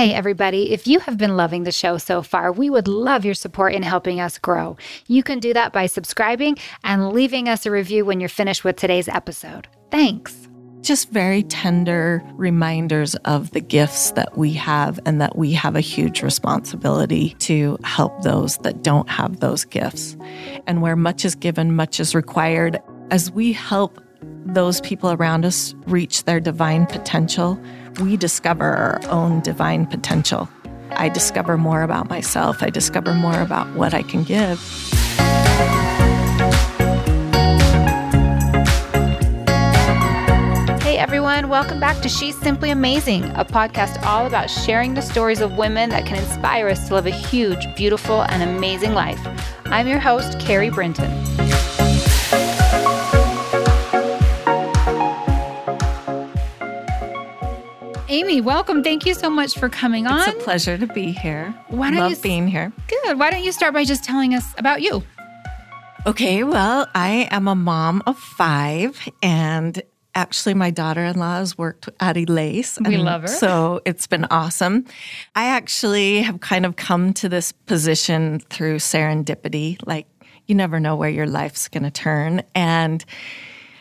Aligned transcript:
Hey, 0.00 0.14
everybody, 0.14 0.72
if 0.72 0.86
you 0.86 0.98
have 1.00 1.18
been 1.18 1.36
loving 1.36 1.64
the 1.64 1.72
show 1.72 1.98
so 1.98 2.22
far, 2.22 2.52
we 2.52 2.70
would 2.70 2.88
love 2.88 3.22
your 3.26 3.34
support 3.34 3.74
in 3.74 3.82
helping 3.82 4.18
us 4.18 4.38
grow. 4.38 4.78
You 5.08 5.22
can 5.22 5.40
do 5.40 5.52
that 5.52 5.74
by 5.74 5.84
subscribing 5.84 6.56
and 6.82 7.12
leaving 7.12 7.50
us 7.50 7.66
a 7.66 7.70
review 7.70 8.06
when 8.06 8.18
you're 8.18 8.30
finished 8.30 8.64
with 8.64 8.76
today's 8.76 9.08
episode. 9.08 9.68
Thanks. 9.90 10.48
Just 10.80 11.10
very 11.10 11.42
tender 11.42 12.22
reminders 12.32 13.14
of 13.26 13.50
the 13.50 13.60
gifts 13.60 14.12
that 14.12 14.38
we 14.38 14.54
have 14.54 14.98
and 15.04 15.20
that 15.20 15.36
we 15.36 15.52
have 15.52 15.76
a 15.76 15.82
huge 15.82 16.22
responsibility 16.22 17.34
to 17.40 17.76
help 17.84 18.22
those 18.22 18.56
that 18.62 18.82
don't 18.82 19.10
have 19.10 19.40
those 19.40 19.66
gifts. 19.66 20.16
And 20.66 20.80
where 20.80 20.96
much 20.96 21.26
is 21.26 21.34
given, 21.34 21.76
much 21.76 22.00
is 22.00 22.14
required. 22.14 22.80
As 23.10 23.30
we 23.30 23.52
help 23.52 24.02
those 24.46 24.80
people 24.80 25.12
around 25.12 25.44
us 25.44 25.74
reach 25.86 26.24
their 26.24 26.40
divine 26.40 26.86
potential, 26.86 27.62
we 27.98 28.16
discover 28.16 28.64
our 28.64 29.00
own 29.08 29.40
divine 29.40 29.86
potential. 29.86 30.48
I 30.92 31.08
discover 31.08 31.56
more 31.56 31.82
about 31.82 32.08
myself, 32.08 32.62
I 32.62 32.70
discover 32.70 33.14
more 33.14 33.40
about 33.40 33.66
what 33.74 33.94
I 33.94 34.02
can 34.02 34.22
give. 34.22 34.60
Hey 40.82 40.98
everyone, 40.98 41.48
welcome 41.48 41.80
back 41.80 42.00
to 42.02 42.08
She's 42.08 42.38
Simply 42.38 42.70
Amazing, 42.70 43.24
a 43.30 43.44
podcast 43.44 44.02
all 44.04 44.26
about 44.26 44.50
sharing 44.50 44.94
the 44.94 45.02
stories 45.02 45.40
of 45.40 45.56
women 45.56 45.90
that 45.90 46.06
can 46.06 46.16
inspire 46.16 46.68
us 46.68 46.88
to 46.88 46.94
live 46.94 47.06
a 47.06 47.10
huge, 47.10 47.74
beautiful, 47.76 48.22
and 48.22 48.42
amazing 48.42 48.94
life. 48.94 49.20
I'm 49.66 49.86
your 49.86 50.00
host, 50.00 50.38
Carrie 50.40 50.70
Brinton. 50.70 51.10
Amy, 58.10 58.40
welcome. 58.40 58.82
Thank 58.82 59.06
you 59.06 59.14
so 59.14 59.30
much 59.30 59.56
for 59.56 59.68
coming 59.68 60.08
on. 60.08 60.28
It's 60.28 60.36
a 60.36 60.44
pleasure 60.44 60.76
to 60.76 60.88
be 60.88 61.12
here. 61.12 61.54
Why 61.68 61.92
don't 61.92 62.00
Love 62.00 62.10
you, 62.10 62.16
being 62.16 62.48
here. 62.48 62.72
Good. 62.88 63.20
Why 63.20 63.30
don't 63.30 63.44
you 63.44 63.52
start 63.52 63.72
by 63.72 63.84
just 63.84 64.02
telling 64.02 64.34
us 64.34 64.44
about 64.58 64.82
you? 64.82 65.04
Okay, 66.08 66.42
well, 66.42 66.88
I 66.92 67.28
am 67.30 67.46
a 67.46 67.54
mom 67.54 68.02
of 68.08 68.18
five, 68.18 69.08
and 69.22 69.80
actually, 70.16 70.54
my 70.54 70.72
daughter 70.72 71.04
in 71.04 71.20
law 71.20 71.36
has 71.36 71.56
worked 71.56 71.88
at 72.00 72.16
Elase. 72.16 72.84
We 72.84 72.96
love 72.96 73.22
her. 73.22 73.28
So 73.28 73.80
it's 73.84 74.08
been 74.08 74.26
awesome. 74.28 74.86
I 75.36 75.44
actually 75.44 76.22
have 76.22 76.40
kind 76.40 76.66
of 76.66 76.74
come 76.74 77.12
to 77.14 77.28
this 77.28 77.52
position 77.52 78.40
through 78.40 78.78
serendipity. 78.78 79.78
Like, 79.86 80.08
you 80.46 80.56
never 80.56 80.80
know 80.80 80.96
where 80.96 81.10
your 81.10 81.28
life's 81.28 81.68
going 81.68 81.84
to 81.84 81.92
turn. 81.92 82.42
And 82.56 83.04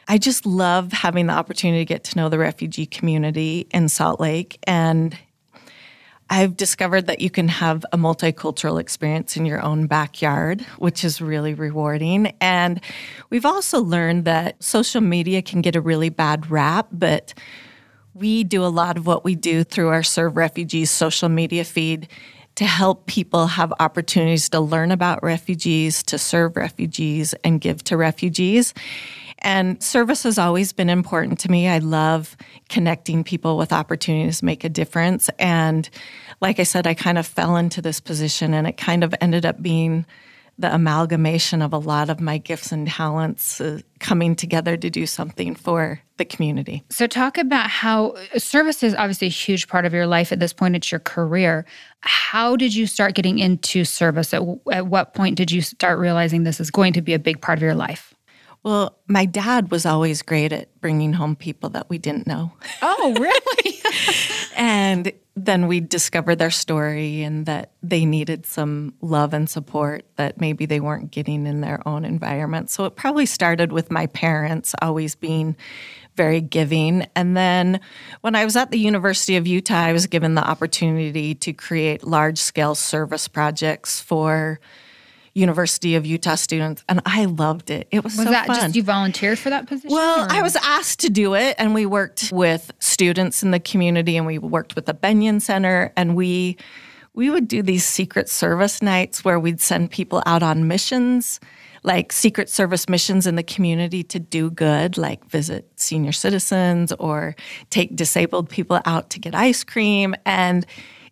I 0.10 0.18
just 0.18 0.48
love 0.48 0.92
having 0.92 1.28
the 1.28 1.34
opportunity 1.34 1.82
to 1.82 1.86
get 1.86 2.04
to 2.06 2.18
know 2.18 2.30
the 2.30 2.40
refugee 2.40 2.88
community 2.88 3.68
in 3.70 3.90
Salt 3.90 4.20
Lake. 4.20 4.58
And 4.64 5.16
I've 6.32 6.58
discovered 6.58 7.06
that 7.06 7.22
you 7.22 7.30
can 7.30 7.48
have 7.48 7.86
a 7.94 7.98
multicultural 7.98 8.82
experience 8.82 9.38
in 9.38 9.46
your 9.46 9.62
own 9.62 9.86
backyard, 9.86 10.62
which 10.80 11.04
is 11.04 11.22
really 11.22 11.54
rewarding. 11.54 12.34
And 12.42 12.82
we've 13.30 13.46
also 13.46 13.82
learned 13.82 14.26
that 14.26 14.62
social 14.64 15.02
media 15.02 15.44
can 15.44 15.62
get 15.62 15.76
a 15.76 15.82
really 15.82 16.10
bad 16.10 16.50
rap, 16.50 16.88
but 16.92 17.36
we 18.16 18.44
do 18.44 18.66
a 18.66 18.68
lot 18.68 18.98
of 18.98 19.06
what 19.06 19.24
we 19.24 19.36
do 19.36 19.64
through 19.64 19.90
our 19.90 20.04
Serve 20.04 20.38
Refugees 20.38 20.90
social 20.90 21.30
media 21.30 21.64
feed 21.64 22.08
to 22.56 22.66
help 22.66 23.06
people 23.06 23.48
have 23.48 23.72
opportunities 23.80 24.50
to 24.50 24.60
learn 24.60 24.92
about 24.92 25.24
refugees, 25.24 26.04
to 26.04 26.18
serve 26.18 26.58
refugees, 26.58 27.34
and 27.44 27.62
give 27.62 27.84
to 27.86 27.96
refugees. 27.96 28.74
And 29.40 29.82
service 29.82 30.24
has 30.24 30.38
always 30.38 30.74
been 30.74 30.90
important 30.90 31.40
to 31.40 31.52
me. 31.52 31.68
I 31.68 31.80
love 31.80 32.36
connecting 32.68 33.24
people 33.24 33.58
with 33.58 33.72
opportunities 33.72 34.40
to 34.40 34.46
make 34.46 34.64
a 34.64 34.70
difference. 34.70 35.30
And 35.40 35.90
like 36.42 36.60
I 36.60 36.64
said, 36.64 36.88
I 36.88 36.94
kind 36.94 37.18
of 37.18 37.26
fell 37.26 37.56
into 37.56 37.82
this 37.82 38.00
position 38.00 38.54
and 38.54 38.68
it 38.68 38.78
kind 38.78 39.04
of 39.04 39.14
ended 39.22 39.46
up 39.46 39.62
being 39.62 40.06
the 40.60 40.74
amalgamation 40.74 41.62
of 41.62 41.72
a 41.72 41.78
lot 41.78 42.10
of 42.10 42.20
my 42.20 42.38
gifts 42.38 42.74
and 42.74 42.86
talents 42.86 43.62
uh, 43.62 43.80
coming 44.00 44.36
together 44.36 44.76
to 44.76 44.90
do 44.90 45.06
something 45.06 45.56
for 45.56 46.02
the 46.18 46.26
community. 46.26 46.84
So, 46.90 47.08
talk 47.08 47.38
about 47.38 47.70
how 47.70 48.16
service 48.38 48.84
is 48.84 48.94
obviously 48.94 49.28
a 49.28 49.32
huge 49.32 49.70
part 49.70 49.86
of 49.86 49.94
your 49.94 50.06
life 50.06 50.34
at 50.34 50.42
this 50.42 50.52
point. 50.52 50.76
It's 50.76 50.92
your 50.92 51.00
career. 51.00 51.66
How 52.02 52.58
did 52.58 52.76
you 52.76 52.88
start 52.88 53.16
getting 53.16 53.40
into 53.40 53.86
service? 53.86 54.34
At, 54.34 54.42
at 54.72 54.88
what 54.88 55.14
point 55.14 55.38
did 55.38 55.50
you 55.50 55.62
start 55.62 55.98
realizing 55.98 56.44
this 56.44 56.60
is 56.60 56.70
going 56.70 56.92
to 56.92 57.02
be 57.02 57.14
a 57.14 57.20
big 57.20 57.42
part 57.42 57.58
of 57.58 57.64
your 57.64 57.76
life? 57.76 58.09
Well, 58.64 58.98
my 59.08 59.26
dad 59.26 59.72
was 59.72 59.86
always 59.86 60.22
great 60.22 60.52
at 60.52 60.82
bringing 60.82 61.14
home 61.14 61.36
people 61.36 61.70
that 61.70 61.90
we 61.90 61.98
didn't 61.98 62.28
know. 62.28 62.52
Oh, 62.82 63.16
really? 63.18 63.80
and 64.58 65.14
then 65.36 65.68
we 65.68 65.80
discovered 65.80 66.36
their 66.36 66.52
story 66.52 67.24
and 67.24 67.46
that 67.46 67.72
they 67.82 68.06
needed 68.06 68.46
some 68.46 68.94
love 69.02 69.34
and 69.34 69.50
support 69.50 70.06
that 70.18 70.42
maybe 70.42 70.66
they 70.66 70.82
weren't 70.82 71.12
getting 71.12 71.48
in 71.48 71.62
their 71.62 71.86
own 71.88 72.04
environment. 72.04 72.70
So 72.70 72.84
it 72.84 72.98
probably 72.98 73.26
started 73.26 73.72
with 73.72 73.90
my 73.90 74.08
parents 74.08 74.76
always 74.82 75.16
being 75.16 75.56
very 76.16 76.42
giving. 76.42 77.08
And 77.16 77.38
then 77.38 77.80
when 78.22 78.36
I 78.36 78.44
was 78.44 78.58
at 78.58 78.72
the 78.72 78.80
University 78.80 79.38
of 79.38 79.48
Utah, 79.48 79.76
I 79.76 79.94
was 79.94 80.08
given 80.08 80.36
the 80.36 80.46
opportunity 80.46 81.34
to 81.36 81.54
create 81.54 82.04
large 82.04 82.40
scale 82.40 82.76
service 82.76 83.30
projects 83.30 84.02
for 84.02 84.60
University 85.34 85.96
of 85.96 86.06
Utah 86.06 86.36
students, 86.36 86.84
and 86.90 87.02
I 87.06 87.26
loved 87.26 87.70
it. 87.70 87.88
It 87.92 88.04
was, 88.04 88.16
was 88.18 88.26
so 88.26 88.32
that 88.32 88.48
fun. 88.48 88.56
just 88.56 88.76
you 88.76 88.84
volunteered 88.84 89.40
for 89.40 89.50
that 89.50 89.68
position? 89.68 89.92
Well, 89.92 90.26
or- 90.26 90.32
I 90.32 90.42
was 90.42 90.56
asked 90.58 91.00
to 91.02 91.10
do 91.10 91.36
it, 91.36 91.56
and 91.58 91.74
we 91.74 91.86
worked 91.86 92.32
with 92.32 92.72
students 92.80 93.44
in 93.44 93.52
the 93.52 93.60
community, 93.60 94.18
and 94.18 94.26
we 94.26 94.38
worked 94.38 94.76
with 94.76 94.86
the 94.86 94.94
Bennion 94.94 95.42
Center, 95.42 95.94
and 95.96 96.16
we 96.16 96.58
we 97.14 97.30
would 97.30 97.48
do 97.48 97.62
these 97.62 97.84
secret 97.86 98.30
service 98.30 98.82
nights 98.82 99.26
where 99.26 99.40
we'd 99.40 99.60
send 99.60 99.92
people 99.92 100.22
out 100.26 100.44
on 100.44 100.68
missions, 100.68 101.40
like 101.84 102.12
secret 102.12 102.50
service 102.50 102.88
missions 102.88 103.26
in 103.28 103.36
the 103.36 103.44
community 103.44 104.04
to 104.04 104.20
do 104.20 104.50
good, 104.52 104.98
like 104.98 105.26
visit 105.26 105.70
senior 105.76 106.12
citizens 106.12 106.94
or 106.94 107.36
take 107.72 107.96
disabled 107.96 108.50
people 108.50 108.80
out 108.86 109.10
to 109.10 109.20
get 109.20 109.36
ice 109.36 109.64
cream, 109.64 110.16
and 110.26 110.66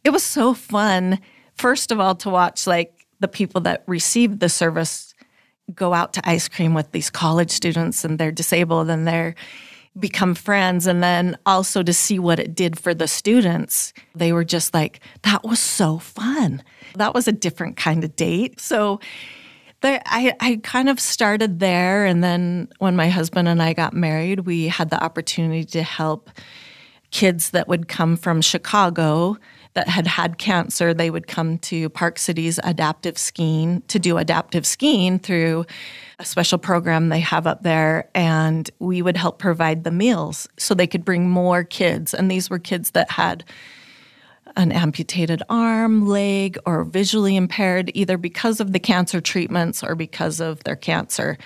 it 0.04 0.12
was 0.12 0.24
so 0.24 0.54
fun. 0.54 1.20
First 1.56 1.92
of 1.92 2.00
all, 2.00 2.16
to 2.16 2.30
watch 2.30 2.68
like 2.68 2.97
the 3.20 3.28
people 3.28 3.62
that 3.62 3.84
received 3.88 4.40
the 4.40 4.50
service 4.50 5.14
go 5.74 5.94
out 5.94 6.14
to 6.14 6.30
ice 6.30 6.48
cream 6.48 6.74
with 6.74 6.92
these 6.92 7.10
college 7.10 7.52
students 7.52 8.06
and 8.06 8.20
they're 8.20 8.32
disabled 8.32 8.90
and 8.90 9.08
they're 9.08 9.36
become 10.00 10.36
friends. 10.36 10.88
And 10.88 11.02
then 11.02 11.38
also 11.46 11.84
to 11.84 11.94
see 11.94 12.20
what 12.20 12.40
it 12.40 12.54
did 12.56 12.80
for 12.80 12.94
the 12.94 13.08
students 13.08 13.94
they 14.16 14.32
were 14.32 14.44
just 14.44 14.74
like 14.74 15.00
that 15.24 15.44
was 15.44 15.60
so 15.60 15.98
fun. 15.98 16.64
That 16.96 17.14
was 17.14 17.28
a 17.28 17.32
different 17.32 17.78
kind 17.78 18.04
of 18.04 18.16
date. 18.16 18.60
So 18.60 19.00
there, 19.82 20.02
I, 20.06 20.34
I 20.40 20.60
kind 20.64 20.90
of 20.90 21.00
started 21.00 21.60
there. 21.60 22.06
And 22.06 22.24
then 22.24 22.70
when 22.80 22.96
my 22.96 23.10
husband 23.10 23.48
and 23.48 23.62
i 23.62 23.74
got 23.74 23.94
married 23.94 24.42
we 24.42 24.68
had 24.68 24.90
the 24.90 25.04
opportunity 25.04 25.64
to 25.66 25.84
help 25.84 26.30
kids 27.12 27.52
that 27.52 27.68
would 27.68 27.88
come 27.88 28.18
from 28.18 28.42
chicago 28.42 29.38
that 29.78 29.88
had 29.88 30.08
had 30.08 30.40
cancer, 30.40 30.92
they 30.92 31.12
would 31.12 31.28
come 31.28 31.60
to 31.60 31.88
Park 31.90 32.18
City's 32.18 32.60
adaptive 32.64 33.16
skiing 33.16 33.84
to 33.90 34.00
do 34.00 34.18
adaptive 34.18 34.66
skiing 34.66 35.20
through 35.20 35.68
a 36.18 36.26
special 36.26 36.58
program 36.58 37.10
they 37.10 37.20
have 37.20 37.46
up 37.46 37.62
there. 37.62 38.10
And 38.16 38.68
we 38.80 39.04
would 39.04 39.16
help 39.16 39.38
provide 39.38 39.84
the 39.84 39.92
meals 39.92 40.50
so 40.58 40.74
they 40.74 40.88
could 40.88 41.06
bring 41.06 41.30
more 41.30 41.64
kids. 41.64 42.16
And 42.16 42.32
these 42.32 42.50
were 42.50 42.58
kids 42.58 42.92
that 42.92 43.12
had 43.12 43.44
an 44.56 44.72
amputated 44.72 45.44
arm, 45.48 46.08
leg, 46.08 46.58
or 46.66 46.84
visually 46.84 47.36
impaired, 47.36 47.92
either 47.94 48.18
because 48.18 48.60
of 48.60 48.74
the 48.74 48.80
cancer 48.80 49.22
treatments 49.22 49.84
or 49.84 49.94
because 49.94 50.40
of 50.40 50.64
their 50.64 50.76
cancer. 50.76 51.38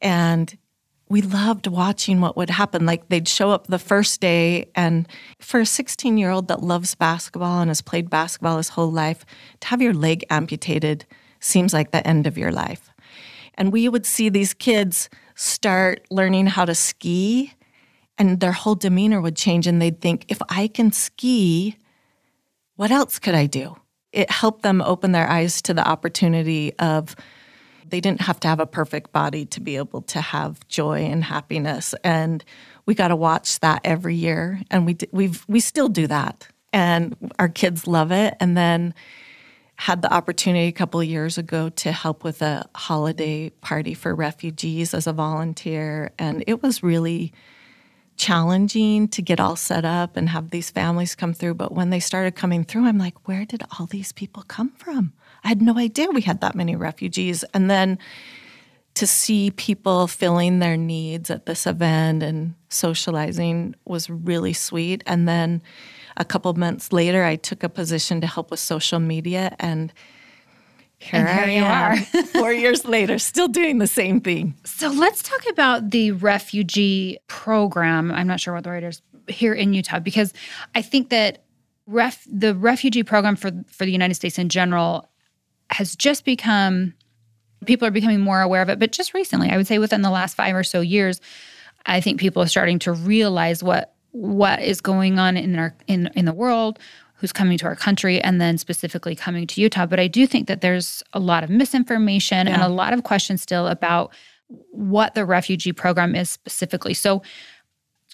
And 0.00 0.56
we 1.08 1.22
loved 1.22 1.66
watching 1.66 2.20
what 2.20 2.36
would 2.36 2.50
happen. 2.50 2.86
Like 2.86 3.08
they'd 3.08 3.28
show 3.28 3.50
up 3.50 3.66
the 3.66 3.78
first 3.78 4.20
day, 4.20 4.70
and 4.74 5.08
for 5.40 5.60
a 5.60 5.66
16 5.66 6.18
year 6.18 6.30
old 6.30 6.48
that 6.48 6.62
loves 6.62 6.94
basketball 6.94 7.60
and 7.60 7.70
has 7.70 7.80
played 7.80 8.10
basketball 8.10 8.58
his 8.58 8.70
whole 8.70 8.92
life, 8.92 9.24
to 9.60 9.68
have 9.68 9.82
your 9.82 9.94
leg 9.94 10.24
amputated 10.30 11.06
seems 11.40 11.72
like 11.72 11.90
the 11.90 12.06
end 12.06 12.26
of 12.26 12.36
your 12.36 12.52
life. 12.52 12.90
And 13.54 13.72
we 13.72 13.88
would 13.88 14.06
see 14.06 14.28
these 14.28 14.54
kids 14.54 15.08
start 15.34 16.06
learning 16.10 16.46
how 16.46 16.64
to 16.64 16.74
ski, 16.74 17.54
and 18.18 18.40
their 18.40 18.52
whole 18.52 18.74
demeanor 18.74 19.20
would 19.20 19.36
change, 19.36 19.66
and 19.66 19.80
they'd 19.80 20.00
think, 20.00 20.24
if 20.28 20.40
I 20.48 20.68
can 20.68 20.92
ski, 20.92 21.76
what 22.76 22.90
else 22.90 23.18
could 23.18 23.34
I 23.34 23.46
do? 23.46 23.76
It 24.12 24.30
helped 24.30 24.62
them 24.62 24.80
open 24.82 25.12
their 25.12 25.28
eyes 25.28 25.60
to 25.62 25.74
the 25.74 25.86
opportunity 25.86 26.72
of 26.78 27.14
they 27.90 28.00
didn't 28.00 28.22
have 28.22 28.40
to 28.40 28.48
have 28.48 28.60
a 28.60 28.66
perfect 28.66 29.12
body 29.12 29.44
to 29.46 29.60
be 29.60 29.76
able 29.76 30.02
to 30.02 30.20
have 30.20 30.66
joy 30.68 31.00
and 31.00 31.24
happiness. 31.24 31.94
And 32.04 32.44
we 32.86 32.94
got 32.94 33.08
to 33.08 33.16
watch 33.16 33.60
that 33.60 33.80
every 33.84 34.14
year. 34.14 34.60
And 34.70 34.86
we 34.86 34.96
we've 35.12 35.44
we 35.48 35.60
still 35.60 35.88
do 35.88 36.06
that. 36.06 36.48
And 36.72 37.16
our 37.38 37.48
kids 37.48 37.86
love 37.86 38.12
it. 38.12 38.34
And 38.40 38.56
then 38.56 38.94
had 39.76 40.02
the 40.02 40.12
opportunity 40.12 40.66
a 40.66 40.72
couple 40.72 41.00
of 41.00 41.06
years 41.06 41.38
ago 41.38 41.68
to 41.68 41.92
help 41.92 42.24
with 42.24 42.42
a 42.42 42.68
holiday 42.74 43.48
party 43.60 43.94
for 43.94 44.12
refugees 44.12 44.92
as 44.92 45.06
a 45.06 45.12
volunteer. 45.12 46.10
And 46.18 46.42
it 46.48 46.62
was 46.62 46.82
really 46.82 47.32
challenging 48.16 49.06
to 49.06 49.22
get 49.22 49.38
all 49.38 49.54
set 49.54 49.84
up 49.84 50.16
and 50.16 50.28
have 50.28 50.50
these 50.50 50.68
families 50.68 51.14
come 51.14 51.32
through. 51.32 51.54
But 51.54 51.72
when 51.72 51.90
they 51.90 52.00
started 52.00 52.34
coming 52.34 52.64
through, 52.64 52.86
I'm 52.86 52.98
like, 52.98 53.28
where 53.28 53.44
did 53.44 53.62
all 53.78 53.86
these 53.86 54.10
people 54.10 54.42
come 54.42 54.70
from? 54.70 55.12
I 55.48 55.52
had 55.52 55.62
no 55.62 55.78
idea 55.78 56.10
we 56.10 56.20
had 56.20 56.42
that 56.42 56.54
many 56.54 56.76
refugees. 56.76 57.42
And 57.54 57.70
then 57.70 57.98
to 58.92 59.06
see 59.06 59.50
people 59.52 60.06
filling 60.06 60.58
their 60.58 60.76
needs 60.76 61.30
at 61.30 61.46
this 61.46 61.66
event 61.66 62.22
and 62.22 62.54
socializing 62.68 63.74
was 63.86 64.10
really 64.10 64.52
sweet. 64.52 65.02
And 65.06 65.26
then 65.26 65.62
a 66.18 66.24
couple 66.26 66.52
months 66.52 66.92
later, 66.92 67.24
I 67.24 67.36
took 67.36 67.62
a 67.62 67.70
position 67.70 68.20
to 68.20 68.26
help 68.26 68.50
with 68.50 68.60
social 68.60 68.98
media 68.98 69.56
and 69.58 69.90
here, 70.98 71.20
and 71.20 71.28
here 71.30 71.46
I 71.46 71.50
you 71.50 71.64
am, 71.64 71.92
are. 71.92 72.22
four 72.26 72.52
years 72.52 72.84
later, 72.84 73.18
still 73.18 73.48
doing 73.48 73.78
the 73.78 73.86
same 73.86 74.20
thing. 74.20 74.54
So 74.64 74.88
let's 74.88 75.22
talk 75.22 75.48
about 75.48 75.92
the 75.92 76.12
refugee 76.12 77.16
program. 77.26 78.12
I'm 78.12 78.26
not 78.26 78.38
sure 78.38 78.52
what 78.52 78.64
the 78.64 78.70
right 78.70 78.84
is 78.84 79.00
here 79.28 79.54
in 79.54 79.72
Utah 79.72 80.00
because 80.00 80.34
I 80.74 80.82
think 80.82 81.08
that 81.08 81.44
ref, 81.86 82.22
the 82.30 82.54
refugee 82.54 83.02
program 83.02 83.34
for 83.34 83.50
for 83.68 83.86
the 83.86 83.92
United 83.92 84.14
States 84.14 84.38
in 84.38 84.50
general 84.50 85.08
has 85.70 85.96
just 85.96 86.24
become 86.24 86.94
people 87.66 87.86
are 87.86 87.92
becoming 87.92 88.20
more 88.20 88.40
aware 88.40 88.62
of 88.62 88.68
it. 88.68 88.78
But 88.78 88.92
just 88.92 89.14
recently, 89.14 89.50
I 89.50 89.56
would 89.56 89.66
say 89.66 89.78
within 89.78 90.02
the 90.02 90.10
last 90.10 90.34
five 90.34 90.54
or 90.54 90.64
so 90.64 90.80
years, 90.80 91.20
I 91.86 92.00
think 92.00 92.20
people 92.20 92.42
are 92.42 92.48
starting 92.48 92.78
to 92.80 92.92
realize 92.92 93.62
what 93.62 93.94
what 94.12 94.60
is 94.62 94.80
going 94.80 95.18
on 95.18 95.36
in 95.36 95.58
our 95.58 95.74
in 95.86 96.10
in 96.14 96.24
the 96.24 96.32
world 96.32 96.78
who's 97.14 97.32
coming 97.32 97.58
to 97.58 97.66
our 97.66 97.74
country 97.74 98.20
and 98.20 98.40
then 98.40 98.56
specifically 98.56 99.16
coming 99.16 99.44
to 99.44 99.60
Utah. 99.60 99.86
But 99.86 99.98
I 99.98 100.06
do 100.06 100.26
think 100.26 100.46
that 100.46 100.60
there's 100.60 101.02
a 101.12 101.18
lot 101.18 101.42
of 101.42 101.50
misinformation 101.50 102.46
yeah. 102.46 102.54
and 102.54 102.62
a 102.62 102.68
lot 102.68 102.92
of 102.92 103.02
questions 103.02 103.42
still 103.42 103.66
about 103.66 104.12
what 104.70 105.16
the 105.16 105.24
refugee 105.24 105.72
program 105.72 106.14
is 106.14 106.30
specifically. 106.30 106.94
So, 106.94 107.22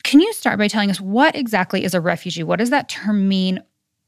can 0.03 0.21
you 0.21 0.33
start 0.33 0.59
by 0.59 0.69
telling 0.69 0.91
us 0.91 1.01
what 1.01 1.35
exactly 1.37 1.85
is 1.85 1.95
a 1.95 2.01
refugee? 2.01 2.43
What 2.43 2.59
does 2.59 2.71
that 2.71 2.89
term 2.89 3.29
mean? 3.29 3.63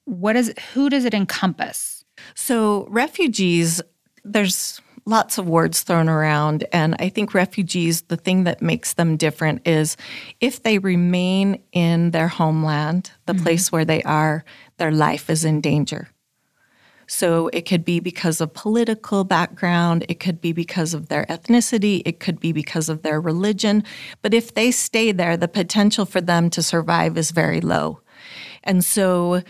What 0.04 0.36
is 0.36 0.52
who 0.72 0.90
does 0.90 1.04
it 1.04 1.14
encompass? 1.14 1.95
So, 2.34 2.86
refugees 2.90 3.82
there's 4.26 4.80
lots 5.06 5.38
of 5.38 5.48
words 5.48 5.82
thrown 5.82 6.08
around. 6.08 6.64
And 6.72 6.96
I 6.98 7.08
think 7.08 7.32
refugees, 7.32 8.02
the 8.02 8.16
thing 8.16 8.44
that 8.44 8.60
makes 8.60 8.94
them 8.94 9.16
different 9.16 9.66
is 9.66 9.96
if 10.40 10.62
they 10.62 10.78
remain 10.78 11.62
in 11.72 12.10
their 12.10 12.28
homeland, 12.28 13.12
the 13.26 13.32
mm-hmm. 13.32 13.44
place 13.44 13.70
where 13.70 13.84
they 13.84 14.02
are, 14.02 14.44
their 14.78 14.90
life 14.90 15.30
is 15.30 15.44
in 15.44 15.60
danger. 15.60 16.08
So 17.08 17.46
it 17.52 17.62
could 17.62 17.84
be 17.84 18.00
because 18.00 18.40
of 18.40 18.52
political 18.52 19.22
background, 19.22 20.04
it 20.08 20.18
could 20.18 20.40
be 20.40 20.52
because 20.52 20.92
of 20.92 21.06
their 21.06 21.24
ethnicity, 21.26 22.02
it 22.04 22.18
could 22.18 22.40
be 22.40 22.50
because 22.50 22.88
of 22.88 23.02
their 23.02 23.20
religion. 23.20 23.84
But 24.22 24.34
if 24.34 24.54
they 24.54 24.72
stay 24.72 25.12
there, 25.12 25.36
the 25.36 25.46
potential 25.46 26.04
for 26.04 26.20
them 26.20 26.50
to 26.50 26.64
survive 26.64 27.16
is 27.16 27.30
very 27.30 27.60
low. 27.60 28.00
And 28.64 28.84
so 28.84 29.42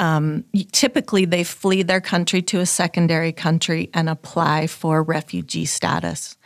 um, 0.00 0.44
typically 0.72 1.26
they 1.26 1.44
flee 1.44 1.82
their 1.82 2.00
country 2.00 2.40
to 2.40 2.58
a 2.58 2.66
secondary 2.66 3.32
country 3.32 3.90
and 3.92 4.08
apply 4.08 4.66
for 4.66 5.02
refugee 5.02 5.66
status. 5.66 6.38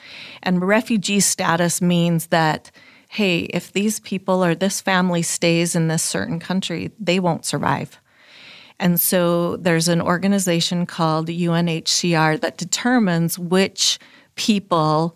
And 0.43 0.61
refugee 0.61 1.21
status 1.21 1.81
means 1.81 2.27
that, 2.27 2.73
hey, 3.09 3.43
if 3.45 3.73
these 3.73 4.01
people 4.01 4.45
or 4.45 4.57
this 4.57 4.81
family 4.81 5.23
stays 5.23 5.77
in 5.77 5.87
this 5.87 6.03
certain 6.03 6.41
country, 6.41 6.91
they 6.99 7.21
won't 7.21 7.47
survive. 7.47 8.01
And 8.81 9.01
so 9.01 9.57
there's 9.59 9.87
an 9.87 10.03
organization 10.03 10.85
called 10.85 11.29
UNHCR 11.29 12.41
that 12.41 12.57
determines 12.57 13.39
which 13.39 14.01
people 14.35 15.15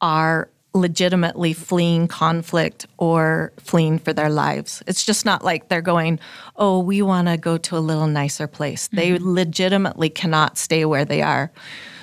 are 0.00 0.50
legitimately 0.74 1.52
fleeing 1.52 2.06
conflict 2.08 2.86
or 2.98 3.52
fleeing 3.58 3.98
for 3.98 4.12
their 4.12 4.28
lives. 4.28 4.82
It's 4.86 5.04
just 5.04 5.24
not 5.24 5.44
like 5.44 5.68
they're 5.68 5.80
going, 5.80 6.20
oh, 6.56 6.78
we 6.80 7.02
want 7.02 7.28
to 7.28 7.36
go 7.36 7.56
to 7.58 7.76
a 7.76 7.80
little 7.80 8.06
nicer 8.06 8.46
place. 8.46 8.88
Mm-hmm. 8.88 8.96
They 8.96 9.18
legitimately 9.18 10.10
cannot 10.10 10.58
stay 10.58 10.84
where 10.84 11.04
they 11.04 11.22
are. 11.22 11.50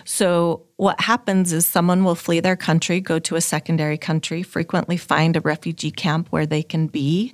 So, 0.07 0.61
what 0.77 0.99
happens 1.01 1.51
is 1.51 1.65
someone 1.65 2.03
will 2.03 2.15
flee 2.15 2.39
their 2.39 2.57
country, 2.57 2.99
go 2.99 3.17
to 3.19 3.35
a 3.35 3.41
secondary 3.41 3.97
country, 3.97 4.43
frequently 4.43 4.97
find 4.97 5.35
a 5.35 5.41
refugee 5.41 5.89
camp 5.89 6.27
where 6.29 6.45
they 6.45 6.61
can 6.61 6.87
be, 6.87 7.33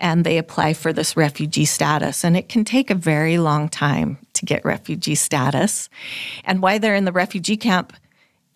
and 0.00 0.24
they 0.24 0.38
apply 0.38 0.72
for 0.72 0.92
this 0.92 1.16
refugee 1.16 1.66
status. 1.66 2.24
And 2.24 2.36
it 2.36 2.48
can 2.48 2.64
take 2.64 2.90
a 2.90 2.94
very 2.94 3.36
long 3.36 3.68
time 3.68 4.16
to 4.34 4.46
get 4.46 4.64
refugee 4.64 5.16
status. 5.16 5.90
And 6.44 6.62
while 6.62 6.78
they're 6.78 6.94
in 6.94 7.04
the 7.04 7.12
refugee 7.12 7.56
camp, 7.58 7.92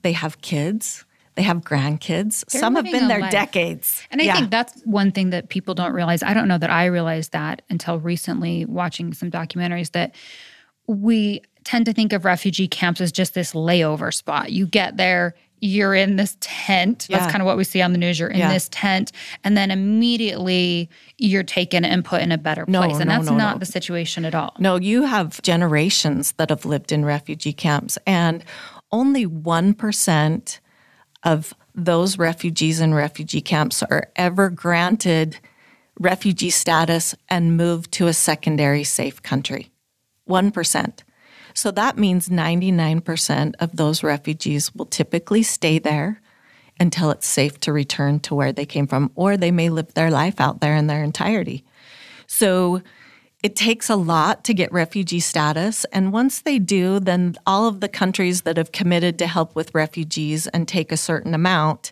they 0.00 0.12
have 0.12 0.40
kids 0.40 1.04
they 1.34 1.42
have 1.42 1.58
grandkids. 1.58 2.44
They're 2.50 2.60
Some 2.60 2.76
have 2.76 2.84
been 2.84 3.08
there 3.08 3.20
life. 3.20 3.30
decades. 3.30 4.02
And 4.10 4.20
I 4.20 4.24
yeah. 4.24 4.36
think 4.36 4.50
that's 4.50 4.82
one 4.82 5.12
thing 5.12 5.30
that 5.30 5.48
people 5.48 5.74
don't 5.74 5.92
realize. 5.92 6.22
I 6.22 6.34
don't 6.34 6.48
know 6.48 6.58
that 6.58 6.70
I 6.70 6.86
realized 6.86 7.32
that 7.32 7.62
until 7.70 7.98
recently 7.98 8.64
watching 8.66 9.14
some 9.14 9.30
documentaries 9.30 9.92
that 9.92 10.14
we 10.86 11.40
tend 11.64 11.86
to 11.86 11.92
think 11.92 12.12
of 12.12 12.24
refugee 12.24 12.68
camps 12.68 13.00
as 13.00 13.12
just 13.12 13.34
this 13.34 13.52
layover 13.52 14.12
spot. 14.12 14.52
You 14.52 14.66
get 14.66 14.96
there, 14.96 15.34
you're 15.60 15.94
in 15.94 16.16
this 16.16 16.36
tent. 16.40 17.06
Yeah. 17.08 17.18
That's 17.18 17.30
kind 17.30 17.40
of 17.40 17.46
what 17.46 17.56
we 17.56 17.64
see 17.64 17.80
on 17.80 17.92
the 17.92 17.98
news. 17.98 18.18
You're 18.18 18.28
in 18.28 18.40
yeah. 18.40 18.52
this 18.52 18.68
tent, 18.70 19.12
and 19.44 19.56
then 19.56 19.70
immediately 19.70 20.90
you're 21.18 21.44
taken 21.44 21.84
and 21.84 22.04
put 22.04 22.20
in 22.20 22.32
a 22.32 22.38
better 22.38 22.64
no, 22.66 22.80
place. 22.80 22.98
And 22.98 23.08
no, 23.08 23.16
that's 23.16 23.30
no, 23.30 23.36
not 23.36 23.60
the 23.60 23.66
situation 23.66 24.24
at 24.24 24.34
all. 24.34 24.54
No, 24.58 24.76
you 24.76 25.04
have 25.04 25.40
generations 25.42 26.32
that 26.32 26.50
have 26.50 26.64
lived 26.64 26.90
in 26.90 27.04
refugee 27.04 27.52
camps, 27.52 27.96
and 28.06 28.44
only 28.90 29.24
1% 29.24 30.58
of 31.22 31.54
those 31.74 32.18
refugees 32.18 32.80
in 32.80 32.94
refugee 32.94 33.40
camps 33.40 33.82
are 33.82 34.10
ever 34.16 34.50
granted 34.50 35.38
refugee 35.98 36.50
status 36.50 37.14
and 37.28 37.56
moved 37.56 37.92
to 37.92 38.06
a 38.06 38.12
secondary 38.12 38.84
safe 38.84 39.22
country. 39.22 39.70
1%. 40.28 40.98
So 41.54 41.70
that 41.70 41.98
means 41.98 42.28
99% 42.28 43.54
of 43.60 43.76
those 43.76 44.02
refugees 44.02 44.74
will 44.74 44.86
typically 44.86 45.42
stay 45.42 45.78
there 45.78 46.20
until 46.80 47.10
it's 47.10 47.26
safe 47.26 47.60
to 47.60 47.72
return 47.72 48.20
to 48.20 48.34
where 48.34 48.52
they 48.52 48.64
came 48.64 48.86
from, 48.86 49.12
or 49.14 49.36
they 49.36 49.50
may 49.50 49.68
live 49.68 49.92
their 49.94 50.10
life 50.10 50.40
out 50.40 50.60
there 50.60 50.74
in 50.74 50.86
their 50.86 51.04
entirety. 51.04 51.64
So 52.26 52.82
it 53.42 53.56
takes 53.56 53.90
a 53.90 53.96
lot 53.96 54.44
to 54.44 54.54
get 54.54 54.72
refugee 54.72 55.20
status. 55.20 55.84
And 55.86 56.12
once 56.12 56.42
they 56.42 56.58
do, 56.58 57.00
then 57.00 57.36
all 57.46 57.66
of 57.66 57.80
the 57.80 57.88
countries 57.88 58.42
that 58.42 58.56
have 58.56 58.72
committed 58.72 59.18
to 59.18 59.26
help 59.26 59.56
with 59.56 59.74
refugees 59.74 60.46
and 60.48 60.68
take 60.68 60.92
a 60.92 60.96
certain 60.96 61.34
amount, 61.34 61.90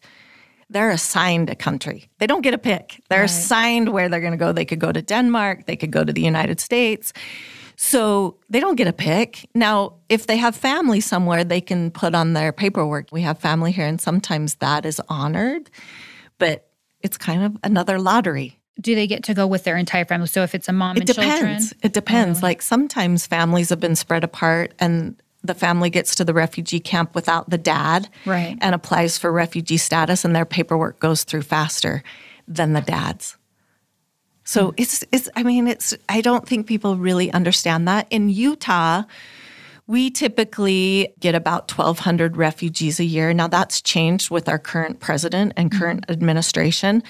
they're 0.68 0.90
assigned 0.90 1.50
a 1.50 1.56
country. 1.56 2.08
They 2.18 2.28
don't 2.28 2.42
get 2.42 2.54
a 2.54 2.58
pick. 2.58 3.02
They're 3.08 3.20
right. 3.20 3.30
assigned 3.30 3.92
where 3.92 4.08
they're 4.08 4.20
going 4.20 4.32
to 4.32 4.36
go. 4.38 4.52
They 4.52 4.64
could 4.64 4.78
go 4.78 4.92
to 4.92 5.02
Denmark, 5.02 5.66
they 5.66 5.76
could 5.76 5.90
go 5.90 6.04
to 6.04 6.12
the 6.12 6.22
United 6.22 6.60
States. 6.60 7.12
So 7.74 8.36
they 8.50 8.60
don't 8.60 8.76
get 8.76 8.86
a 8.86 8.92
pick. 8.92 9.48
Now, 9.54 9.94
if 10.10 10.26
they 10.26 10.36
have 10.36 10.54
family 10.54 11.00
somewhere, 11.00 11.44
they 11.44 11.62
can 11.62 11.90
put 11.90 12.14
on 12.14 12.34
their 12.34 12.52
paperwork. 12.52 13.08
We 13.10 13.22
have 13.22 13.38
family 13.38 13.72
here, 13.72 13.86
and 13.86 13.98
sometimes 13.98 14.56
that 14.56 14.84
is 14.84 15.00
honored, 15.08 15.70
but 16.38 16.68
it's 17.00 17.16
kind 17.16 17.42
of 17.42 17.56
another 17.64 17.98
lottery 17.98 18.59
do 18.80 18.94
they 18.94 19.06
get 19.06 19.24
to 19.24 19.34
go 19.34 19.46
with 19.46 19.64
their 19.64 19.76
entire 19.76 20.04
family? 20.04 20.26
So 20.26 20.42
if 20.42 20.54
it's 20.54 20.68
a 20.68 20.72
mom 20.72 20.96
it 20.96 21.00
and 21.00 21.06
depends. 21.06 21.70
children, 21.70 21.80
it 21.82 21.92
depends. 21.92 22.38
Oh. 22.38 22.46
Like 22.46 22.62
sometimes 22.62 23.26
families 23.26 23.68
have 23.70 23.80
been 23.80 23.96
spread 23.96 24.24
apart, 24.24 24.72
and 24.78 25.20
the 25.42 25.54
family 25.54 25.90
gets 25.90 26.14
to 26.16 26.24
the 26.24 26.34
refugee 26.34 26.80
camp 26.80 27.14
without 27.14 27.50
the 27.50 27.58
dad, 27.58 28.08
right. 28.26 28.56
and 28.60 28.74
applies 28.74 29.18
for 29.18 29.32
refugee 29.32 29.76
status, 29.76 30.24
and 30.24 30.34
their 30.34 30.44
paperwork 30.44 31.00
goes 31.00 31.24
through 31.24 31.42
faster 31.42 32.02
than 32.46 32.72
the 32.72 32.80
dad's. 32.80 33.36
So 34.44 34.68
mm. 34.68 34.74
it's 34.78 35.04
it's. 35.12 35.28
I 35.36 35.42
mean, 35.42 35.68
it's. 35.68 35.94
I 36.08 36.20
don't 36.20 36.46
think 36.46 36.66
people 36.66 36.96
really 36.96 37.32
understand 37.32 37.86
that 37.88 38.06
in 38.10 38.28
Utah. 38.28 39.04
We 39.86 40.08
typically 40.08 41.12
get 41.18 41.34
about 41.34 41.76
1,200 41.76 42.36
refugees 42.36 43.00
a 43.00 43.04
year. 43.04 43.34
Now, 43.34 43.48
that's 43.48 43.82
changed 43.82 44.30
with 44.30 44.48
our 44.48 44.58
current 44.58 45.00
president 45.00 45.52
and 45.56 45.72
current 45.72 46.02
mm-hmm. 46.02 46.12
administration. 46.12 47.02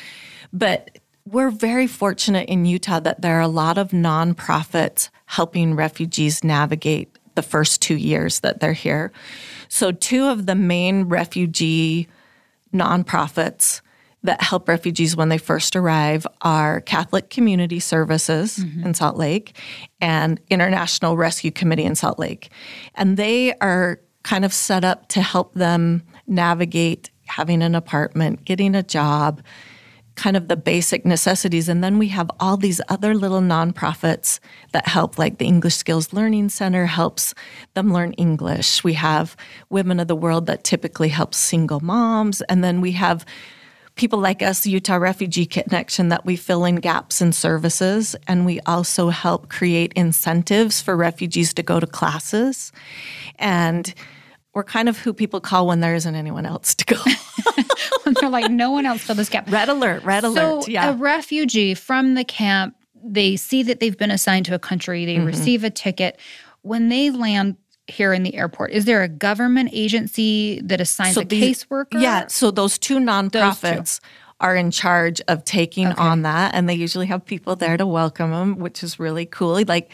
But 0.50 0.98
we're 1.30 1.50
very 1.50 1.86
fortunate 1.86 2.48
in 2.48 2.64
Utah 2.64 3.00
that 3.00 3.22
there 3.22 3.36
are 3.36 3.42
a 3.42 3.48
lot 3.48 3.78
of 3.78 3.90
nonprofits 3.90 5.10
helping 5.26 5.76
refugees 5.76 6.42
navigate 6.42 7.16
the 7.36 7.42
first 7.42 7.80
two 7.80 7.96
years 7.96 8.40
that 8.40 8.60
they're 8.60 8.72
here. 8.72 9.12
So, 9.68 9.92
two 9.92 10.26
of 10.26 10.46
the 10.46 10.54
main 10.54 11.04
refugee 11.04 12.08
nonprofits 12.74 13.80
that 14.22 14.42
help 14.42 14.68
refugees 14.68 15.16
when 15.16 15.28
they 15.30 15.38
first 15.38 15.74
arrive 15.76 16.26
are 16.42 16.80
Catholic 16.82 17.30
Community 17.30 17.80
Services 17.80 18.58
mm-hmm. 18.58 18.84
in 18.84 18.94
Salt 18.94 19.16
Lake 19.16 19.56
and 20.00 20.40
International 20.50 21.16
Rescue 21.16 21.50
Committee 21.50 21.84
in 21.84 21.94
Salt 21.94 22.18
Lake. 22.18 22.50
And 22.94 23.16
they 23.16 23.54
are 23.60 24.00
kind 24.22 24.44
of 24.44 24.52
set 24.52 24.84
up 24.84 25.08
to 25.08 25.22
help 25.22 25.54
them 25.54 26.02
navigate 26.26 27.10
having 27.26 27.62
an 27.62 27.74
apartment, 27.74 28.44
getting 28.44 28.74
a 28.74 28.82
job, 28.82 29.40
kind 30.20 30.36
of 30.36 30.48
the 30.48 30.56
basic 30.56 31.06
necessities. 31.06 31.66
And 31.66 31.82
then 31.82 31.96
we 31.96 32.08
have 32.08 32.30
all 32.38 32.58
these 32.58 32.80
other 32.88 33.14
little 33.14 33.40
nonprofits 33.40 34.38
that 34.72 34.86
help, 34.86 35.18
like 35.18 35.38
the 35.38 35.46
English 35.46 35.76
Skills 35.76 36.12
Learning 36.12 36.50
Center 36.50 36.84
helps 36.84 37.34
them 37.72 37.90
learn 37.90 38.12
English. 38.12 38.84
We 38.84 38.92
have 38.94 39.34
Women 39.70 39.98
of 39.98 40.08
the 40.08 40.14
World 40.14 40.44
that 40.44 40.62
typically 40.62 41.08
helps 41.08 41.38
single 41.38 41.80
moms. 41.80 42.42
And 42.42 42.62
then 42.62 42.82
we 42.82 42.92
have 42.92 43.24
people 43.94 44.18
like 44.18 44.42
us, 44.42 44.66
Utah 44.66 44.96
Refugee 44.96 45.46
Connection, 45.46 46.10
that 46.10 46.26
we 46.26 46.36
fill 46.36 46.66
in 46.66 46.76
gaps 46.76 47.22
in 47.22 47.32
services 47.32 48.14
and 48.28 48.44
we 48.44 48.60
also 48.66 49.08
help 49.08 49.48
create 49.48 49.90
incentives 49.94 50.82
for 50.82 50.96
refugees 50.96 51.54
to 51.54 51.62
go 51.62 51.80
to 51.80 51.86
classes. 51.86 52.72
And 53.38 53.94
we're 54.54 54.64
kind 54.64 54.88
of 54.88 54.98
who 54.98 55.12
people 55.12 55.40
call 55.40 55.66
when 55.66 55.80
there 55.80 55.94
isn't 55.94 56.14
anyone 56.14 56.44
else 56.46 56.74
to 56.74 56.84
go. 56.84 56.96
when 58.04 58.14
they're 58.20 58.28
like, 58.30 58.50
no 58.50 58.70
one 58.70 58.84
else 58.86 59.02
filled 59.02 59.18
this 59.18 59.28
gap. 59.28 59.50
Red 59.50 59.68
alert, 59.68 60.02
red 60.04 60.24
alert. 60.24 60.64
So 60.64 60.70
yeah. 60.70 60.90
a 60.90 60.92
refugee 60.94 61.74
from 61.74 62.14
the 62.14 62.24
camp, 62.24 62.74
they 63.02 63.36
see 63.36 63.62
that 63.62 63.80
they've 63.80 63.96
been 63.96 64.10
assigned 64.10 64.46
to 64.46 64.54
a 64.54 64.58
country, 64.58 65.04
they 65.04 65.16
Mm-hmm. 65.16 65.26
receive 65.26 65.64
a 65.64 65.70
ticket. 65.70 66.18
When 66.62 66.88
they 66.88 67.10
land 67.10 67.56
here 67.86 68.12
in 68.12 68.22
the 68.22 68.34
airport, 68.34 68.72
is 68.72 68.84
there 68.84 69.02
a 69.02 69.08
government 69.08 69.70
agency 69.72 70.60
that 70.64 70.80
assigns 70.80 71.14
So 71.14 71.22
a 71.22 71.24
these- 71.24 71.64
caseworker? 71.64 72.00
Yeah, 72.02 72.26
so 72.26 72.50
those 72.50 72.78
two 72.78 72.98
nonprofits 72.98 74.00
are 74.40 74.56
in 74.56 74.70
charge 74.70 75.20
of 75.28 75.44
taking 75.44 75.86
on 75.86 76.22
that, 76.22 76.54
and 76.54 76.68
they 76.68 76.74
usually 76.74 77.06
have 77.06 77.24
people 77.24 77.56
there 77.56 77.76
to 77.76 77.86
welcome 77.86 78.30
them, 78.30 78.58
which 78.58 78.82
is 78.82 78.98
really 78.98 79.26
cool. 79.26 79.62
Like 79.66 79.90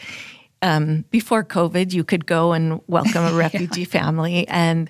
um, 0.61 1.05
before 1.11 1.43
COVID, 1.43 1.93
you 1.93 2.03
could 2.03 2.25
go 2.25 2.53
and 2.53 2.81
welcome 2.87 3.23
a 3.23 3.33
refugee 3.37 3.85
family, 3.85 4.47
and 4.47 4.89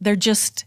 they're 0.00 0.16
just 0.16 0.64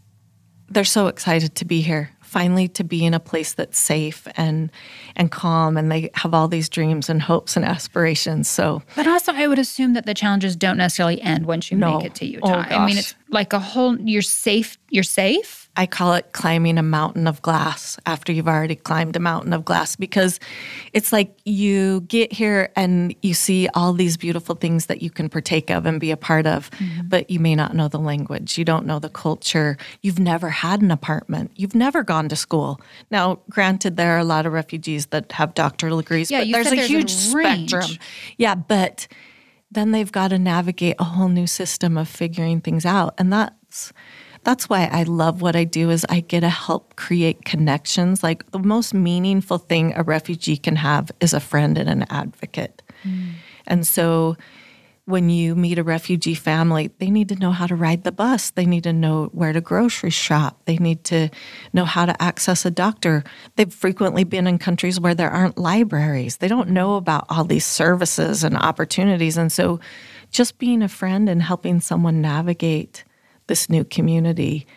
they're 0.72 0.84
so 0.84 1.08
excited 1.08 1.55
to 1.55 1.65
be 1.65 1.81
here. 1.81 2.12
Finally, 2.22 2.67
to 2.67 2.84
be 2.84 3.03
in 3.03 3.15
a 3.15 3.19
place 3.19 3.53
that's 3.53 3.79
safe 3.79 4.27
and 4.38 4.72
and 5.15 5.31
calm, 5.31 5.77
and 5.77 5.91
they 5.91 6.12
have 6.13 6.34
all 6.34 6.48
these 6.48 6.69
dreams 6.69 7.10
and 7.10 7.24
hopes 7.24 7.55
and 7.55 7.65
aspirations. 7.65 8.48
So 8.48 8.84
But 8.96 9.08
also, 9.08 9.34
I 9.34 9.48
would 9.48 9.58
assume 9.58 9.93
that 9.93 10.05
the 10.05 10.13
challenges 10.13 10.55
don't 10.55 10.77
necessarily 10.77 11.19
end 11.22 11.48
once 11.48 11.72
you 11.72 11.77
No. 11.77 11.98
make 11.98 12.05
it 12.05 12.15
to 12.15 12.25
Oh, 12.25 12.29
Utah. 12.29 12.65
I 12.69 12.86
mean, 12.86 13.00
it's 13.00 13.15
like 13.32 13.54
a 13.54 13.60
whole. 13.60 14.00
You're 14.00 14.22
safe. 14.22 14.78
You're 14.90 15.04
safe. 15.04 15.70
I 15.76 15.86
call 15.86 16.14
it 16.14 16.34
climbing 16.34 16.78
a 16.78 16.84
mountain 16.84 17.26
of 17.26 17.42
glass 17.42 17.98
after 18.06 18.34
you've 18.34 18.50
already 18.50 18.76
climbed 18.76 19.16
a 19.16 19.20
mountain 19.20 19.54
of 19.54 19.64
glass 19.64 19.96
because 19.96 20.40
it's 20.92 21.14
like 21.14 21.34
you 21.46 22.02
get 22.02 22.34
here 22.34 22.70
and 22.76 23.16
you 23.22 23.34
see 23.34 23.70
all 23.74 23.94
these 23.94 24.18
beautiful 24.18 24.56
things 24.56 24.88
that 24.88 25.02
you 25.02 25.10
can 25.10 25.30
partake 25.30 25.70
of 25.70 25.86
and 25.86 26.02
be 26.02 26.12
a 26.12 26.18
part 26.18 26.46
of, 26.46 26.70
mm-hmm. 26.72 27.08
but 27.08 27.30
you 27.30 27.40
may 27.40 27.56
not 27.56 27.76
know 27.76 27.88
the 27.88 28.00
language. 28.00 28.58
You 28.58 28.66
don't 28.66 28.86
know 28.86 29.00
the 29.00 29.10
culture. 29.10 29.78
You've 30.02 30.20
never 30.20 30.50
had 30.50 30.82
an 30.82 30.92
apartment. 30.92 31.52
You've 31.56 31.76
never 31.76 32.04
gone 32.04 32.28
to 32.30 32.36
school. 32.36 32.82
Now, 33.10 33.40
granted, 33.50 33.96
there 33.96 34.16
are 34.16 34.20
a 34.20 34.26
lot 34.26 34.46
of 34.46 34.52
refugees 34.52 35.06
that 35.08 35.32
have 35.34 35.54
doctoral 35.54 35.98
degrees, 35.98 36.30
Yeah, 36.30 36.42
but 36.42 36.52
there's 36.52 36.68
a 36.74 36.76
there's 36.76 36.88
huge 36.90 37.34
range. 37.34 37.70
spectrum. 37.70 38.00
Yeah, 38.38 38.56
but 38.56 39.08
then 39.72 39.92
they've 39.92 40.12
got 40.12 40.30
to 40.30 40.40
navigate 40.40 40.96
a 41.00 41.04
whole 41.04 41.30
new 41.30 41.48
system 41.48 41.98
of 41.98 42.08
figuring 42.08 42.62
things 42.62 42.86
out 42.86 43.14
and 43.18 43.32
that's 43.32 43.94
that's 44.44 44.70
why 44.70 44.90
I 44.92 45.04
love 45.04 45.42
what 45.42 45.56
I 45.56 45.64
do 45.64 45.90
is 45.90 46.06
I 46.10 46.22
get 46.22 46.42
to 46.42 46.50
help 46.50 46.96
create 46.96 47.44
connections. 47.46 48.24
Like 48.24 48.50
the 48.52 48.60
most 48.60 48.94
meaningful 48.94 49.58
thing 49.58 49.94
a 49.96 50.04
refugee 50.04 50.58
can 50.58 50.78
have 50.78 51.12
is 51.20 51.34
a 51.34 51.40
friend 51.40 51.78
and 51.78 51.90
an 51.90 52.06
advocate. 52.10 52.82
Mm. 53.04 53.34
And 53.68 53.86
so 53.86 54.38
when 55.10 55.30
you 55.30 55.56
meet 55.56 55.80
a 55.80 55.84
refugee 55.84 56.36
family, 56.36 56.92
they 57.00 57.10
need 57.10 57.30
to 57.30 57.36
know 57.36 57.51
how 57.51 57.66
to 57.66 57.75
ride 57.75 58.04
the 58.04 58.12
bus. 58.12 58.51
They 58.51 58.66
need 58.66 58.84
to 58.84 58.94
know 58.94 59.25
where 59.34 59.51
to 59.51 59.60
grocery 59.60 60.12
shop. 60.12 60.62
They 60.66 60.78
need 60.78 61.04
to 61.06 61.30
know 61.74 61.86
how 61.86 62.06
to 62.06 62.22
access 62.22 62.63
a 62.66 62.72
doctor. 62.72 63.24
They've 63.56 63.74
frequently 63.74 64.24
been 64.24 64.46
in 64.46 64.60
countries 64.60 65.00
where 65.00 65.16
there 65.16 65.32
aren't 65.32 65.58
libraries. 65.58 66.38
They 66.38 66.48
don't 66.48 66.70
know 66.70 66.96
about 66.96 67.25
all 67.30 67.44
these 67.44 67.66
services 67.66 68.44
and 68.44 68.56
opportunities. 68.56 69.36
And 69.36 69.51
so 69.51 69.80
just 70.30 70.60
being 70.60 70.84
a 70.84 70.88
friend 70.88 71.28
and 71.28 71.42
helping 71.42 71.82
someone 71.82 72.22
navigate 72.22 73.04
this 73.48 73.68
new 73.68 73.84
community 73.84 74.68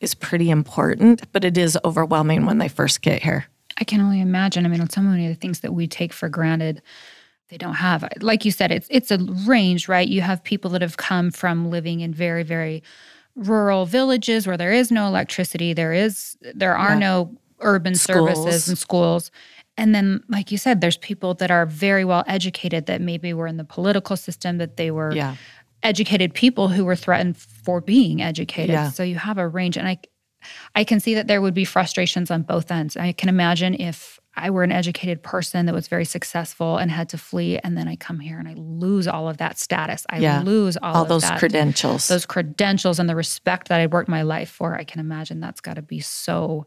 is 0.00 0.14
pretty 0.14 0.50
important, 0.50 1.22
but 1.32 1.44
it 1.44 1.56
is 1.56 1.78
overwhelming 1.84 2.44
when 2.44 2.58
they 2.58 2.68
first 2.68 3.02
get 3.02 3.22
here. 3.22 3.46
I 3.78 3.84
can 3.84 4.00
only 4.00 4.20
imagine. 4.20 4.66
I 4.66 4.68
mean, 4.68 4.88
so 4.88 5.00
many 5.00 5.26
of 5.26 5.30
the 5.30 5.40
things 5.40 5.60
that 5.60 5.72
we 5.72 5.86
take 5.86 6.12
for 6.12 6.28
granted, 6.28 6.82
they 7.48 7.56
don't 7.56 7.74
have. 7.74 8.08
Like 8.20 8.44
you 8.44 8.50
said, 8.50 8.70
it's 8.72 8.88
it's 8.90 9.10
a 9.10 9.18
range, 9.46 9.88
right? 9.88 10.08
You 10.08 10.20
have 10.22 10.42
people 10.42 10.70
that 10.72 10.82
have 10.82 10.96
come 10.96 11.30
from 11.30 11.70
living 11.70 12.00
in 12.00 12.12
very, 12.12 12.42
very 12.42 12.82
rural 13.34 13.86
villages 13.86 14.46
where 14.46 14.56
there 14.56 14.72
is 14.72 14.90
no 14.90 15.06
electricity, 15.06 15.72
there 15.72 15.92
is 15.92 16.36
there 16.54 16.76
are 16.76 16.92
Yeah. 16.92 16.98
no 16.98 17.36
urban 17.60 17.94
services 17.94 18.68
and 18.68 18.78
schools. 18.78 19.30
And 19.78 19.94
then, 19.94 20.22
like 20.28 20.50
you 20.50 20.56
said, 20.58 20.80
there's 20.80 20.96
people 20.96 21.34
that 21.34 21.50
are 21.50 21.66
very 21.66 22.04
well 22.04 22.24
educated 22.26 22.86
that 22.86 23.00
maybe 23.02 23.32
were 23.34 23.46
in 23.46 23.58
the 23.58 23.64
political 23.64 24.16
system, 24.16 24.56
that 24.58 24.76
they 24.76 24.90
were 24.90 25.14
Yeah. 25.14 25.36
educated 25.82 26.32
people 26.34 26.68
who 26.68 26.84
were 26.84 26.96
threatened 26.96 27.36
for 27.36 27.80
being 27.82 28.22
educated. 28.22 28.70
Yeah. 28.70 28.90
So 28.90 29.02
you 29.02 29.16
have 29.16 29.36
a 29.38 29.46
range, 29.46 29.76
and 29.76 29.86
I, 29.86 29.98
I 30.74 30.84
can 30.84 30.98
see 31.00 31.14
that 31.14 31.26
there 31.26 31.40
would 31.42 31.54
be 31.54 31.64
frustrations 31.66 32.30
on 32.30 32.42
both 32.42 32.70
ends. 32.70 32.96
I 32.96 33.12
can 33.12 33.28
imagine 33.28 33.74
if 33.74 34.15
I 34.38 34.50
were 34.50 34.62
an 34.62 34.72
educated 34.72 35.22
person 35.22 35.64
that 35.66 35.74
was 35.74 35.88
very 35.88 36.04
successful 36.04 36.76
and 36.76 36.90
had 36.90 37.08
to 37.10 37.18
flee, 37.18 37.58
and 37.58 37.76
then 37.76 37.88
I 37.88 37.96
come 37.96 38.20
here 38.20 38.38
and 38.38 38.46
I 38.46 38.52
lose 38.54 39.08
all 39.08 39.28
of 39.28 39.38
that 39.38 39.58
status. 39.58 40.04
I 40.10 40.18
Yeah. 40.18 40.42
lose 40.42 40.76
all, 40.76 40.94
All 40.96 41.02
of 41.04 41.08
those 41.08 41.22
that, 41.22 41.38
credentials. 41.38 42.08
those 42.08 42.26
credentials, 42.26 42.98
and 42.98 43.08
the 43.08 43.16
respect 43.16 43.68
that 43.68 43.80
I 43.80 43.86
worked 43.86 44.08
my 44.10 44.22
life 44.22 44.50
for. 44.50 44.76
I 44.76 44.84
can 44.84 45.00
imagine 45.00 45.40
that's 45.40 45.60
got 45.62 45.74
to 45.74 45.82
be 45.82 46.00
so 46.00 46.66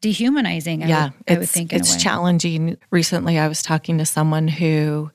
dehumanizing. 0.00 0.82
I 0.82 0.88
yeah, 0.88 1.04
would, 1.04 1.12
I 1.28 1.32
would 1.34 1.42
it's, 1.42 1.52
think 1.52 1.72
in 1.72 1.80
it's 1.80 1.92
a 1.92 1.96
way. 1.96 2.00
challenging. 2.02 2.76
Recently, 2.90 3.38
I 3.38 3.48
was 3.48 3.62
talking 3.62 3.98
to 3.98 4.06
someone 4.06 4.48
who 4.48 5.10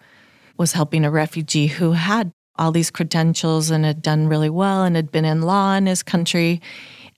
was 0.58 0.74
helping 0.74 1.04
a 1.06 1.12
refugee 1.12 1.68
who 1.68 1.94
had 1.94 2.32
all 2.58 2.72
these 2.72 2.92
credentials 2.92 3.70
and 3.70 3.84
had 3.84 4.02
done 4.02 4.28
really 4.28 4.50
well 4.50 4.84
and 4.84 4.96
had 4.96 5.12
been 5.12 5.26
in 5.26 5.42
law 5.42 5.74
in 5.76 5.88
his 5.88 6.02
country 6.04 6.62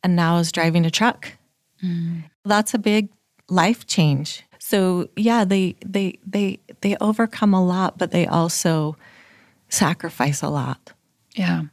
and 0.03 0.15
now 0.15 0.37
is 0.37 0.51
driving 0.51 0.85
a 0.85 0.89
truck. 0.89 1.31
Mm. 1.83 2.23
That's 2.45 2.73
a 2.73 2.79
big 2.79 3.09
life 3.49 3.85
change. 3.87 4.43
So 4.59 5.07
yeah, 5.15 5.45
they 5.45 5.75
they 5.85 6.19
they 6.25 6.59
they 6.81 6.97
overcome 6.99 7.53
a 7.53 7.63
lot, 7.63 7.97
but 7.97 8.11
they 8.11 8.27
also 8.27 8.97
sacrifice 9.69 10.41
a 10.41 10.49
lot. 10.49 10.93
yeah. 11.35 11.63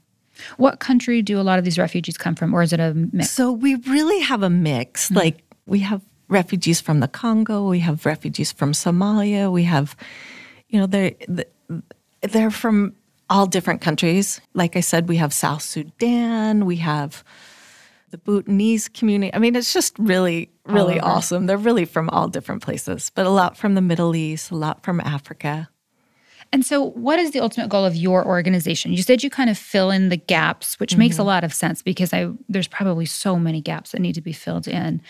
What 0.57 0.81
country 0.81 1.23
do 1.23 1.41
a 1.41 1.43
lot 1.43 1.59
of 1.59 1.65
these 1.65 1.79
refugees 1.79 2.19
come 2.19 2.35
from, 2.35 2.53
or 2.55 2.63
is 2.63 2.73
it 2.73 2.81
a 2.81 2.93
mix? 2.93 3.31
So 3.31 3.53
we 3.53 3.77
really 3.77 4.21
have 4.21 4.43
a 4.43 4.51
mix. 4.51 5.07
Mm-hmm. 5.07 5.17
Like 5.17 5.39
we 5.67 5.79
have 5.81 6.03
refugees 6.29 6.81
from 6.81 7.01
the 7.01 7.09
Congo, 7.09 7.69
we 7.69 7.79
have 7.81 8.05
refugees 8.05 8.51
from 8.51 8.73
Somalia, 8.73 9.51
we 9.51 9.65
have, 9.65 9.97
you 10.69 10.81
know, 10.81 10.87
they're 10.87 11.13
they're 12.23 12.51
from 12.51 12.95
all 13.31 13.47
different 13.47 13.81
countries. 13.81 14.41
Like 14.55 14.77
I 14.77 14.81
said, 14.81 15.09
we 15.09 15.17
have 15.17 15.33
South 15.33 15.63
Sudan, 15.63 16.67
we 16.67 16.77
have 16.77 17.23
the 18.15 18.19
Bhutanese 18.19 18.87
community. 18.89 19.35
I 19.35 19.41
mean, 19.41 19.57
it's 19.57 19.73
just 19.73 19.99
really, 19.99 20.49
really 20.67 21.01
awesome. 21.01 21.47
They're 21.47 21.57
really 21.57 21.85
from 21.85 22.09
all 22.11 22.29
different 22.29 22.63
places, 22.63 23.11
but 23.13 23.27
a 23.27 23.31
lot 23.31 23.57
from 23.57 23.75
the 23.75 23.81
Middle 23.81 24.15
East, 24.15 24.53
a 24.53 24.55
lot 24.57 24.85
from 24.85 25.01
Africa. 25.01 25.69
And 26.53 26.65
so, 26.65 26.81
what 26.81 27.19
is 27.19 27.33
the 27.33 27.41
ultimate 27.41 27.69
goal 27.71 27.85
of 27.85 27.97
your 27.97 28.25
organization? 28.25 28.93
You 28.93 29.03
said 29.03 29.25
you 29.25 29.31
kind 29.31 29.51
of 29.51 29.59
fill 29.59 29.91
in 29.91 30.11
the 30.11 30.17
gaps, 30.17 30.79
which 30.79 30.97
makes 30.97 31.17
a 31.17 31.19
Mm-hmm. 31.23 31.27
lot 31.27 31.43
of 31.43 31.53
sense 31.53 31.83
because 31.83 32.13
I 32.13 32.31
there's 32.49 32.69
probably 32.69 33.07
so 33.07 33.37
many 33.37 33.61
gaps 33.61 33.91
that 33.91 34.01
need 34.01 34.15
to 34.15 34.21
be 34.21 34.33
filled 34.33 34.69
in. 34.69 35.03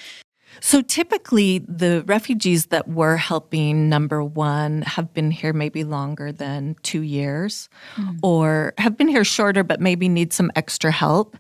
So 0.61 0.80
typically, 0.82 1.58
the 1.68 2.04
refugees 2.06 2.66
that 2.66 2.87
we're 2.88 3.16
helping, 3.16 3.88
number 3.88 4.23
one, 4.23 4.82
have 4.82 5.12
been 5.12 5.32
here 5.32 5.52
maybe 5.52 5.82
longer 5.82 6.30
than 6.30 6.76
two 6.82 7.02
years 7.02 7.68
or 8.23 8.73
have 8.78 8.96
been 8.96 9.08
here 9.08 9.25
shorter, 9.25 9.64
but 9.64 9.80
maybe 9.80 10.08
need 10.08 10.32
some 10.32 10.52
extra 10.54 10.92
help. 10.92 11.37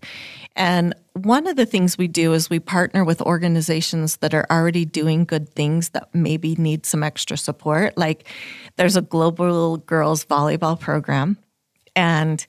And 0.56 0.94
one 1.14 1.46
of 1.46 1.56
the 1.56 1.66
things 1.66 1.98
we 1.98 2.06
do 2.08 2.32
is 2.32 2.48
we 2.48 2.60
partner 2.60 3.04
with 3.04 3.20
organizations 3.22 4.18
that 4.18 4.34
are 4.34 4.46
already 4.50 4.84
doing 4.84 5.24
good 5.24 5.48
things 5.48 5.90
that 5.90 6.14
maybe 6.14 6.54
need 6.56 6.86
some 6.86 7.02
extra 7.02 7.36
support. 7.36 7.96
Like 7.96 8.28
there's 8.76 8.96
a 8.96 9.02
global 9.02 9.78
girls 9.78 10.24
volleyball 10.24 10.78
program. 10.78 11.38
And 11.96 12.44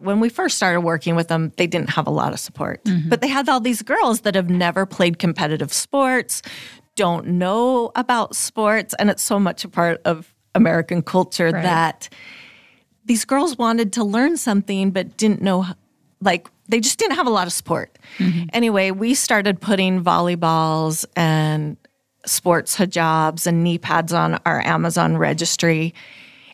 when 0.00 0.20
we 0.20 0.28
first 0.28 0.56
started 0.56 0.80
working 0.80 1.16
with 1.16 1.28
them, 1.28 1.52
they 1.56 1.66
didn't 1.66 1.90
have 1.90 2.06
a 2.06 2.10
lot 2.10 2.32
of 2.32 2.40
support. 2.40 2.82
Mm-hmm. 2.84 3.08
But 3.08 3.20
they 3.20 3.28
had 3.28 3.48
all 3.48 3.60
these 3.60 3.82
girls 3.82 4.20
that 4.22 4.34
have 4.34 4.50
never 4.50 4.86
played 4.86 5.18
competitive 5.18 5.72
sports, 5.72 6.42
don't 6.96 7.26
know 7.26 7.90
about 7.96 8.36
sports, 8.36 8.94
and 8.98 9.10
it's 9.10 9.22
so 9.22 9.38
much 9.38 9.64
a 9.64 9.68
part 9.68 10.00
of 10.04 10.32
American 10.54 11.02
culture 11.02 11.50
Right. 11.50 11.62
that 11.62 12.08
these 13.04 13.24
girls 13.24 13.58
wanted 13.58 13.92
to 13.94 14.04
learn 14.04 14.36
something 14.36 14.90
but 14.90 15.16
didn't 15.16 15.42
know 15.42 15.66
like 16.24 16.48
they 16.68 16.80
just 16.80 16.98
didn't 16.98 17.16
have 17.16 17.26
a 17.26 17.30
lot 17.30 17.46
of 17.46 17.52
support. 17.52 17.96
Mm-hmm. 18.18 18.44
Anyway, 18.52 18.90
we 18.90 19.14
started 19.14 19.60
putting 19.60 20.02
volleyballs 20.02 21.04
and 21.14 21.76
sports 22.26 22.76
hijabs 22.76 23.46
and 23.46 23.62
knee 23.62 23.78
pads 23.78 24.12
on 24.12 24.40
our 24.46 24.60
Amazon 24.62 25.18
registry 25.18 25.94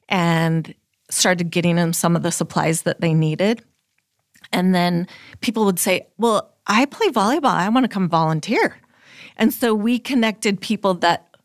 and 0.08 0.74
started 1.10 1.50
getting 1.50 1.76
them 1.76 1.92
some 1.92 2.16
of 2.16 2.22
the 2.22 2.32
supplies 2.32 2.82
that 2.82 3.00
they 3.00 3.14
needed. 3.14 3.62
And 4.52 4.74
then 4.74 5.06
people 5.40 5.64
would 5.64 5.78
say, 5.78 6.06
Well, 6.18 6.52
I 6.66 6.86
play 6.86 7.08
volleyball. 7.08 7.46
I 7.46 7.68
want 7.68 7.84
to 7.84 7.88
come 7.88 8.08
volunteer. 8.08 8.76
And 9.36 9.54
so 9.54 9.74
we 9.74 9.98
connected 9.98 10.60
people 10.60 10.94
that 10.94 11.36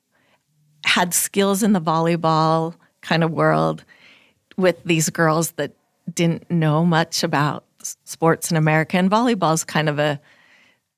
had 0.85 1.13
skills 1.13 1.63
in 1.63 1.73
the 1.73 1.81
volleyball 1.81 2.75
kind 3.01 3.23
of 3.23 3.31
world 3.31 3.83
with 4.57 4.83
these 4.83 5.09
girls 5.09 5.51
that 5.51 5.71
didn't 6.13 6.49
know 6.49 6.85
much 6.85 7.23
about 7.23 7.64
sports 8.03 8.51
in 8.51 8.57
America. 8.57 8.97
And 8.97 9.09
volleyball 9.09 9.53
is 9.53 9.63
kind 9.63 9.89
of 9.89 9.99
a 9.99 10.19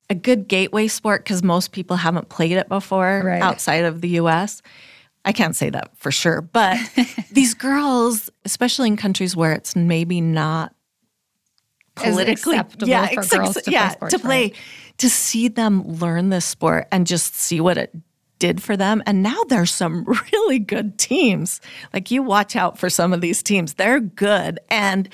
a 0.09 0.15
good 0.15 0.47
gateway 0.47 0.87
sport 0.87 1.25
because 1.25 1.43
most 1.43 1.73
people 1.73 1.97
haven't 1.97 2.29
played 2.29 2.53
it 2.53 2.69
before 2.69 3.23
Right. 3.25 3.41
outside 3.41 3.83
of 3.83 3.99
the 3.99 4.09
US. 4.21 4.61
I 5.25 5.33
can't 5.33 5.53
say 5.55 5.69
that 5.69 5.91
for 5.97 6.11
sure, 6.11 6.41
but 6.41 6.77
these 7.31 7.53
girls, 7.53 8.29
especially 8.45 8.87
in 8.87 8.95
countries 8.95 9.35
where 9.35 9.51
it's 9.51 9.75
maybe 9.75 10.21
not 10.21 10.73
politically 11.95 12.57
acceptable 12.57 12.87
yeah, 12.87 13.07
for 13.07 13.23
girls 13.25 13.55
to 13.55 13.61
play 13.71 13.89
sports, 13.89 14.13
to 14.13 14.19
play 14.19 14.43
right. 14.43 14.55
to 14.97 15.09
see 15.09 15.47
them 15.47 15.83
learn 15.83 16.29
this 16.29 16.45
sport 16.45 16.87
and 16.91 17.07
just 17.07 17.35
see 17.35 17.59
what 17.59 17.77
it 17.77 17.93
did 18.39 18.61
for 18.61 18.77
them 18.77 19.01
and 19.07 19.23
now 19.23 19.41
there's 19.49 19.71
some 19.71 20.05
really 20.31 20.59
good 20.59 20.99
teams 20.99 21.59
like 21.93 22.11
you 22.11 22.21
watch 22.21 22.55
out 22.55 22.77
for 22.77 22.87
some 22.87 23.11
of 23.11 23.19
these 23.19 23.41
teams 23.41 23.73
they're 23.73 23.99
good 23.99 24.59
and 24.69 25.09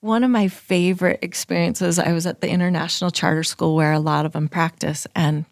one 0.00 0.24
of 0.24 0.30
my 0.30 0.48
favorite 0.48 1.18
experiences 1.22 1.98
i 1.98 2.12
was 2.12 2.26
at 2.26 2.40
the 2.40 2.48
international 2.48 3.10
charter 3.10 3.42
school 3.42 3.74
where 3.74 3.92
a 3.92 4.00
lot 4.00 4.26
of 4.26 4.32
them 4.32 4.48
practice 4.48 5.06
and 5.14 5.44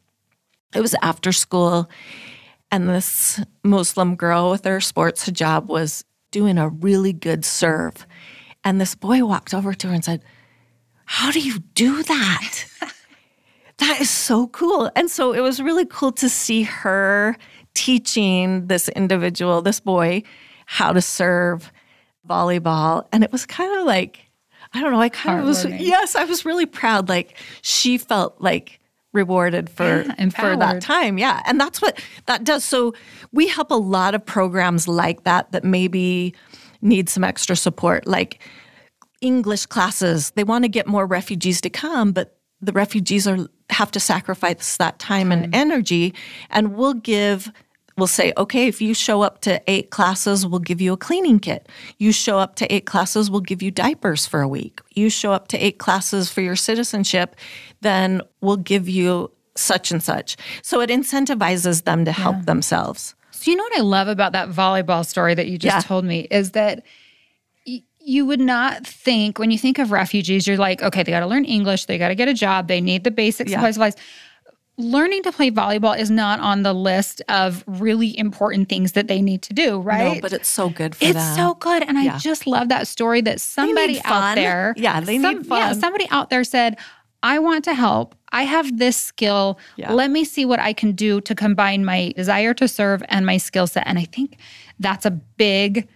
it 0.75 0.81
was 0.81 0.95
after 1.03 1.33
school 1.33 1.89
and 2.71 2.89
this 2.89 3.41
muslim 3.65 4.17
girl 4.17 4.51
with 4.51 4.65
her 4.65 4.81
sports 4.81 5.29
hijab 5.29 5.67
was 5.67 6.05
doing 6.31 6.59
a 6.59 6.69
really 6.69 7.13
good 7.13 7.45
serve 7.45 8.07
and 8.65 8.81
this 8.81 8.95
boy 8.95 9.25
walked 9.25 9.55
over 9.55 9.73
to 9.75 9.89
her 9.89 9.95
and 9.95 10.05
said 10.05 10.23
how 11.05 11.31
do 11.31 11.41
you 11.41 11.59
do 11.75 12.03
that 12.03 12.65
that 13.79 14.01
is 14.01 14.11
so 14.11 14.49
cool. 14.49 14.91
And 14.95 15.11
so 15.11 15.33
it 15.33 15.41
was 15.41 15.61
really 15.61 15.87
cool 15.87 16.13
to 16.13 16.29
see 16.29 16.65
her 16.65 17.37
teaching 17.75 18.67
this 18.67 18.89
individual, 18.91 19.63
this 19.63 19.81
boy, 19.81 20.25
how 20.67 20.93
to 20.93 21.01
serve 21.01 21.73
volleyball. 22.29 23.07
And 23.13 23.25
it 23.25 23.33
was 23.33 23.47
kind 23.47 23.79
of 23.79 23.87
like, 23.87 24.28
I 24.79 24.83
don't 24.83 24.93
know, 24.93 25.01
I 25.01 25.09
kind 25.09 25.41
of 25.41 25.47
was, 25.47 25.65
yes, 25.65 26.15
I 26.15 26.25
was 26.25 26.45
really 26.45 26.67
proud. 26.67 27.09
Like 27.09 27.37
she 27.63 27.99
felt 27.99 28.41
like 28.41 28.79
rewarded 29.13 29.69
for, 29.69 30.03
Yeah, 30.03 30.29
for 30.31 30.57
that 30.57 30.81
time. 30.81 31.19
Yeah. 31.19 31.43
And 31.47 31.61
that's 31.61 31.83
what 31.83 32.01
that 32.27 32.45
does. 32.45 32.63
So 32.63 32.95
we 33.33 33.49
help 33.49 33.73
a 33.73 33.75
lot 33.75 34.15
of 34.15 34.25
programs 34.25 34.87
like 34.87 35.25
that 35.25 35.51
that 35.51 35.65
maybe 35.65 36.33
need 36.81 37.09
some 37.09 37.25
extra 37.25 37.57
support. 37.57 38.07
Like 38.07 38.41
English 39.21 39.67
classes. 39.67 40.31
They 40.31 40.45
want 40.45 40.63
to 40.65 40.69
get 40.69 40.87
more 40.87 41.05
refugees 41.05 41.61
to 41.63 41.71
come, 41.71 42.13
but 42.13 42.39
the 42.61 42.73
refugees 42.73 43.27
are 43.27 43.49
have 43.71 43.91
to 43.91 44.01
sacrifice 44.01 44.77
that 44.77 44.99
time 44.99 45.33
and 45.33 45.55
energy. 45.55 46.15
And 46.51 46.77
we'll 46.77 46.95
give 46.95 47.53
we'll 47.99 48.07
say, 48.07 48.33
okay, 48.37 48.67
if 48.69 48.81
you 48.81 48.95
show 48.95 49.23
up 49.23 49.41
to 49.43 49.61
eight 49.67 49.91
classes, 49.91 50.47
we'll 50.47 50.61
give 50.61 50.81
you 50.81 50.93
a 50.93 50.97
cleaning 50.97 51.39
kit. 51.41 51.69
You 51.99 52.13
show 52.13 52.39
up 52.39 52.55
to 52.57 52.73
eight 52.75 52.87
classes, 52.87 53.31
we'll 53.31 53.41
give 53.43 53.61
you 53.63 53.71
diapers 53.71 54.27
for 54.27 54.41
a 54.41 54.49
week. 54.49 54.81
You 54.95 55.11
show 55.11 55.33
up 55.33 55.49
to 55.49 55.59
eight 55.59 55.79
classes 55.79 56.31
for 56.31 56.41
your 56.41 56.57
citizenship, 56.57 57.37
then 57.83 58.23
we'll 58.41 58.57
give 58.57 58.89
you 58.89 59.31
such 59.57 59.91
and 59.91 60.03
such. 60.03 60.37
So 60.63 60.81
it 60.81 60.89
incentivizes 60.91 61.85
them 61.85 62.05
to 62.05 62.13
help 62.13 62.47
themselves. 62.47 63.15
So 63.33 63.51
you 63.51 63.57
know 63.57 63.65
what 63.65 63.79
I 63.79 63.83
love 63.83 64.09
about 64.09 64.33
that 64.33 64.49
volleyball 64.49 65.05
story 65.05 65.35
that 65.35 65.49
you 65.49 65.59
just 65.59 65.77
Yeah. 65.77 65.81
told 65.81 66.05
me 66.05 66.27
is 66.31 66.53
that 66.53 66.85
you 68.01 68.25
would 68.25 68.41
not 68.41 68.87
think 68.87 69.39
when 69.39 69.51
you 69.51 69.59
think 69.59 69.79
of 69.79 69.93
refugees, 69.93 70.47
you're 70.47 70.57
like, 70.57 70.83
okay, 70.83 71.03
they 71.03 71.11
got 71.13 71.21
to 71.21 71.27
learn 71.27 71.45
English, 71.45 71.85
they 71.85 71.99
got 71.99 72.09
to 72.09 72.15
get 72.15 72.27
a 72.29 72.33
job, 72.35 72.67
they 72.69 72.81
need 72.81 73.05
the 73.05 73.11
basic 73.11 73.49
Yeah. 73.49 73.57
supplies. 73.57 73.75
supplies. 73.75 73.97
Learning 74.81 75.25
to 75.25 75.33
play 75.33 75.51
volleyball 75.51 75.99
is 75.99 76.09
not 76.09 76.39
on 76.39 76.63
the 76.63 76.73
list 76.73 77.21
of 77.29 77.65
really 77.67 78.17
important 78.17 78.69
things 78.69 78.93
that 78.93 79.09
they 79.09 79.21
need 79.21 79.43
to 79.43 79.53
do, 79.53 79.81
right? 79.81 80.15
No, 80.15 80.21
but 80.21 80.33
it's 80.33 80.49
so 80.49 80.71
good 80.71 80.95
for 80.95 81.05
it's 81.05 81.15
them. 81.15 81.27
It's 81.27 81.37
so 81.37 81.55
good, 81.55 81.83
and 81.83 81.99
I 81.99 82.17
just 82.19 82.47
love 82.47 82.69
that 82.69 82.87
story 82.87 83.21
that 83.23 83.41
somebody 83.41 84.01
out 84.05 84.37
there, 84.37 84.75
Yeah, 84.79 85.01
they 85.01 85.19
need 85.19 85.47
Yeah, 85.47 85.71
fun. 85.71 85.81
somebody 85.81 86.07
out 86.11 86.31
there 86.31 86.45
said, 86.45 86.79
"I 87.25 87.41
want 87.41 87.65
to 87.65 87.75
help. 87.75 88.15
I 88.31 88.45
have 88.45 88.79
this 88.79 88.97
skill. 88.97 89.59
Yeah. 89.75 89.93
Let 89.93 90.13
me 90.13 90.25
see 90.25 90.45
what 90.45 90.61
I 90.61 90.73
can 90.73 90.93
do 90.93 91.21
to 91.23 91.35
combine 91.35 91.85
my 91.85 92.13
desire 92.15 92.55
to 92.55 92.69
serve 92.69 93.03
and 93.09 93.27
my 93.27 93.37
skill 93.39 93.67
set." 93.67 93.83
And 93.85 93.99
I 93.99 94.05
think 94.05 94.37
that's 94.79 95.05
a 95.05 95.11
big 95.11 95.89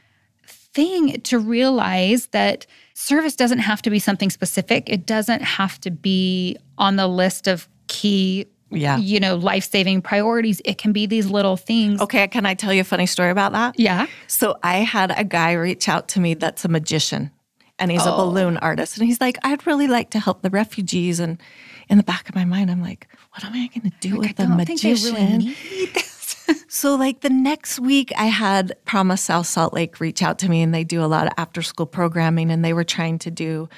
thing 0.44 1.20
to 1.20 1.38
realize 1.38 2.26
that 2.28 2.66
service 2.94 3.36
doesn't 3.36 3.58
have 3.60 3.80
to 3.82 3.90
be 3.90 4.00
something 4.00 4.28
specific. 4.30 4.88
It 4.88 5.06
doesn't 5.06 5.42
have 5.42 5.78
to 5.82 5.90
be 5.92 6.56
on 6.78 6.96
the 6.96 7.06
list 7.06 7.46
of 7.46 7.68
key, 7.88 8.46
Yeah. 8.72 8.98
you 8.98 9.20
know, 9.20 9.36
life-saving 9.36 10.02
priorities. 10.02 10.60
It 10.64 10.78
can 10.78 10.92
be 10.92 11.06
these 11.06 11.28
little 11.28 11.56
things. 11.56 12.00
Okay, 12.00 12.26
can 12.28 12.46
I 12.46 12.54
tell 12.54 12.72
you 12.72 12.80
a 12.80 12.84
funny 12.84 13.06
story 13.06 13.30
about 13.30 13.52
that? 13.52 13.78
Yeah. 13.78 14.06
So 14.26 14.58
I 14.62 14.78
had 14.78 15.12
a 15.16 15.24
guy 15.24 15.52
reach 15.52 15.88
out 15.88 16.08
to 16.08 16.20
me 16.20 16.34
that's 16.34 16.64
a 16.64 16.68
magician 16.68 17.30
and 17.78 17.90
he's 17.90 18.06
a 18.06 18.12
oh. 18.12 18.26
balloon 18.26 18.56
artist. 18.58 18.96
And 18.96 19.06
he's 19.06 19.20
like, 19.20 19.38
I'd 19.42 19.66
really 19.66 19.88
like 19.88 20.10
to 20.10 20.20
help 20.20 20.42
the 20.42 20.50
refugees. 20.50 21.18
And 21.18 21.40
in 21.88 21.96
the 21.96 22.04
back 22.04 22.28
of 22.28 22.34
my 22.34 22.44
mind, 22.44 22.70
I'm 22.70 22.80
like, 22.80 23.08
what 23.32 23.44
am 23.44 23.52
I 23.54 23.68
going 23.68 23.90
to 23.90 23.96
do 24.00 24.18
with 24.18 24.38
I 24.38 24.44
a 24.44 24.46
don't 24.46 24.64
think 24.64 24.80
they 24.80 24.90
magician? 24.90 25.14
really 25.14 25.36
need 25.38 25.54
this. 25.94 26.64
So, 26.68 26.94
like 26.94 27.20
the 27.20 27.30
next 27.30 27.80
week, 27.80 28.12
I 28.16 28.26
had 28.26 28.74
Promise 28.84 29.22
South 29.22 29.46
Salt 29.46 29.74
Lake 29.74 30.00
reach 30.00 30.22
out 30.22 30.38
to 30.40 30.48
me, 30.48 30.62
and 30.62 30.74
they 30.74 30.84
do 30.84 31.04
a 31.04 31.06
lot 31.06 31.26
of 31.26 31.32
after 31.36 31.60
school 31.60 31.86
programming, 31.86 32.50
and 32.50 32.64
they 32.64 32.72
were 32.72 32.84
trying 32.84 33.18
to 33.20 33.30
do 33.30 33.68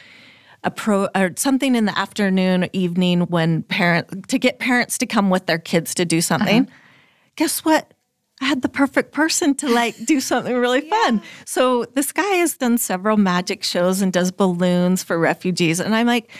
a 0.64 0.70
pro 0.70 1.08
or 1.14 1.32
something 1.36 1.74
in 1.74 1.84
the 1.84 1.96
afternoon, 1.98 2.64
or 2.64 2.68
evening 2.72 3.22
when 3.22 3.62
parent 3.64 4.28
to 4.28 4.38
get 4.38 4.58
parents 4.58 4.98
to 4.98 5.06
come 5.06 5.30
with 5.30 5.46
their 5.46 5.58
kids 5.58 5.94
to 5.94 6.04
do 6.04 6.20
something. 6.20 6.62
Uh-huh. 6.62 6.76
Guess 7.36 7.64
what? 7.64 7.92
I 8.40 8.46
had 8.46 8.62
the 8.62 8.68
perfect 8.68 9.12
person 9.12 9.54
to 9.56 9.68
like 9.68 9.94
do 10.06 10.20
something 10.20 10.54
really 10.54 10.80
fun. 10.90 11.22
So 11.44 11.84
this 11.84 12.12
guy 12.12 12.34
has 12.36 12.56
done 12.56 12.78
several 12.78 13.16
magic 13.16 13.62
shows 13.62 14.02
and 14.02 14.12
does 14.12 14.32
balloons 14.32 15.02
for 15.02 15.18
refugees, 15.18 15.80
and 15.80 15.94
I'm 15.94 16.06
like 16.06 16.30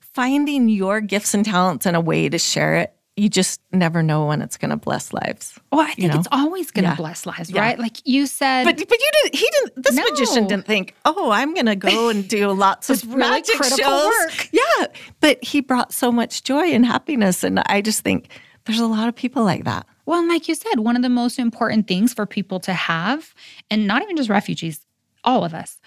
finding 0.00 0.68
your 0.68 1.00
gifts 1.00 1.34
and 1.34 1.44
talents 1.44 1.86
and 1.86 1.96
a 1.96 2.00
way 2.00 2.28
to 2.28 2.38
share 2.38 2.76
it. 2.76 2.94
You 3.18 3.28
just 3.28 3.60
never 3.72 4.02
know 4.02 4.26
when 4.26 4.40
it's 4.42 4.56
going 4.56 4.70
to 4.70 4.76
bless 4.76 5.12
lives. 5.12 5.58
Well, 5.72 5.80
I 5.80 5.92
think 5.94 6.12
know? 6.12 6.18
it's 6.20 6.28
always 6.30 6.70
going 6.70 6.84
to 6.84 6.90
Yeah. 6.90 6.96
bless 6.96 7.26
lives, 7.26 7.50
Yeah. 7.50 7.60
right? 7.62 7.78
Like 7.78 7.96
you 8.06 8.26
said, 8.26 8.62
But 8.64 8.76
but 8.76 8.90
you 8.90 9.10
didn't. 9.22 9.34
He 9.40 9.48
didn't. 9.50 9.82
This 9.84 9.94
No. 9.94 10.04
magician 10.10 10.46
didn't 10.46 10.66
think. 10.66 10.94
Oh, 11.04 11.30
I'm 11.32 11.52
going 11.52 11.66
to 11.66 11.74
go 11.76 12.08
and 12.12 12.28
do 12.28 12.48
lots 12.52 12.90
of 12.90 13.04
really 13.06 13.18
magic 13.30 13.56
critical 13.56 13.78
shows." 13.84 14.06
work. 14.24 14.48
Yeah, 14.52 14.86
but 15.20 15.42
he 15.42 15.60
brought 15.60 15.92
so 15.92 16.12
much 16.12 16.44
joy 16.44 16.66
and 16.72 16.86
happiness, 16.86 17.42
and 17.42 17.58
I 17.66 17.80
just 17.80 18.02
think 18.02 18.28
there's 18.66 18.78
a 18.80 18.86
lot 18.86 19.08
of 19.08 19.16
people 19.16 19.42
like 19.44 19.64
that. 19.64 19.86
well, 20.06 20.20
and 20.20 20.28
like 20.28 20.46
you 20.48 20.54
said, 20.54 20.78
one 20.80 20.94
of 20.96 21.02
the 21.02 21.08
most 21.08 21.38
important 21.40 21.88
things 21.88 22.14
for 22.14 22.24
people 22.24 22.60
to 22.60 22.72
have, 22.72 23.34
and 23.70 23.86
not 23.86 24.02
even 24.02 24.16
just 24.16 24.30
refugees, 24.30 24.80
all 25.24 25.44
of 25.44 25.52
us, 25.54 25.80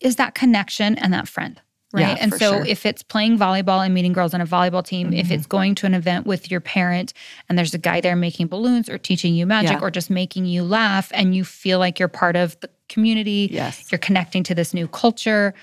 is 0.00 0.16
that 0.16 0.34
connection 0.34 0.96
and 0.98 1.12
that 1.12 1.26
friend. 1.26 1.60
Right. 1.96 2.02
Yeah, 2.16 2.16
and 2.20 2.32
so 2.32 2.38
sure. 2.38 2.52
Mm-hmm. 2.60 2.66
if 2.68 2.86
it's 2.86 3.02
playing 3.02 3.38
volleyball 3.38 3.84
and 3.84 3.94
meeting 3.94 4.12
girls 4.12 4.34
on 4.34 4.40
a 4.42 4.46
volleyball 4.46 4.84
team, 4.84 5.12
if 5.12 5.30
it's 5.30 5.46
going 5.46 5.74
to 5.76 5.86
an 5.86 5.94
event 5.94 6.26
with 6.26 6.50
your 6.50 6.60
parent 6.60 7.12
and 7.48 7.56
there's 7.58 7.72
a 7.74 7.78
guy 7.78 8.00
there 8.02 8.14
making 8.16 8.48
balloons 8.48 8.88
or 8.88 8.98
teaching 8.98 9.34
you 9.34 9.46
magic 9.46 9.72
Yeah. 9.72 9.80
or 9.80 9.90
just 9.90 10.10
making 10.10 10.44
you 10.44 10.62
laugh 10.62 11.10
and 11.14 11.34
you 11.34 11.42
feel 11.44 11.78
like 11.78 11.98
you're 11.98 12.08
part 12.08 12.36
of 12.36 12.58
the 12.60 12.68
community, 12.88 13.48
Yes. 13.50 13.90
you're 13.90 13.98
connecting 13.98 14.42
to 14.44 14.54
this 14.54 14.74
new 14.74 14.86
culture. 14.86 15.54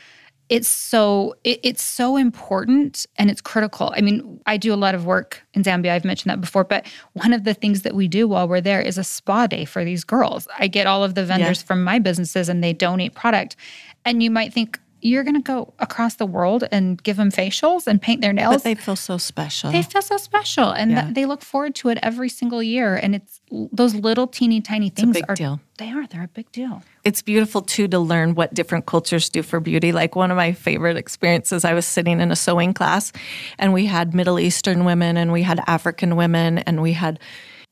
It's 0.50 0.68
so 0.68 1.36
it, 1.46 1.60
it's 1.64 1.82
so 1.82 2.18
important 2.18 3.06
and 3.18 3.30
it's 3.32 3.40
critical. 3.40 3.94
I 3.96 4.02
mean, 4.02 4.42
I 4.46 4.58
do 4.58 4.74
a 4.74 4.76
lot 4.76 4.94
of 4.94 5.06
work 5.06 5.42
in 5.54 5.64
Zambia. 5.64 5.92
I've 5.92 6.04
mentioned 6.04 6.32
that 6.32 6.42
before, 6.42 6.64
but 6.66 6.86
one 7.14 7.32
of 7.32 7.44
the 7.46 7.54
things 7.54 7.84
that 7.84 7.96
we 7.96 8.08
do 8.08 8.28
while 8.28 8.48
we're 8.48 8.60
there 8.60 8.82
is 8.82 8.98
a 8.98 9.04
spa 9.06 9.48
day 9.48 9.64
for 9.66 9.86
these 9.86 10.04
girls. 10.04 10.48
I 10.60 10.68
get 10.68 10.86
all 10.86 11.04
of 11.04 11.16
the 11.16 11.24
vendors 11.26 11.62
from 11.64 11.84
my 11.84 11.98
businesses 11.98 12.50
and 12.50 12.62
they 12.64 12.74
donate 12.74 13.16
product. 13.16 13.56
And 14.04 14.22
you 14.22 14.30
might 14.30 14.52
think 14.54 14.80
you're 15.04 15.24
going 15.24 15.36
to 15.36 15.42
go 15.42 15.74
across 15.80 16.16
the 16.16 16.26
world 16.26 16.64
and 16.72 17.02
give 17.04 17.18
them 17.18 17.30
facials 17.30 17.88
and 17.88 18.02
paint 18.02 18.22
their 18.22 18.32
nails. 18.34 18.56
But 18.56 18.64
they 18.64 18.76
feel 18.76 18.96
so 18.96 19.18
special. 19.18 19.72
They 19.72 19.84
feel 19.84 20.02
so 20.02 20.18
special, 20.18 20.70
and 20.72 20.92
Yeah. 20.92 21.02
th- 21.04 21.14
they 21.16 21.26
look 21.26 21.42
forward 21.42 21.76
to 21.76 21.90
it 21.90 22.00
every 22.02 22.30
single 22.30 22.64
year. 22.64 22.96
And 22.96 23.14
it's 23.16 23.42
those 23.72 23.94
little 23.96 24.28
teeny 24.28 24.62
tiny 24.62 24.90
things 24.90 25.14
big 25.14 25.26
are 25.30 25.36
deal. 25.36 25.60
they 25.78 25.92
are 25.92 26.08
they're 26.08 26.24
a 26.24 26.28
big 26.28 26.52
deal. 26.52 26.82
it's 27.04 27.22
beautiful 27.22 27.62
too 27.62 27.88
to 27.90 28.00
learn 28.00 28.34
what 28.36 28.54
different 28.54 28.86
cultures 28.86 29.30
do 29.30 29.44
for 29.44 29.60
beauty. 29.60 29.92
Like 29.92 30.16
one 30.16 30.32
of 30.32 30.38
my 30.38 30.54
favorite 30.54 30.98
experiences, 30.98 31.66
I 31.66 31.74
was 31.74 31.86
sitting 31.86 32.20
in 32.22 32.32
a 32.32 32.36
sewing 32.36 32.74
class 32.74 33.12
and 33.60 33.74
we 33.74 33.86
had 33.86 34.14
Middle 34.16 34.40
Eastern 34.40 34.86
women 34.86 35.18
and 35.18 35.32
we 35.32 35.44
had 35.44 35.60
African 35.68 36.16
women 36.16 36.60
and 36.60 36.82
we 36.82 36.94
had 36.94 37.20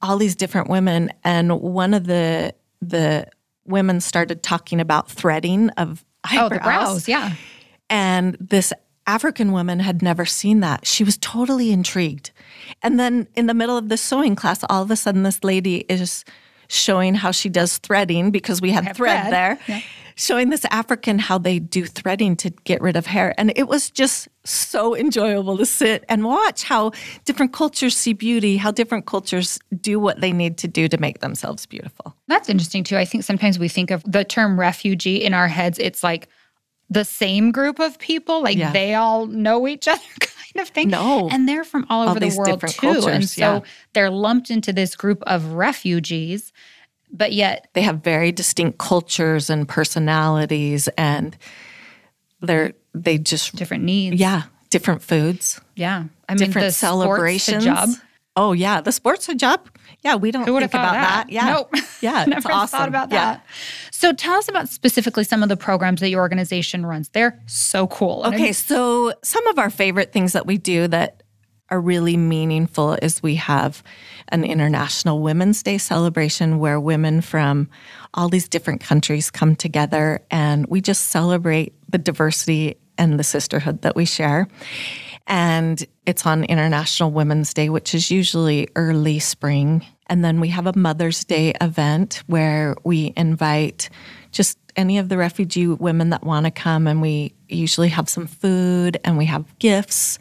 all 0.01 0.17
these 0.17 0.35
different 0.35 0.69
women. 0.69 1.11
And 1.23 1.61
one 1.61 1.93
of 1.93 2.05
the 2.07 2.53
the 2.81 3.27
women 3.65 4.01
started 4.01 4.41
talking 4.43 4.79
about 4.79 5.09
threading 5.09 5.69
of 5.77 6.03
Oh, 6.25 6.49
the 6.49 6.55
eyebrows. 6.55 6.61
brows, 6.63 7.07
yeah. 7.07 7.35
And 7.89 8.37
this 8.39 8.73
African 9.07 9.51
woman 9.51 9.79
had 9.79 10.01
never 10.01 10.25
seen 10.25 10.59
that. 10.61 10.85
She 10.85 11.03
was 11.03 11.17
totally 11.17 11.71
intrigued. 11.71 12.31
And 12.81 12.99
then 12.99 13.27
in 13.35 13.47
the 13.47 13.53
middle 13.53 13.77
of 13.77 13.89
the 13.89 13.97
sewing 13.97 14.35
class, 14.35 14.63
all 14.69 14.83
of 14.83 14.91
a 14.91 14.95
sudden, 14.95 15.23
this 15.23 15.43
lady 15.43 15.85
is 15.89 16.23
showing 16.71 17.13
how 17.15 17.31
she 17.31 17.49
does 17.49 17.77
threading 17.79 18.31
because 18.31 18.61
we 18.61 18.71
had 18.71 18.83
thread, 18.95 18.95
thread. 18.95 19.33
there, 19.33 19.59
Yeah. 19.67 19.81
showing 20.15 20.49
this 20.49 20.63
African 20.71 21.19
how 21.19 21.37
they 21.37 21.59
do 21.59 21.85
threading 21.85 22.37
to 22.37 22.49
get 22.63 22.81
rid 22.81 22.95
of 22.95 23.05
hair. 23.07 23.33
And 23.37 23.51
it 23.57 23.67
was 23.67 23.89
just 23.89 24.29
so 24.45 24.95
enjoyable 24.95 25.57
to 25.57 25.65
sit 25.65 26.05
and 26.07 26.23
watch 26.23 26.63
how 26.63 26.91
different 27.25 27.51
cultures 27.51 27.97
see 27.97 28.13
beauty, 28.13 28.55
how 28.55 28.71
different 28.71 29.05
cultures 29.05 29.59
do 29.81 29.99
what 29.99 30.21
they 30.21 30.31
need 30.31 30.57
to 30.59 30.67
do 30.69 30.87
to 30.87 30.97
make 30.97 31.19
themselves 31.19 31.65
beautiful. 31.65 32.15
That's 32.29 32.47
interesting 32.47 32.85
too. 32.85 32.95
I 32.97 33.03
think 33.03 33.25
sometimes 33.25 33.59
we 33.59 33.67
think 33.67 33.91
of 33.91 34.01
the 34.09 34.23
term 34.23 34.57
refugee 34.57 35.17
in 35.23 35.33
our 35.33 35.49
heads. 35.49 35.77
It's 35.77 36.03
like 36.03 36.29
the 36.89 37.03
same 37.03 37.51
group 37.51 37.79
of 37.79 37.99
people, 37.99 38.41
like 38.43 38.57
Yeah. 38.57 38.71
they 38.71 38.95
all 38.95 39.25
know 39.27 39.67
each 39.67 39.87
other. 39.89 40.01
kind 40.53 40.67
of 40.67 40.73
thing. 40.73 40.89
No. 40.89 41.29
And 41.31 41.47
they're 41.47 41.63
from 41.63 41.85
all 41.89 42.01
over 42.03 42.09
All 42.09 42.13
the 42.15 42.19
these 42.21 42.37
world 42.37 42.61
too. 42.67 43.07
and 43.07 43.27
so 43.29 43.41
yeah. 43.41 43.59
they're 43.93 44.09
lumped 44.09 44.49
into 44.51 44.71
this 44.73 44.95
group 44.95 45.21
of 45.23 45.53
refugees, 45.53 46.51
but 47.11 47.31
yet 47.33 47.67
they 47.73 47.81
have 47.81 47.97
very 48.03 48.31
distinct 48.31 48.77
cultures 48.77 49.49
and 49.49 49.67
personalities 49.67 50.87
and 50.97 51.37
they're 52.41 52.73
they 52.93 53.17
just 53.17 53.55
different 53.55 53.83
needs. 53.83 54.19
yeah, 54.19 54.43
different 54.69 55.01
foods, 55.01 55.61
Yeah. 55.75 56.05
I 56.27 56.33
mean, 56.33 56.47
different 56.47 56.67
the 56.67 56.71
celebrations. 56.71 57.65
Oh 58.35 58.53
yeah, 58.53 58.81
the 58.81 58.91
sports 58.91 59.27
hijab. 59.27 59.59
Yeah, 60.03 60.15
we 60.15 60.31
don't 60.31 60.47
Who 60.47 60.57
think 60.59 60.73
about 60.73 60.93
that? 60.93 61.29
Yeah. 61.29 61.45
Nope. 61.53 61.73
Yeah, 62.01 62.25
Never 62.27 62.51
awesome. 62.51 62.79
thought 62.79 62.89
about 62.89 63.11
Yeah. 63.11 63.33
that. 63.35 63.45
So 63.91 64.11
tell 64.11 64.33
us 64.33 64.49
about 64.49 64.67
specifically 64.69 65.23
some 65.23 65.43
of 65.43 65.49
the 65.49 65.55
programs 65.57 66.01
that 66.01 66.09
your 66.09 66.21
organization 66.21 66.83
runs. 66.83 67.09
They're 67.09 67.39
so 67.45 67.85
cool. 67.87 68.23
Okay, 68.25 68.53
so 68.53 69.13
some 69.23 69.45
of 69.47 69.59
our 69.59 69.69
favorite 69.69 70.11
things 70.11 70.33
that 70.33 70.47
we 70.47 70.57
do 70.57 70.87
that 70.87 71.21
are 71.69 71.79
really 71.79 72.17
meaningful 72.17 72.93
is 73.03 73.21
we 73.21 73.35
have 73.35 73.83
an 74.29 74.43
International 74.43 75.21
Women's 75.21 75.61
Day 75.61 75.77
celebration 75.77 76.57
where 76.57 76.79
women 76.79 77.21
from 77.21 77.69
all 78.15 78.27
these 78.29 78.49
different 78.49 78.81
countries 78.81 79.29
come 79.29 79.55
together 79.55 80.21
and 80.31 80.65
we 80.65 80.81
just 80.81 81.09
celebrate 81.11 81.73
the 81.87 81.99
diversity 81.99 82.77
and 82.97 83.19
the 83.19 83.23
sisterhood 83.23 83.83
that 83.83 83.95
we 83.95 84.05
share. 84.05 84.47
And 85.27 85.83
it's 86.05 86.25
on 86.25 86.43
International 86.43 87.11
Women's 87.11 87.53
Day, 87.53 87.69
which 87.69 87.93
is 87.93 88.11
usually 88.11 88.67
early 88.75 89.19
spring. 89.19 89.85
And 90.07 90.25
then 90.25 90.39
we 90.39 90.49
have 90.49 90.67
a 90.67 90.77
Mother's 90.77 91.23
Day 91.23 91.53
event 91.61 92.23
where 92.27 92.75
we 92.83 93.13
invite 93.15 93.89
just 94.31 94.57
any 94.75 94.97
of 94.97 95.09
the 95.09 95.17
refugee 95.17 95.67
women 95.67 96.09
that 96.09 96.23
want 96.23 96.45
to 96.45 96.51
come. 96.51 96.87
And 96.87 97.01
we 97.01 97.33
usually 97.55 97.89
have 97.89 98.09
some 98.09 98.27
food 98.27 98.97
and 99.03 99.17
we 99.17 99.25
have 99.25 99.45
gifts 99.59 100.19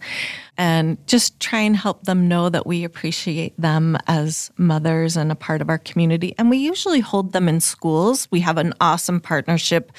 and 0.58 0.98
just 1.06 1.40
try 1.40 1.60
and 1.60 1.74
help 1.74 2.04
them 2.04 2.28
know 2.28 2.50
that 2.50 2.66
we 2.66 2.84
appreciate 2.84 3.58
them 3.58 3.96
as 4.06 4.50
mothers 4.58 5.16
and 5.16 5.32
a 5.32 5.34
part 5.34 5.62
of 5.62 5.70
our 5.70 5.78
community. 5.78 6.34
And 6.36 6.50
we 6.50 6.58
usually 6.58 7.00
hold 7.00 7.32
them 7.32 7.48
in 7.48 7.60
schools. 7.60 8.28
We 8.30 8.40
have 8.40 8.58
an 8.58 8.74
awesome 8.78 9.20
partnership 9.20 9.90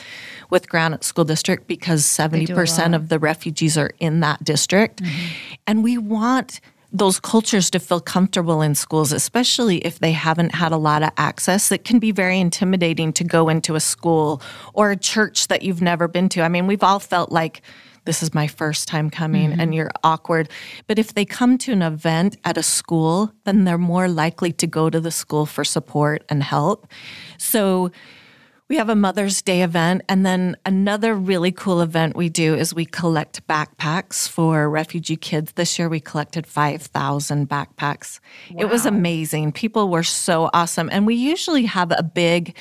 with 0.52 0.70
Granite 0.70 1.04
School 1.04 1.26
District 1.26 1.65
because 1.67 2.04
70% 2.04 2.96
of 2.96 3.10
the 3.10 3.17
refugees 3.17 3.76
are 3.76 3.91
in 4.00 4.20
that 4.20 4.44
district. 4.44 5.02
And 5.65 5.84
we 5.84 5.98
want 5.98 6.62
those 6.94 7.20
cultures 7.20 7.70
to 7.72 7.80
feel 7.80 8.00
comfortable 8.00 8.62
in 8.62 8.76
schools, 8.76 9.12
especially 9.12 9.78
if 9.80 10.00
they 10.00 10.12
haven't 10.12 10.54
had 10.54 10.72
a 10.72 10.78
lot 10.78 11.04
of 11.04 11.12
access. 11.18 11.72
It 11.72 11.86
can 11.86 12.00
be 12.00 12.12
very 12.12 12.40
intimidating 12.40 13.14
to 13.14 13.24
go 13.24 13.50
into 13.50 13.76
a 13.76 13.80
school 13.80 14.42
or 14.74 14.92
a 14.92 14.98
church 14.98 15.48
that 15.48 15.62
you've 15.62 15.82
never 15.82 16.08
been 16.08 16.28
to. 16.30 16.42
I 16.42 16.50
mean, 16.50 16.68
we've 16.68 16.84
all 16.84 17.00
felt 17.00 17.32
like 17.32 17.62
this 18.06 18.24
is 18.24 18.34
my 18.34 18.48
first 18.48 18.88
time 18.88 19.10
coming 19.10 19.52
mm-hmm. 19.52 19.62
and 19.62 19.76
you're 19.76 19.92
awkward. 20.04 20.50
But 20.88 20.98
if 20.98 21.14
they 21.14 21.24
come 21.24 21.58
to 21.60 21.72
an 21.72 21.82
event 21.82 22.38
at 22.44 22.58
a 22.58 22.64
school, 22.64 23.32
then 23.44 23.64
they're 23.64 23.78
more 23.78 24.08
likely 24.08 24.52
to 24.54 24.68
go 24.68 24.90
to 24.90 25.00
the 25.00 25.12
school 25.12 25.46
for 25.46 25.64
support 25.64 26.24
and 26.28 26.42
help. 26.42 26.88
So 27.38 27.92
we 28.72 28.78
have 28.78 28.88
a 28.88 28.96
Mother's 28.96 29.42
Day 29.42 29.64
event. 29.64 30.02
And 30.08 30.26
then 30.26 30.56
another 30.66 31.14
really 31.14 31.52
cool 31.52 31.82
event 31.82 32.16
we 32.16 32.30
do 32.30 32.56
is 32.56 32.74
we 32.74 32.86
collect 32.86 33.46
backpacks 33.46 34.30
for 34.30 34.70
refugee 34.70 35.18
kids. 35.18 35.52
This 35.52 35.78
year 35.78 35.90
we 35.90 36.00
collected 36.00 36.48
5,000 36.48 37.50
backpacks. 37.50 38.22
It 38.58 38.70
was 38.70 38.86
amazing. 38.86 39.52
People 39.52 39.90
were 39.90 40.04
so 40.04 40.50
awesome. 40.54 40.88
And 40.90 41.06
we 41.06 41.16
usually 41.16 41.66
have 41.66 41.92
a 41.92 42.02
big 42.02 42.56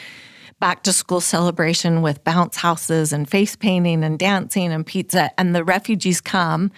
back 0.59 0.83
to 0.83 0.92
school 0.92 1.20
celebration 1.20 2.03
with 2.03 2.25
bounce 2.25 2.57
houses 2.57 3.12
and 3.12 3.31
face 3.31 3.55
painting 3.55 4.03
and 4.03 4.18
dancing 4.18 4.73
and 4.73 4.85
pizza. 4.85 5.31
And 5.38 5.55
the 5.55 5.62
refugees 5.62 6.20
come, 6.20 6.73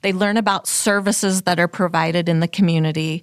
they 0.00 0.12
learn 0.12 0.36
about 0.36 0.66
services 0.66 1.42
that 1.42 1.60
are 1.60 1.68
provided 1.68 2.28
in 2.28 2.40
the 2.40 2.48
community. 2.48 3.22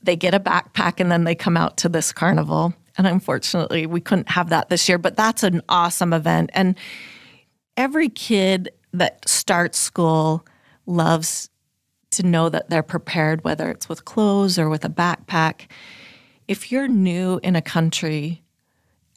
They 0.00 0.14
get 0.14 0.32
a 0.32 0.38
backpack 0.38 1.00
and 1.00 1.10
then 1.10 1.24
they 1.24 1.34
come 1.34 1.56
out 1.56 1.76
to 1.78 1.88
this 1.88 2.12
carnival. 2.12 2.72
And 2.98 3.06
unfortunately, 3.06 3.86
we 3.86 4.00
couldn't 4.00 4.30
have 4.30 4.50
that 4.50 4.68
this 4.68 4.88
year, 4.88 4.98
but 4.98 5.16
that's 5.16 5.42
an 5.42 5.62
awesome 5.68 6.12
event. 6.12 6.50
And 6.52 6.76
every 7.76 8.08
kid 8.08 8.70
that 8.92 9.26
starts 9.28 9.78
school 9.78 10.46
loves 10.86 11.48
to 12.12 12.22
know 12.22 12.48
that 12.48 12.68
they're 12.68 12.82
prepared, 12.82 13.44
whether 13.44 13.70
it's 13.70 13.88
with 13.88 14.04
clothes 14.04 14.58
or 14.58 14.68
with 14.68 14.84
a 14.84 14.88
backpack. 14.88 15.66
If 16.46 16.70
you're 16.70 16.88
new 16.88 17.40
in 17.42 17.56
a 17.56 17.62
country 17.62 18.42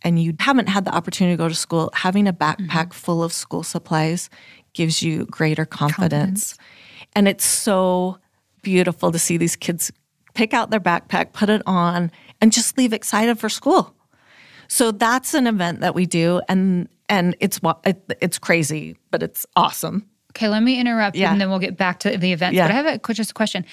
and 0.03 0.21
you 0.21 0.33
haven't 0.39 0.67
had 0.67 0.85
the 0.85 0.95
opportunity 0.95 1.35
to 1.35 1.43
go 1.43 1.49
to 1.49 1.55
school, 1.55 1.89
having 1.93 2.27
a 2.27 2.33
backpack 2.33 2.67
mm-hmm. 2.67 2.91
full 2.91 3.23
of 3.23 3.33
school 3.33 3.63
supplies 3.63 4.29
gives 4.73 5.01
you 5.01 5.25
greater 5.25 5.65
confidence. 5.65 6.57
And 7.13 7.27
it's 7.27 7.45
so 7.45 8.19
beautiful 8.61 9.11
to 9.11 9.19
see 9.19 9.38
these 9.38 9.55
kids 9.55 9.91
pick 10.33 10.53
out 10.53 10.69
their 10.69 10.79
backpack, 10.79 11.33
put 11.33 11.49
it 11.49 11.61
on, 11.65 12.11
and 12.41 12.52
just 12.52 12.78
leave 12.78 12.93
excited 12.93 13.39
for 13.39 13.50
school. 13.50 13.93
So 14.67 14.91
that's 14.91 15.34
an 15.34 15.48
event 15.48 15.82
that 15.82 15.93
we 15.95 16.06
do, 16.06 16.41
and 16.50 16.89
and 17.08 17.36
it's 17.39 17.60
it's 18.21 18.39
crazy, 18.39 18.98
but 19.12 19.21
it's 19.24 19.45
awesome. 19.56 20.08
Okay, 20.32 20.50
let 20.50 20.63
me 20.63 20.80
interrupt 20.80 21.15
Yeah. 21.15 21.32
and 21.32 21.39
then 21.39 21.50
we'll 21.50 21.60
get 21.60 21.78
back 21.78 22.00
to 22.00 22.17
the 22.17 22.34
events. 22.34 22.56
Yeah. 22.56 22.65
But 22.67 22.71
I 22.71 22.76
have 22.76 22.86
a, 22.88 23.00
quick- 23.00 23.15
just 23.17 23.32
a 23.32 23.34
question. 23.34 23.63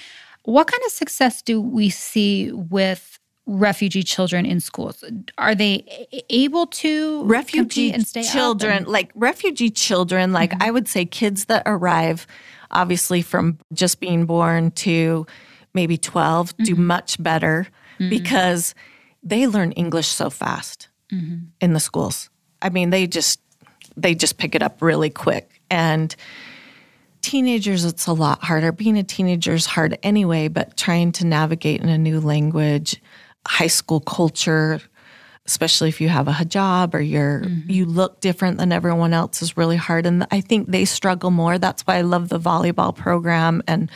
What 0.45 0.67
kind 0.67 0.83
of 0.87 0.93
success 0.93 1.43
do 1.43 1.61
we 1.61 1.89
see 1.91 2.53
with 2.53 3.19
refugee 3.47 4.03
children 4.05 4.47
in 4.47 4.61
schools? 4.61 5.03
Are 5.39 5.55
they 5.55 5.85
able 6.31 6.67
to 6.69 7.25
refugee 7.25 7.93
and 7.93 8.07
stay 8.07 8.23
children, 8.23 8.73
and- 8.73 8.85
Mm-hmm. 8.87 8.93
like 8.93 9.11
refugee 9.17 9.71
children, 9.71 10.33
like 10.33 10.53
I 10.63 10.71
would 10.71 10.87
say 10.89 11.05
kids 11.05 11.47
that 11.47 11.63
arrive, 11.67 12.27
obviously 12.71 13.23
from 13.23 13.59
just 13.73 13.99
being 13.99 14.27
born 14.27 14.71
to 14.73 15.27
maybe 15.75 15.97
12, 15.97 16.57
do 16.59 16.75
Mm-hmm. 16.75 16.87
much 16.87 17.21
better 17.23 17.67
because 17.99 18.75
they 19.23 19.47
learn 19.47 19.73
English 19.73 20.09
so 20.09 20.31
fast 20.31 20.89
Mm-hmm. 21.13 21.37
in 21.61 21.75
the 21.75 21.81
schools. 21.81 22.31
I 22.63 22.71
mean, 22.71 22.89
they 22.89 23.07
just 23.07 23.39
they 23.99 24.15
just 24.15 24.39
pick 24.39 24.55
it 24.55 24.63
up 24.63 24.81
really 24.81 25.11
quick. 25.11 25.61
And 25.71 26.17
teenagers 27.21 27.85
it's 27.85 28.07
a 28.07 28.13
lot 28.13 28.43
harder. 28.43 28.73
Being 28.73 28.97
a 28.99 29.03
teenager 29.03 29.53
is 29.53 29.67
hard 29.67 29.99
anyway 30.03 30.49
but 30.49 30.77
trying 30.77 31.13
to 31.13 31.27
navigate 31.27 31.81
in 31.83 31.89
a 31.89 31.99
new 31.99 32.21
language 32.21 33.01
high 33.47 33.67
school 33.69 34.01
culture 34.01 34.81
especially 35.45 35.89
if 35.89 36.01
you 36.01 36.09
have 36.09 36.29
a 36.29 36.33
hijab 36.33 36.95
or 36.95 37.01
you're 37.01 37.43
you 37.67 37.85
look 37.85 38.21
different 38.21 38.59
than 38.59 38.71
everyone 38.73 39.13
else 39.13 39.43
is 39.43 39.57
really 39.57 39.77
hard. 39.77 40.07
And 40.07 40.27
i 40.31 40.41
think 40.41 40.69
they 40.71 40.85
struggle 40.85 41.31
more. 41.31 41.59
That's 41.59 41.83
why 41.83 41.97
i 41.97 42.01
love 42.01 42.29
the 42.29 42.41
volleyball 42.41 42.95
program 42.97 43.63
and 43.69 43.91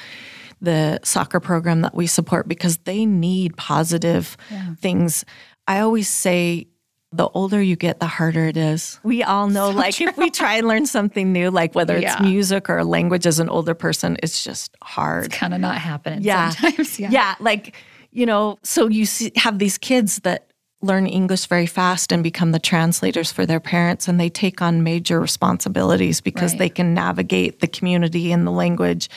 the 0.60 0.98
soccer 1.04 1.40
program 1.40 1.82
that 1.82 1.94
we 1.94 2.06
support 2.06 2.48
because 2.48 2.78
they 2.78 3.04
need 3.06 3.56
positive 3.56 4.36
things 4.80 5.24
i 5.66 5.80
always 5.80 6.08
say 6.08 6.66
the 7.12 7.28
older 7.30 7.62
you 7.62 7.76
get, 7.76 7.98
the 8.00 8.06
harder 8.06 8.44
it 8.46 8.56
is. 8.58 8.98
We 9.02 9.22
all 9.22 9.48
know, 9.48 9.70
like, 9.70 9.98
if 10.00 10.18
we 10.18 10.28
try 10.28 10.56
and 10.56 10.66
learn 10.66 10.84
something 10.86 11.32
new, 11.32 11.50
like 11.50 11.74
whether 11.74 11.96
it's 11.96 12.20
music 12.20 12.68
or 12.68 12.84
language 12.84 13.26
as 13.26 13.38
an 13.38 13.48
older 13.48 13.74
person, 13.74 14.18
it's 14.22 14.42
just 14.44 14.76
hard. 14.82 15.26
It's 15.26 15.34
kind 15.38 15.54
of 15.54 15.60
not 15.60 15.78
happening 15.78 16.22
Yeah. 16.22 16.50
sometimes. 16.50 16.98
Yeah. 17.00 17.08
Yeah, 17.10 17.34
like 17.40 17.74
you 18.10 18.26
know, 18.26 18.58
so 18.64 18.88
you 18.88 19.06
see, 19.06 19.30
have 19.36 19.58
these 19.60 19.78
kids 19.78 20.16
that 20.24 20.50
learn 20.82 21.06
English 21.06 21.46
very 21.46 21.64
fast 21.66 22.12
and 22.12 22.22
become 22.22 22.52
the 22.52 22.58
translators 22.58 23.32
for 23.32 23.46
their 23.46 23.60
parents, 23.60 24.08
and 24.08 24.20
they 24.20 24.28
take 24.28 24.60
on 24.60 24.82
major 24.82 25.18
responsibilities 25.20 26.20
because 26.20 26.52
Right. 26.52 26.58
they 26.58 26.68
can 26.68 26.92
navigate 26.92 27.60
the 27.60 27.68
community 27.68 28.30
and 28.32 28.46
the 28.46 28.50
language. 28.50 29.08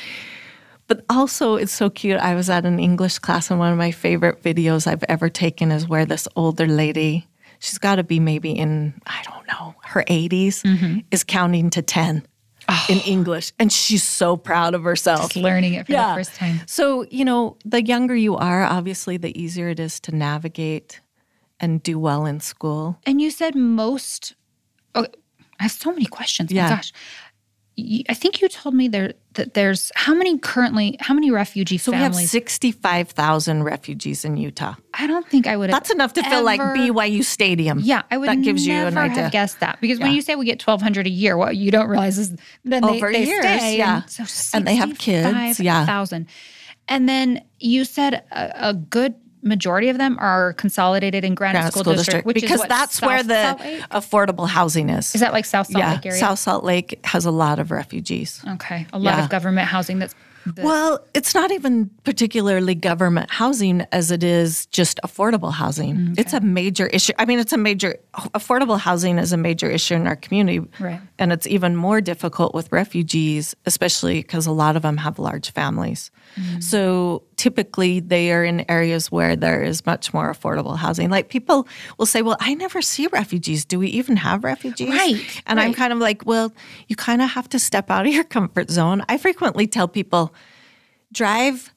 But 0.90 1.06
also, 1.10 1.56
it's 1.56 1.72
so 1.72 1.90
cute. 1.90 2.20
I 2.20 2.36
was 2.36 2.50
at 2.50 2.66
an 2.66 2.80
English 2.80 3.20
class, 3.20 3.50
and 3.50 3.60
one 3.60 3.72
of 3.72 3.78
my 3.78 3.92
favorite 3.92 4.44
videos 4.44 4.88
I've 4.88 5.04
ever 5.08 5.30
taken 5.30 5.72
is 5.72 5.88
where 5.88 6.06
this 6.06 6.28
older 6.36 6.66
lady, 6.68 7.28
she's 7.60 7.78
got 7.78 7.96
to 7.96 8.04
be 8.04 8.20
maybe 8.20 8.52
in, 8.52 9.00
I 9.06 9.22
don't 9.24 9.48
know, 9.48 9.76
her 9.86 10.04
80s, 10.08 10.64
Mm-hmm. 10.64 11.00
is 11.12 11.24
counting 11.24 11.70
to 11.70 11.82
10 11.84 12.26
in 12.90 12.98
English. 13.00 13.54
And 13.60 13.72
she's 13.72 14.04
so 14.04 14.36
proud 14.36 14.74
of 14.74 14.84
herself. 14.84 15.20
Oh. 15.20 15.28
Just 15.28 15.36
learning 15.38 15.76
it 15.76 15.86
for 15.86 15.92
the 15.94 16.14
first 16.16 16.34
time. 16.36 16.60
So, 16.66 17.06
you 17.12 17.24
know, 17.24 17.56
the 17.64 17.84
younger 17.86 18.16
you 18.16 18.36
are, 18.36 18.64
obviously, 18.64 19.18
the 19.18 19.32
easier 19.40 19.70
it 19.70 19.80
is 19.80 20.00
to 20.02 20.16
navigate 20.16 21.02
and 21.60 21.84
do 21.84 22.00
well 22.00 22.26
in 22.26 22.40
school. 22.40 22.98
And 23.06 23.22
you 23.22 23.30
said 23.32 23.54
most. 23.56 24.34
Oh, 24.96 25.06
I 25.60 25.64
have 25.64 25.72
so 25.72 25.92
many 25.92 26.06
questions. 26.06 26.52
Yeah. 26.52 26.70
My 26.70 26.76
gosh. 26.78 26.94
I 28.10 28.14
think 28.14 28.42
you 28.42 28.48
told 28.50 28.74
me 28.76 28.88
there 28.88 29.14
that 29.34 29.54
there's 29.54 29.92
how 29.96 30.14
many 30.14 30.38
currently 30.40 30.98
how 31.00 31.14
many 31.14 31.32
refugee 31.32 31.78
So 31.78 31.92
we 31.92 31.98
have 31.98 32.16
65,000 32.16 33.64
refugees 33.64 34.26
in 34.26 34.38
Utah. 34.38 34.76
I 34.94 35.08
don't 35.08 35.28
think 35.28 35.48
I 35.48 35.56
would. 35.58 35.70
have 35.70 35.80
That's 35.80 35.92
enough 35.92 36.14
to 36.14 36.24
fill 36.24 36.44
like 36.44 36.60
BYU 36.60 37.24
Stadium. 37.24 37.80
Yeah, 37.80 38.02
I 38.12 38.18
would 38.18 38.30
That 38.30 38.42
gives 38.42 38.66
you 38.66 38.74
an 38.74 38.98
idea. 38.98 39.24
have 39.24 39.32
guessed 39.32 39.60
that 39.60 39.80
because 39.82 40.00
when 40.00 40.10
Yeah. 40.10 40.16
you 40.16 40.22
say 40.22 40.36
we 40.36 40.46
get 40.46 40.60
twelve 40.60 40.82
hundred 40.82 41.08
a 41.08 41.10
year, 41.10 41.38
what 41.38 41.56
you 41.56 41.72
don't 41.72 41.90
realize 41.90 42.18
is 42.18 42.30
then 42.66 42.82
they, 42.84 42.90
Over 42.90 43.12
they 43.12 43.26
years, 43.26 43.44
stay, 43.46 43.78
yeah. 43.78 44.02
and, 44.04 44.10
so 44.10 44.58
And 44.58 44.68
they 44.68 44.76
have 44.76 44.98
kids, 44.98 45.60
yeah. 45.60 45.86
thousand. 45.86 46.28
And 46.88 47.08
then 47.08 47.44
you 47.60 47.86
said 47.86 48.24
a, 48.32 48.70
a 48.70 48.74
good 48.74 49.14
majority 49.42 49.90
of 49.90 49.98
them 49.98 50.18
are 50.20 50.54
consolidated 50.54 51.24
in 51.24 51.36
Granite, 51.36 51.60
Granite 51.60 51.72
School, 51.72 51.84
School 51.84 51.94
District, 51.94 52.06
District, 52.06 52.26
which 52.26 52.36
because 52.36 52.52
is 52.56 52.60
what, 52.60 52.70
that's 52.70 53.02
where 53.02 53.24
the 53.24 53.84
affordable 53.92 54.48
housing 54.48 54.90
is. 54.90 55.14
is 55.16 55.22
that 55.22 55.34
like 55.34 55.46
South 55.46 55.68
Salt 55.68 55.80
yeah, 55.84 55.94
Lake 55.94 56.06
area? 56.06 56.20
South 56.20 56.40
Salt 56.40 56.64
Lake 56.64 57.00
has 57.06 57.26
a 57.26 57.32
lot 57.32 57.60
of 57.60 57.72
refugees. 57.72 58.44
Okay, 58.56 58.86
a 58.94 59.00
lot 59.00 59.18
Yeah. 59.18 59.24
of 59.24 59.30
government 59.30 59.68
housing 59.68 60.00
that's 60.00 60.16
The- 60.46 60.62
Well, 60.64 61.06
it's 61.14 61.36
not 61.36 61.52
even 61.52 61.90
particularly 62.06 62.74
government 62.74 63.30
housing 63.30 63.86
as 63.92 64.10
it 64.10 64.24
is 64.24 64.66
just 64.68 64.98
affordable 65.04 65.52
housing. 65.52 65.96
Mm, 65.96 66.20
It's 66.20 66.32
a 66.34 66.40
major 66.40 66.88
issue. 66.88 67.12
I 67.20 67.26
mean, 67.26 67.40
it's 67.40 67.52
a 67.52 67.58
major, 67.58 67.98
affordable 68.14 68.80
housing 68.80 69.18
is 69.20 69.34
a 69.34 69.38
major 69.38 69.70
issue 69.70 69.96
in 69.96 70.08
our 70.08 70.16
community. 70.16 70.62
Right. 70.80 71.02
And 71.20 71.34
it's 71.34 71.46
even 71.46 71.76
more 71.76 72.00
difficult 72.00 72.56
with 72.56 72.72
refugees, 72.72 73.54
especially 73.66 74.22
because 74.22 74.46
a 74.48 74.52
lot 74.54 74.78
of 74.78 74.82
them 74.82 74.98
have 74.98 75.20
large 75.20 75.52
families. 75.52 76.10
Mm. 76.40 76.64
So 76.64 77.24
typically 77.40 78.02
they 78.02 78.34
are 78.34 78.44
in 78.44 78.70
areas 78.70 79.10
where 79.10 79.38
there 79.38 79.64
is 79.64 79.86
much 79.86 80.14
more 80.14 80.30
affordable 80.30 80.76
housing. 80.76 81.10
Like 81.10 81.30
people 81.30 81.68
will 81.98 82.06
say, 82.06 82.22
well, 82.22 82.36
I 82.42 82.54
never 82.54 82.82
see 82.82 83.08
refugees. 83.08 83.64
Do 83.64 83.80
we 83.80 83.88
even 83.88 84.18
have 84.18 84.44
refugees? 84.44 84.90
Right, 84.90 85.42
And 85.48 85.58
I'm 85.58 85.74
kind 85.74 85.94
of 85.94 86.00
like, 86.00 86.26
well, 86.26 86.52
you 86.90 86.98
kind 86.98 87.22
of 87.22 87.30
have 87.30 87.48
to 87.50 87.60
step 87.60 87.90
out 87.90 88.06
of 88.06 88.14
your 88.14 88.26
comfort 88.26 88.70
zone. 88.70 89.06
I 89.08 89.18
frequently 89.18 89.68
tell 89.68 89.88
people, 89.88 90.34
drive 91.14 91.74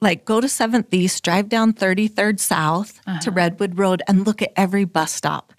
like 0.00 0.24
go 0.24 0.40
to 0.40 0.46
7th 0.46 0.92
East, 0.92 1.24
drive 1.24 1.48
down 1.48 1.72
33rd 1.72 2.40
South 2.40 3.00
to 3.04 3.10
uh-huh. 3.10 3.30
Redwood 3.32 3.78
Road 3.78 4.02
and 4.08 4.26
look 4.26 4.42
at 4.42 4.52
every 4.56 4.84
bus 4.84 5.12
stop. 5.12 5.52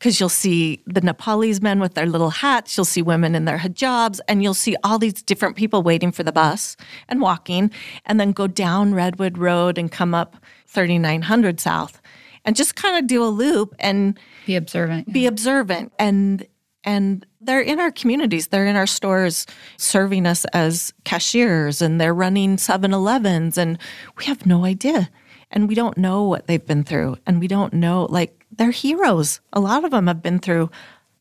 Because 0.00 0.18
you'll 0.18 0.28
see 0.30 0.82
the 0.86 1.02
Nepalese 1.02 1.60
men 1.60 1.78
with 1.78 1.94
their 1.94 2.06
little 2.06 2.30
hats, 2.30 2.76
you'll 2.76 2.86
see 2.86 3.02
women 3.02 3.34
in 3.34 3.44
their 3.44 3.58
hijabs, 3.58 4.18
and 4.26 4.42
you'll 4.42 4.54
see 4.54 4.74
all 4.82 4.98
these 4.98 5.22
different 5.22 5.56
people 5.56 5.82
waiting 5.82 6.10
for 6.10 6.22
the 6.22 6.32
bus 6.32 6.76
and 7.06 7.20
walking, 7.20 7.70
and 8.06 8.18
then 8.18 8.32
go 8.32 8.46
down 8.46 8.94
Redwood 8.94 9.36
Road 9.36 9.76
and 9.76 9.92
come 9.92 10.14
up 10.14 10.36
3900 10.66 11.60
South 11.60 12.00
and 12.44 12.56
just 12.56 12.76
kind 12.76 12.96
of 12.96 13.06
do 13.06 13.22
a 13.22 13.26
loop 13.26 13.74
and 13.78 14.18
be 14.46 14.56
observant. 14.56 15.12
be 15.12 15.26
observant. 15.26 15.92
And 15.98 16.46
and 16.82 17.26
they're 17.42 17.60
in 17.60 17.78
our 17.78 17.90
communities. 17.90 18.46
They're 18.46 18.66
in 18.66 18.76
our 18.76 18.86
stores 18.86 19.46
serving 19.76 20.24
us 20.24 20.46
as 20.46 20.94
cashiers 21.04 21.82
and 21.82 22.00
they're 22.00 22.14
running 22.14 22.56
7-elevens 22.56 23.58
and 23.58 23.78
we 24.16 24.24
have 24.24 24.46
no 24.46 24.64
idea. 24.64 25.10
And 25.50 25.68
we 25.68 25.74
don't 25.74 25.98
know 25.98 26.22
what 26.22 26.46
they've 26.46 26.64
been 26.64 26.84
through 26.84 27.18
and 27.26 27.38
we 27.38 27.48
don't 27.48 27.74
know 27.74 28.06
like 28.06 28.39
they're 28.52 28.70
heroes. 28.70 29.40
A 29.52 29.60
lot 29.60 29.84
of 29.84 29.90
them 29.90 30.06
have 30.06 30.22
been 30.22 30.38
through 30.38 30.70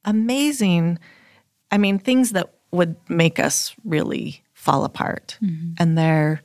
amazing 0.05 0.97
i 1.71 1.77
mean 1.77 1.99
things 1.99 2.31
that 2.31 2.53
would 2.71 2.95
make 3.09 3.39
us 3.39 3.75
really 3.83 4.43
fall 4.53 4.83
apart. 4.83 5.37
Mm-hmm. 5.41 5.73
And 5.77 5.97
they're 5.97 6.41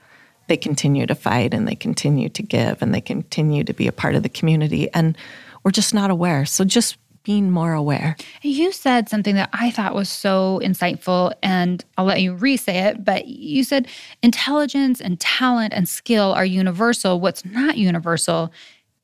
they 0.47 0.57
continue 0.59 1.07
to 1.07 1.15
fight 1.15 1.55
and 1.55 1.67
they 1.67 1.75
continue 1.75 2.29
to 2.29 2.43
give 2.43 2.83
and 2.83 2.95
they 2.95 3.01
continue 3.01 3.65
to 3.65 3.73
be 3.73 3.87
a 3.87 3.93
part 3.93 4.15
of 4.15 4.23
the 4.23 4.29
community. 4.29 4.93
And 4.93 5.17
we're 5.63 5.71
just 5.71 5.95
not 5.95 6.11
aware. 6.11 6.45
So 6.45 6.65
just 6.65 6.99
being 7.23 7.51
more 7.51 7.73
aware. 7.73 8.17
You 8.43 8.71
said 8.71 9.09
something 9.09 9.35
that 9.37 9.49
I 9.55 9.71
thought 9.71 9.95
was 9.95 10.11
so 10.11 10.61
insightful, 10.63 11.33
and 11.43 11.83
I'll 11.97 12.05
let 12.05 12.21
you 12.21 12.35
re 12.35 12.59
say 12.59 12.81
it, 12.81 13.03
but 13.03 13.27
you 13.27 13.65
said 13.65 13.89
intelligence 14.23 15.01
and 15.01 15.19
talent 15.19 15.73
and 15.73 15.89
skill 15.89 16.35
are 16.35 16.45
universal. 16.45 17.21
What's 17.21 17.43
not 17.47 17.79
universal 17.79 18.53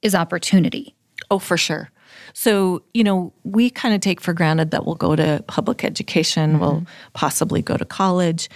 is 0.02 0.14
opportunity. 0.14 0.94
Oh, 1.30 1.38
for 1.38 1.56
sure. 1.56 1.90
So, 2.32 2.82
you 2.94 3.04
know, 3.04 3.32
we 3.44 3.70
kind 3.70 3.94
of 3.94 4.00
take 4.00 4.20
for 4.20 4.32
granted 4.32 4.70
that 4.70 4.84
we'll 4.84 4.94
go 4.94 5.16
to 5.16 5.44
public 5.46 5.84
education, 5.84 6.52
mm-hmm. 6.52 6.60
we'll 6.60 6.86
possibly 7.12 7.62
go 7.62 7.76
to 7.76 7.84
college. 7.84 8.48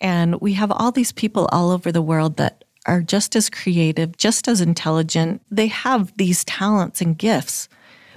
And 0.00 0.40
we 0.40 0.54
have 0.54 0.72
all 0.72 0.90
these 0.90 1.12
people 1.12 1.48
all 1.52 1.70
over 1.70 1.92
the 1.92 2.02
world 2.02 2.36
that 2.36 2.64
are 2.86 3.00
just 3.00 3.36
as 3.36 3.48
creative, 3.48 4.16
just 4.16 4.48
as 4.48 4.60
intelligent. 4.60 5.40
They 5.50 5.68
have 5.68 6.16
these 6.16 6.44
talents 6.44 7.00
and 7.00 7.16
gifts. 7.16 7.68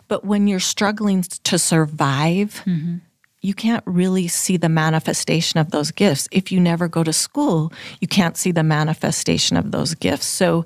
But 0.08 0.26
when 0.26 0.48
you're 0.48 0.60
struggling 0.60 1.22
to 1.22 1.60
survive, 1.60 2.62
mm-hmm. 2.66 2.98
you 3.42 3.54
can't 3.54 3.84
really 3.86 4.28
see 4.28 4.58
the 4.58 4.70
manifestation 4.70 5.60
of 5.60 5.72
those 5.72 5.92
gifts. 5.92 6.28
If 6.32 6.52
you 6.52 6.60
never 6.60 6.88
go 6.88 7.04
to 7.04 7.14
school, 7.14 7.72
you 8.00 8.08
can't 8.08 8.38
see 8.38 8.52
the 8.52 8.64
manifestation 8.64 9.58
of 9.58 9.72
those 9.72 9.94
gifts. 9.94 10.26
So, 10.26 10.66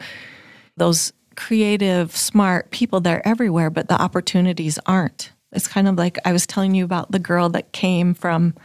those 0.77 1.11
creative, 1.39 2.15
smart 2.15 2.69
people, 2.69 2.99
they're 2.99 3.25
everywhere, 3.25 3.69
but 3.69 3.88
the 3.88 3.99
opportunities 3.99 4.78
aren't. 4.86 5.32
It's 5.54 5.69
kind 5.69 5.88
of 5.88 5.95
like 5.95 6.17
I 6.25 6.34
was 6.34 6.45
telling 6.45 6.75
you 6.75 6.84
about 6.84 7.12
the 7.12 7.17
girl 7.17 7.47
that 7.49 7.71
came 7.71 8.13
from 8.13 8.56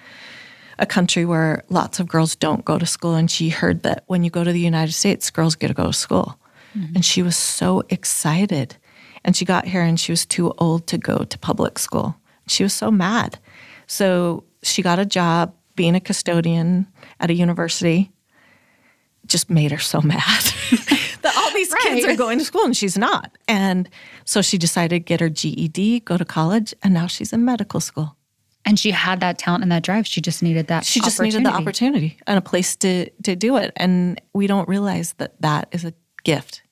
a 0.80 0.84
country 0.84 1.24
where 1.24 1.62
lots 1.68 2.00
of 2.00 2.08
girls 2.08 2.34
don't 2.34 2.64
go 2.64 2.76
to 2.76 2.84
school. 2.84 3.14
And 3.14 3.30
she 3.30 3.48
heard 3.48 3.84
that 3.84 4.02
when 4.08 4.24
you 4.24 4.30
go 4.30 4.42
to 4.42 4.50
the 4.50 4.58
United 4.58 4.90
States, 4.90 5.30
girls 5.30 5.54
get 5.54 5.68
to 5.68 5.74
go 5.74 5.86
to 5.86 5.92
school. 5.92 6.36
Mm-hmm. 6.76 6.96
And 6.96 7.04
she 7.04 7.22
was 7.22 7.36
so 7.36 7.84
excited. 7.90 8.76
And 9.24 9.36
she 9.36 9.44
got 9.44 9.66
here 9.66 9.82
and 9.82 9.98
she 9.98 10.10
was 10.10 10.26
too 10.26 10.52
old 10.58 10.88
to 10.88 10.98
go 10.98 11.18
to 11.18 11.38
public 11.38 11.78
school. 11.78 12.16
She 12.48 12.64
was 12.64 12.74
so 12.74 12.90
mad. 12.90 13.38
So 13.86 14.42
she 14.64 14.82
got 14.82 14.98
a 14.98 15.06
job 15.06 15.54
being 15.76 15.94
a 15.94 16.00
custodian 16.00 16.88
at 17.20 17.30
a 17.30 17.34
university. 17.34 18.10
Just 19.26 19.48
made 19.48 19.70
her 19.70 19.78
so 19.78 20.00
mad 20.02 20.44
all 21.36 21.52
these 21.52 21.72
kids 21.74 22.04
are 22.06 22.16
going 22.16 22.38
to 22.38 22.44
school 22.44 22.64
and 22.64 22.76
she's 22.76 22.96
not. 22.98 23.36
And 23.48 23.88
so 24.24 24.42
she 24.42 24.58
decided 24.58 24.90
to 24.96 25.00
get 25.00 25.20
her 25.20 25.28
GED, 25.28 26.00
go 26.00 26.16
to 26.16 26.24
college, 26.24 26.74
and 26.82 26.94
now 26.94 27.06
she's 27.06 27.32
in 27.32 27.44
medical 27.44 27.80
school. 27.80 28.16
And 28.66 28.78
she 28.78 28.92
had 28.92 29.20
that 29.20 29.36
talent 29.38 29.62
and 29.62 29.70
that 29.72 29.82
drive. 29.82 30.06
She 30.06 30.20
just 30.22 30.42
needed 30.42 30.68
that. 30.68 30.84
She 30.86 31.00
just 31.00 31.20
needed 31.20 31.44
the 31.44 31.50
opportunity 31.50 32.16
and 32.26 32.38
a 32.38 32.40
place 32.40 32.76
to 32.76 33.10
to 33.22 33.36
do 33.36 33.56
it. 33.58 33.72
And 33.76 34.20
we 34.32 34.46
don't 34.46 34.66
realize 34.68 35.12
that 35.14 35.40
that 35.42 35.68
is 35.72 35.84
a 35.84 35.92
gift. 36.24 36.62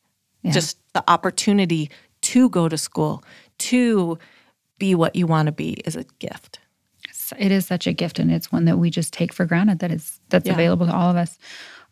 Yeah. 0.42 0.52
Just 0.52 0.78
the 0.94 1.04
opportunity 1.08 1.90
to 2.22 2.48
go 2.48 2.68
to 2.68 2.78
school, 2.78 3.22
to 3.58 4.18
be 4.78 4.94
what 4.94 5.14
you 5.16 5.26
want 5.26 5.46
to 5.46 5.52
be 5.52 5.72
is 5.84 5.94
a 5.96 6.04
gift. 6.18 6.60
It 7.38 7.52
is 7.52 7.66
such 7.66 7.86
a 7.86 7.92
gift, 7.92 8.18
and 8.18 8.30
it's 8.30 8.50
one 8.52 8.64
that 8.66 8.78
we 8.78 8.90
just 8.90 9.12
take 9.12 9.32
for 9.32 9.44
granted 9.46 9.78
that 9.80 9.90
it's 9.92 10.18
that's 10.30 10.46
Yeah. 10.46 10.52
available 10.54 10.86
to 10.86 10.94
all 10.94 11.10
of 11.10 11.16
us. 11.16 11.38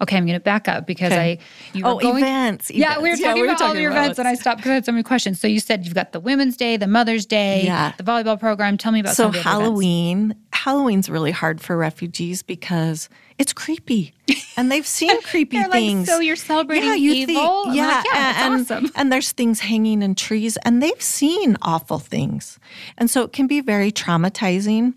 Okay, 0.03 0.17
I'm 0.17 0.25
going 0.25 0.39
to 0.39 0.41
back 0.43 0.67
up 0.67 0.87
because 0.87 1.13
Okay. 1.13 1.33
I 1.73 1.77
you 1.77 1.85
oh, 1.85 1.97
were 1.97 2.01
Oh, 2.01 2.03
going, 2.13 2.23
events, 2.25 2.71
Yeah, 2.71 2.99
we 3.01 3.11
were 3.11 3.17
talking 3.17 3.25
Yeah, 3.27 3.35
we 3.35 3.41
were 3.43 3.49
about 3.49 3.61
all 3.63 3.77
your 3.77 3.91
events, 3.91 4.19
and 4.19 4.27
I 4.27 4.35
stopped 4.35 4.59
because 4.59 4.71
I 4.71 4.75
had 4.75 4.87
so 4.87 4.93
many 4.93 5.03
questions. 5.03 5.39
So 5.41 5.47
you 5.47 5.61
said 5.61 5.85
you've 5.85 5.95
got 5.95 6.13
the 6.13 6.21
Women's 6.21 6.57
Day, 6.57 6.77
the 6.79 6.87
Mother's 6.87 7.27
Day, 7.27 7.63
Yeah. 7.65 7.93
the 7.99 8.03
volleyball 8.05 8.41
program. 8.41 8.79
Tell 8.79 8.93
me 8.93 9.01
about 9.01 9.15
some 9.15 9.33
So 9.35 9.39
of 9.39 9.45
the 9.45 9.51
other 9.51 9.57
events. 9.59 9.65
Halloween, 9.67 10.35
Halloween's 10.53 11.09
really 11.11 11.31
hard 11.33 11.61
for 11.61 11.77
refugees 11.77 12.43
because 12.43 13.09
it's 13.39 13.53
creepy, 13.53 14.13
and 14.57 14.71
they've 14.73 14.87
seen 14.87 15.21
creepy 15.31 15.57
They're 15.59 15.69
like, 15.69 15.73
things. 15.81 16.07
so 16.09 16.21
you're 16.21 16.37
celebrating 16.37 16.97
you 16.99 17.13
think- 17.27 17.31
evil? 17.39 17.65
I'm 17.67 17.75
yeah, 17.75 17.87
like, 17.89 18.05
yeah, 18.13 18.47
and, 18.47 18.61
awesome. 18.63 18.91
and 18.95 19.13
there's 19.13 19.33
things 19.33 19.61
hanging 19.61 20.03
in 20.03 20.15
trees, 20.15 20.57
and 20.65 20.83
they've 20.83 21.01
seen 21.03 21.57
awful 21.63 21.99
things, 21.99 22.59
and 22.99 23.11
so 23.11 23.23
it 23.23 23.33
can 23.33 23.47
be 23.47 23.61
very 23.61 23.91
traumatizing. 23.93 24.95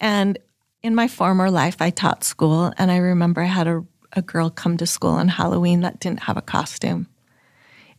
And 0.00 0.38
in 0.82 0.94
my 0.94 1.08
former 1.08 1.50
life, 1.50 1.76
I 1.80 1.90
taught 1.90 2.24
school, 2.24 2.72
and 2.78 2.90
I 2.90 2.96
remember 2.98 3.40
I 3.42 3.46
had 3.46 3.66
a, 3.66 3.84
a 4.14 4.22
girl 4.22 4.50
come 4.50 4.76
to 4.78 4.86
school 4.86 5.10
on 5.10 5.28
Halloween 5.28 5.80
that 5.80 6.00
didn't 6.00 6.20
have 6.20 6.36
a 6.36 6.42
costume, 6.42 7.08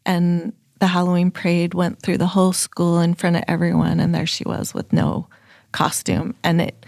and 0.06 0.54
the 0.80 0.88
Halloween 0.88 1.32
parade 1.32 1.74
went 1.74 2.02
through 2.02 2.18
the 2.18 2.28
whole 2.28 2.54
school 2.54 3.00
in 3.00 3.14
front 3.14 3.38
of 3.38 3.44
everyone, 3.48 4.00
and 4.00 4.14
there 4.14 4.26
she 4.26 4.44
was 4.46 4.74
with 4.74 4.92
no 4.92 5.28
costume, 5.72 6.36
and 6.44 6.62
it, 6.62 6.86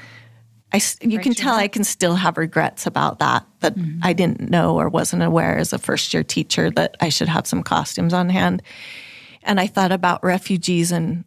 I, 0.74 0.82
you 1.02 1.20
can 1.20 1.34
tell 1.34 1.56
I 1.56 1.70
can 1.70 1.84
still 1.84 2.16
have 2.16 2.38
regrets 2.38 2.86
about 2.86 3.20
that, 3.20 3.46
that 3.62 3.76
mm-hmm. 3.76 4.00
I 4.04 4.14
didn't 4.14 4.50
know 4.50 4.78
or 4.78 4.90
wasn't 4.90 5.24
aware 5.24 5.58
as 5.58 5.72
a 5.72 5.78
first 5.78 6.14
year 6.14 6.24
teacher 6.24 6.70
that 6.72 6.98
I 7.00 7.10
should 7.10 7.30
have 7.30 7.48
some 7.48 7.64
costumes 7.64 8.14
on 8.14 8.30
hand. 8.30 8.62
And 9.44 9.62
I 9.62 9.68
thought 9.68 9.94
about 9.94 10.24
refugees 10.24 10.92
and 10.92 11.24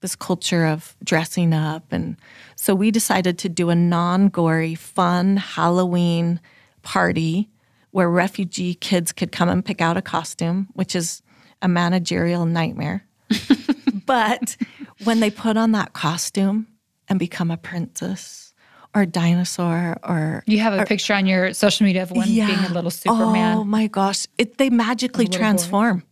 this 0.00 0.14
culture 0.14 0.66
of 0.66 0.96
dressing 1.04 1.52
up. 1.52 1.92
And 1.92 2.16
so 2.54 2.74
we 2.74 2.90
decided 2.90 3.38
to 3.38 3.48
do 3.48 3.70
a 3.70 3.74
non 3.74 4.28
gory, 4.28 4.76
fun 4.76 5.36
Halloween 5.36 6.40
party 6.82 7.48
where 7.90 8.08
refugee 8.08 8.74
kids 8.74 9.12
could 9.12 9.32
come 9.32 9.48
and 9.48 9.64
pick 9.64 9.80
out 9.80 9.96
a 9.96 10.02
costume, 10.02 10.68
which 10.74 10.94
is 10.94 11.22
a 11.62 11.68
managerial 11.68 12.46
nightmare. 12.46 13.04
but 14.06 14.56
when 15.04 15.20
they 15.20 15.30
put 15.30 15.56
on 15.56 15.72
that 15.72 15.92
costume 15.92 16.66
and 17.08 17.18
become 17.18 17.50
a 17.50 17.56
princess 17.56 18.54
or 18.94 19.02
a 19.02 19.06
dinosaur 19.06 19.96
or 20.02 20.42
You 20.46 20.58
have 20.60 20.72
a 20.72 20.84
picture 20.84 21.14
on 21.14 21.26
your 21.26 21.52
social 21.52 21.84
media 21.84 22.02
of 22.02 22.10
one 22.10 22.26
being 22.28 22.48
a 22.50 22.72
little 22.72 22.90
Superman. 22.90 23.58
Oh 23.58 23.64
my 23.64 23.86
gosh, 23.86 24.26
it, 24.38 24.58
they 24.58 24.70
magically 24.70 25.28
transform. 25.28 26.04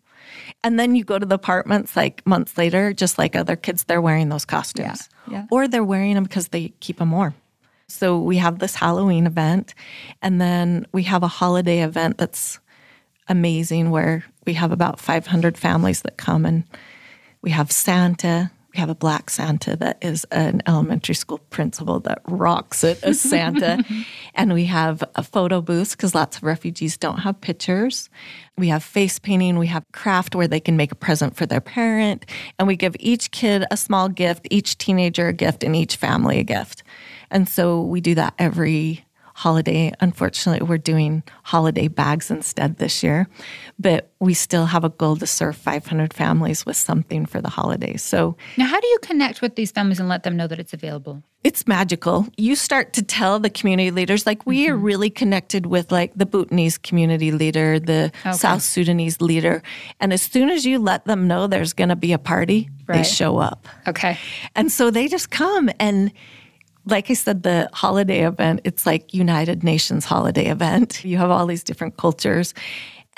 And 0.65 0.79
then 0.79 0.95
you 0.95 1.05
go 1.05 1.19
to 1.19 1.27
the 1.27 1.37
apartments 1.37 1.97
like 1.97 2.27
months 2.27 2.59
later, 2.59 2.93
just 2.93 3.19
like 3.19 3.37
other 3.37 3.57
kids, 3.57 3.85
they're 3.85 4.01
wearing 4.01 4.29
those 4.29 4.45
costumes. 4.45 5.09
Yeah, 5.29 5.33
yeah. 5.33 5.47
Or 5.51 5.69
they're 5.69 5.85
wearing 5.85 6.15
them 6.15 6.25
because 6.25 6.49
they 6.49 6.71
keep 6.81 6.99
them 6.99 7.13
warm. 7.13 7.35
So 7.89 8.19
we 8.19 8.37
have 8.37 8.59
this 8.59 8.75
Halloween 8.75 9.27
event, 9.27 9.75
and 10.21 10.41
then 10.41 10.87
we 10.93 11.05
have 11.05 11.23
a 11.23 11.29
holiday 11.29 11.83
event 11.83 12.19
that's 12.19 12.59
amazing 13.29 13.91
where 13.91 14.25
we 14.47 14.55
have 14.55 14.73
about 14.73 15.01
500 15.01 15.57
families 15.57 16.03
that 16.03 16.17
come 16.17 16.45
and 16.45 16.65
we 17.43 17.51
have 17.51 17.71
Santa. 17.71 18.51
We 18.75 18.81
have 18.81 18.91
a 18.91 18.95
black 18.95 19.31
Santa 19.31 19.77
that 19.77 19.99
is 20.03 20.25
an 20.31 20.61
elementary 20.67 21.15
school 21.15 21.39
principal 21.51 22.01
that 22.01 22.21
rocks 22.27 22.85
it 22.85 23.03
as 23.03 23.21
Santa. 23.21 23.83
and 24.35 24.53
we 24.53 24.67
have 24.67 25.03
a 25.15 25.23
photo 25.23 25.61
booth 25.63 25.93
because 25.93 26.15
lots 26.15 26.37
of 26.37 26.43
refugees 26.43 26.97
don't 26.99 27.19
have 27.19 27.41
pictures. 27.41 28.11
We 28.59 28.69
have 28.69 28.83
face 28.83 29.19
painting. 29.19 29.59
We 29.59 29.69
have 29.69 29.85
craft 29.93 30.35
where 30.35 30.49
they 30.49 30.61
can 30.61 30.77
make 30.77 30.93
a 30.93 30.97
present 30.97 31.37
for 31.37 31.47
their 31.47 31.61
parent. 31.61 32.27
And 32.59 32.69
we 32.69 32.77
give 32.77 32.97
each 33.01 33.31
kid 33.31 33.65
a 33.71 33.77
small 33.77 34.09
gift, 34.09 34.47
each 34.51 34.77
teenager 34.77 35.29
a 35.29 35.33
gift, 35.33 35.65
and 35.65 35.75
each 35.75 35.97
family 35.97 36.39
a 36.39 36.45
gift. 36.45 36.83
And 37.31 37.49
so 37.49 37.83
we 37.83 38.01
do 38.01 38.15
that 38.15 38.35
every 38.39 39.05
holiday. 39.39 39.93
Unfortunately, 40.01 40.67
we're 40.67 40.79
doing 40.79 41.23
holiday 41.45 41.87
bags 41.87 42.29
instead 42.29 42.77
this 42.79 43.05
year, 43.05 43.29
but 43.79 44.11
we 44.19 44.35
still 44.35 44.67
have 44.67 44.83
a 44.83 44.89
goal 44.89 45.15
to 45.15 45.29
serve 45.29 45.55
500 45.55 46.13
families 46.13 46.67
with 46.67 46.77
something 46.77 47.25
for 47.25 47.41
the 47.41 47.49
holidays. 47.49 48.03
So 48.03 48.37
now, 48.57 48.67
how 48.67 48.81
do 48.81 48.87
you 48.89 48.99
connect 49.01 49.41
with 49.41 49.55
these 49.55 49.71
families 49.71 50.01
and 50.01 50.09
let 50.09 50.25
them 50.25 50.37
know 50.37 50.49
that 50.49 50.59
it's 50.59 50.73
available? 50.73 51.23
It's 51.45 51.69
magical. 51.69 52.27
You 52.37 52.57
start 52.57 52.93
to 52.95 53.03
tell 53.03 53.39
the 53.39 53.49
community 53.49 53.93
leaders, 53.93 54.27
like 54.27 54.45
we 54.45 54.65
mm-hmm. 54.65 54.73
are 54.73 54.77
really 54.77 55.09
connected 55.09 55.67
with 55.67 55.93
like 55.93 56.13
the 56.17 56.27
Bhutanese 56.27 56.77
community 56.77 57.31
leader, 57.31 57.79
the 57.79 58.11
okay. 58.27 58.33
South 58.33 58.63
Sudanese 58.63 59.21
leader. 59.21 59.63
And 60.01 60.13
as 60.13 60.21
soon 60.21 60.51
as 60.51 60.67
you 60.67 60.81
let 60.81 61.05
them 61.05 61.29
know 61.29 61.47
there's 61.47 61.75
going 61.75 61.91
to 61.91 61.97
be 61.97 62.13
a 62.13 62.19
party, 62.19 62.71
right. 62.89 62.97
they 62.97 63.03
show 63.05 63.39
up. 63.39 63.69
Okay. 63.87 64.19
And 64.57 64.73
so 64.73 64.91
they 64.91 65.07
just 65.07 65.31
come 65.31 65.71
and 65.79 66.13
like 66.91 67.11
I 67.11 67.15
said, 67.15 67.43
the 67.43 67.69
holiday 67.73 68.27
event, 68.27 68.61
it's 68.65 68.87
like 68.87 69.13
United 69.13 69.63
Nations 69.63 70.05
holiday 70.05 70.47
event. 70.47 71.05
You 71.09 71.17
have 71.17 71.31
all 71.31 71.47
these 71.47 71.63
different 71.63 71.97
cultures 71.97 72.53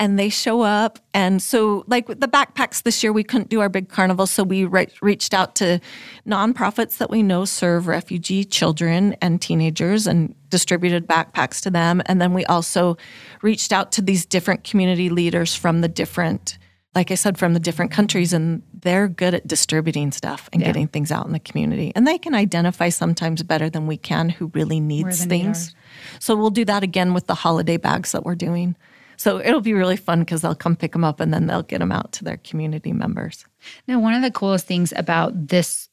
and 0.01 0.17
they 0.17 0.29
show 0.29 0.61
up. 0.61 0.97
And 1.13 1.43
so, 1.43 1.83
like 1.85 2.07
the 2.07 2.27
backpacks 2.27 2.81
this 2.81 3.03
year, 3.03 3.13
we 3.13 3.23
couldn't 3.23 3.49
do 3.49 3.61
our 3.61 3.69
big 3.69 3.87
carnival. 3.87 4.25
So 4.25 4.43
we 4.43 4.65
re- 4.65 4.87
reached 4.99 5.31
out 5.31 5.53
to 5.55 5.79
nonprofits 6.25 6.97
that 6.97 7.11
we 7.11 7.21
know 7.21 7.45
serve 7.45 7.85
refugee 7.85 8.43
children 8.43 9.15
and 9.21 9.39
teenagers 9.39 10.07
and 10.07 10.33
distributed 10.49 11.05
backpacks 11.05 11.61
to 11.61 11.69
them. 11.69 12.01
And 12.07 12.19
then 12.19 12.33
we 12.33 12.45
also 12.45 12.97
reached 13.43 13.71
out 13.71 13.91
to 13.91 14.01
these 14.01 14.25
different 14.25 14.63
community 14.63 15.09
leaders 15.09 15.53
from 15.53 15.81
the 15.81 15.87
different 15.87 16.57
like 16.93 17.09
I 17.09 17.15
said, 17.15 17.37
from 17.37 17.53
the 17.53 17.59
different 17.59 17.91
countries, 17.91 18.33
and 18.33 18.61
they're 18.73 19.07
good 19.07 19.33
at 19.33 19.47
distributing 19.47 20.11
stuff 20.11 20.49
and 20.51 20.61
yeah. 20.61 20.67
getting 20.67 20.87
things 20.87 21.11
out 21.11 21.25
in 21.25 21.31
the 21.31 21.39
community. 21.39 21.93
And 21.95 22.05
they 22.05 22.17
can 22.17 22.35
identify 22.35 22.89
sometimes 22.89 23.43
better 23.43 23.69
than 23.69 23.87
we 23.87 23.97
can 23.97 24.29
who 24.29 24.51
really 24.53 24.79
needs 24.79 25.23
things. 25.25 25.73
so 26.19 26.35
we'll 26.35 26.49
do 26.49 26.65
that 26.65 26.83
again 26.83 27.13
with 27.13 27.27
the 27.27 27.35
holiday 27.35 27.77
bags 27.77 28.11
that 28.11 28.25
we're 28.25 28.35
doing. 28.35 28.75
So 29.15 29.39
it'll 29.39 29.61
be 29.61 29.73
really 29.73 29.97
fun 29.97 30.21
because 30.21 30.41
they'll 30.41 30.55
come 30.55 30.75
pick 30.75 30.93
them 30.93 31.03
up 31.03 31.19
and 31.19 31.33
then 31.33 31.45
they'll 31.45 31.61
get 31.61 31.79
them 31.79 31.91
out 31.91 32.11
to 32.13 32.23
their 32.23 32.37
community 32.37 32.91
members. 32.91 33.45
Now, 33.87 33.99
one 33.99 34.15
of 34.15 34.23
the 34.23 34.31
coolest 34.31 34.65
things 34.65 34.91
about 34.97 35.47
this 35.47 35.89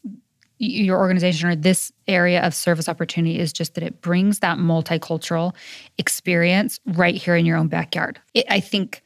your 0.61 0.99
organization 0.99 1.49
or 1.49 1.55
this 1.55 1.93
area 2.09 2.45
of 2.45 2.55
service 2.55 2.89
opportunity 2.89 3.39
is 3.39 3.53
just 3.53 3.75
that 3.75 3.85
it 3.85 4.01
brings 4.01 4.41
that 4.41 4.59
multicultural 4.59 5.55
experience 5.99 6.81
right 6.85 7.15
here 7.15 7.37
in 7.37 7.47
your 7.47 7.57
own 7.57 7.69
backyard. 7.69 8.21
It, 8.35 8.45
I 8.51 8.61
think 8.61 9.03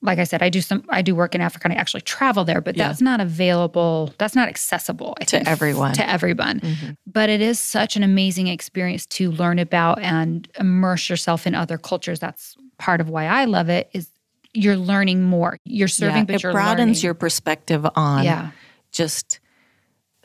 like 0.00 0.18
I 0.18 0.24
said, 0.24 0.42
I 0.42 0.48
do 0.48 0.60
some 0.60 0.84
I 0.88 1.02
do 1.02 1.14
work 1.14 1.34
in 1.34 1.40
Africa 1.40 1.66
and 1.66 1.72
I 1.72 1.76
actually 1.76 2.02
travel 2.02 2.44
there, 2.44 2.60
but 2.60 2.76
yeah. 2.76 2.88
that's 2.88 3.00
not 3.00 3.20
available, 3.20 4.12
that's 4.18 4.34
not 4.34 4.48
accessible 4.48 5.14
I 5.20 5.24
to 5.24 5.36
think, 5.38 5.48
everyone. 5.48 5.94
To 5.94 6.08
everyone. 6.08 6.60
Mm-hmm. 6.60 6.90
But 7.06 7.30
it 7.30 7.40
is 7.40 7.58
such 7.58 7.96
an 7.96 8.02
amazing 8.02 8.46
experience 8.46 9.06
to 9.06 9.30
learn 9.32 9.58
about 9.58 10.00
and 10.00 10.48
immerse 10.58 11.10
yourself 11.10 11.46
in 11.46 11.54
other 11.54 11.78
cultures. 11.78 12.20
That's 12.20 12.56
part 12.78 13.00
of 13.00 13.08
why 13.08 13.26
I 13.26 13.46
love 13.46 13.68
it 13.68 13.90
is 13.92 14.08
you're 14.54 14.76
learning 14.76 15.24
more. 15.24 15.58
You're 15.64 15.88
serving, 15.88 16.16
yeah, 16.16 16.24
but 16.24 16.34
it 16.36 16.42
you're 16.42 16.52
broadens 16.52 16.78
learning. 16.78 17.02
your 17.02 17.14
perspective 17.14 17.86
on 17.96 18.24
yeah. 18.24 18.50
just 18.92 19.40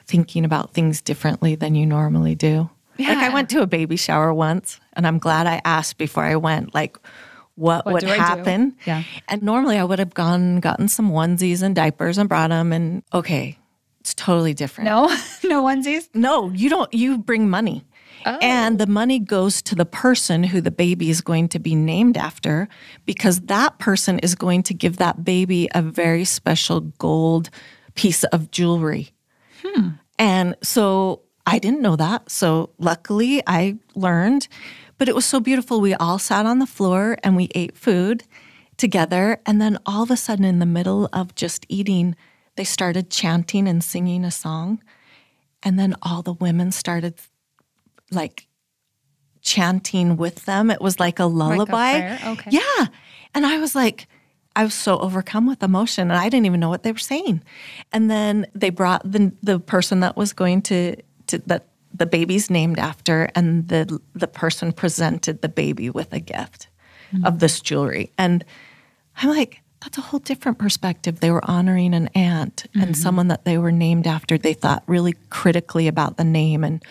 thinking 0.05 0.45
about 0.45 0.73
things 0.73 1.01
differently 1.01 1.55
than 1.55 1.75
you 1.75 1.85
normally 1.85 2.35
do. 2.35 2.69
Yeah. 2.97 3.09
Like 3.09 3.17
I 3.17 3.29
went 3.33 3.49
to 3.51 3.61
a 3.61 3.67
baby 3.67 3.95
shower 3.95 4.33
once 4.33 4.79
and 4.93 5.07
I'm 5.07 5.17
glad 5.17 5.47
I 5.47 5.61
asked 5.65 5.97
before 5.97 6.23
I 6.23 6.35
went, 6.35 6.75
like, 6.75 6.97
what, 7.55 7.85
what 7.85 7.93
would 7.93 8.03
happen. 8.03 8.75
Yeah. 8.85 9.03
And 9.27 9.43
normally 9.43 9.77
I 9.77 9.83
would 9.83 9.99
have 9.99 10.13
gone 10.13 10.59
gotten 10.59 10.87
some 10.87 11.11
onesies 11.11 11.61
and 11.61 11.75
diapers 11.75 12.17
and 12.17 12.27
brought 12.27 12.49
them 12.49 12.73
and 12.73 13.03
okay, 13.13 13.57
it's 13.99 14.13
totally 14.13 14.53
different. 14.53 14.89
No, 14.89 15.07
no 15.43 15.63
onesies? 15.63 16.09
No, 16.13 16.49
you 16.49 16.69
don't 16.69 16.93
you 16.93 17.17
bring 17.17 17.49
money. 17.49 17.85
Oh. 18.25 18.37
And 18.41 18.79
the 18.79 18.87
money 18.87 19.19
goes 19.19 19.61
to 19.63 19.75
the 19.75 19.85
person 19.85 20.43
who 20.43 20.61
the 20.61 20.71
baby 20.71 21.09
is 21.09 21.21
going 21.21 21.49
to 21.49 21.59
be 21.59 21.75
named 21.75 22.17
after 22.17 22.69
because 23.05 23.41
that 23.41 23.79
person 23.79 24.19
is 24.19 24.35
going 24.35 24.63
to 24.63 24.73
give 24.73 24.97
that 24.97 25.23
baby 25.25 25.67
a 25.75 25.81
very 25.81 26.23
special 26.23 26.81
gold 26.81 27.49
piece 27.95 28.23
of 28.25 28.49
jewelry. 28.49 29.11
Hmm. 29.61 29.89
And 30.17 30.55
so 30.61 31.21
I 31.45 31.59
didn't 31.59 31.81
know 31.81 31.95
that. 31.95 32.29
So 32.31 32.69
luckily 32.77 33.43
I 33.45 33.77
learned 33.95 34.47
but 34.97 35.09
it 35.09 35.15
was 35.15 35.25
so 35.25 35.39
beautiful. 35.39 35.81
We 35.81 35.93
all 35.93 36.19
sat 36.19 36.45
on 36.45 36.59
the 36.59 36.65
floor 36.65 37.17
and 37.23 37.35
we 37.35 37.49
ate 37.55 37.77
food 37.77 38.23
together. 38.77 39.39
And 39.45 39.61
then 39.61 39.77
all 39.85 40.03
of 40.03 40.11
a 40.11 40.17
sudden, 40.17 40.45
in 40.45 40.59
the 40.59 40.65
middle 40.65 41.09
of 41.13 41.35
just 41.35 41.65
eating, 41.69 42.15
they 42.55 42.63
started 42.63 43.09
chanting 43.09 43.67
and 43.67 43.83
singing 43.83 44.23
a 44.23 44.31
song. 44.31 44.81
And 45.61 45.79
then 45.79 45.95
all 46.01 46.21
the 46.21 46.33
women 46.33 46.71
started 46.71 47.15
like 48.11 48.47
chanting 49.41 50.17
with 50.17 50.45
them. 50.45 50.69
It 50.69 50.81
was 50.81 50.99
like 50.99 51.19
a 51.19 51.25
lullaby. 51.25 51.93
Like 51.93 52.23
a 52.23 52.29
okay. 52.31 52.49
Yeah. 52.51 52.85
And 53.33 53.45
I 53.45 53.57
was 53.59 53.75
like, 53.75 54.07
I 54.55 54.63
was 54.63 54.73
so 54.73 54.99
overcome 54.99 55.47
with 55.47 55.63
emotion 55.63 56.11
and 56.11 56.19
I 56.19 56.29
didn't 56.29 56.45
even 56.45 56.59
know 56.59 56.69
what 56.69 56.83
they 56.83 56.91
were 56.91 56.99
saying. 56.99 57.43
And 57.91 58.09
then 58.09 58.45
they 58.53 58.69
brought 58.69 59.09
the 59.09 59.31
the 59.41 59.59
person 59.59 60.01
that 60.01 60.15
was 60.15 60.33
going 60.33 60.61
to, 60.63 60.95
to 61.27 61.39
that 61.47 61.67
the 61.93 62.05
baby's 62.05 62.49
named 62.49 62.79
after, 62.79 63.29
and 63.35 63.67
the 63.67 63.99
the 64.13 64.27
person 64.27 64.71
presented 64.71 65.41
the 65.41 65.49
baby 65.49 65.89
with 65.89 66.11
a 66.13 66.19
gift 66.19 66.67
mm-hmm. 67.13 67.25
of 67.25 67.39
this 67.39 67.59
jewelry. 67.61 68.11
And 68.17 68.43
I'm 69.17 69.29
like, 69.29 69.61
that's 69.81 69.97
a 69.97 70.01
whole 70.01 70.19
different 70.19 70.57
perspective. 70.57 71.19
They 71.19 71.31
were 71.31 71.43
honoring 71.49 71.93
an 71.93 72.07
aunt 72.15 72.65
mm-hmm. 72.69 72.81
and 72.81 72.97
someone 72.97 73.27
that 73.27 73.45
they 73.45 73.57
were 73.57 73.71
named 73.71 74.07
after. 74.07 74.37
They 74.37 74.53
thought 74.53 74.83
really 74.87 75.13
critically 75.29 75.87
about 75.87 76.17
the 76.17 76.23
name 76.23 76.63
and 76.63 76.83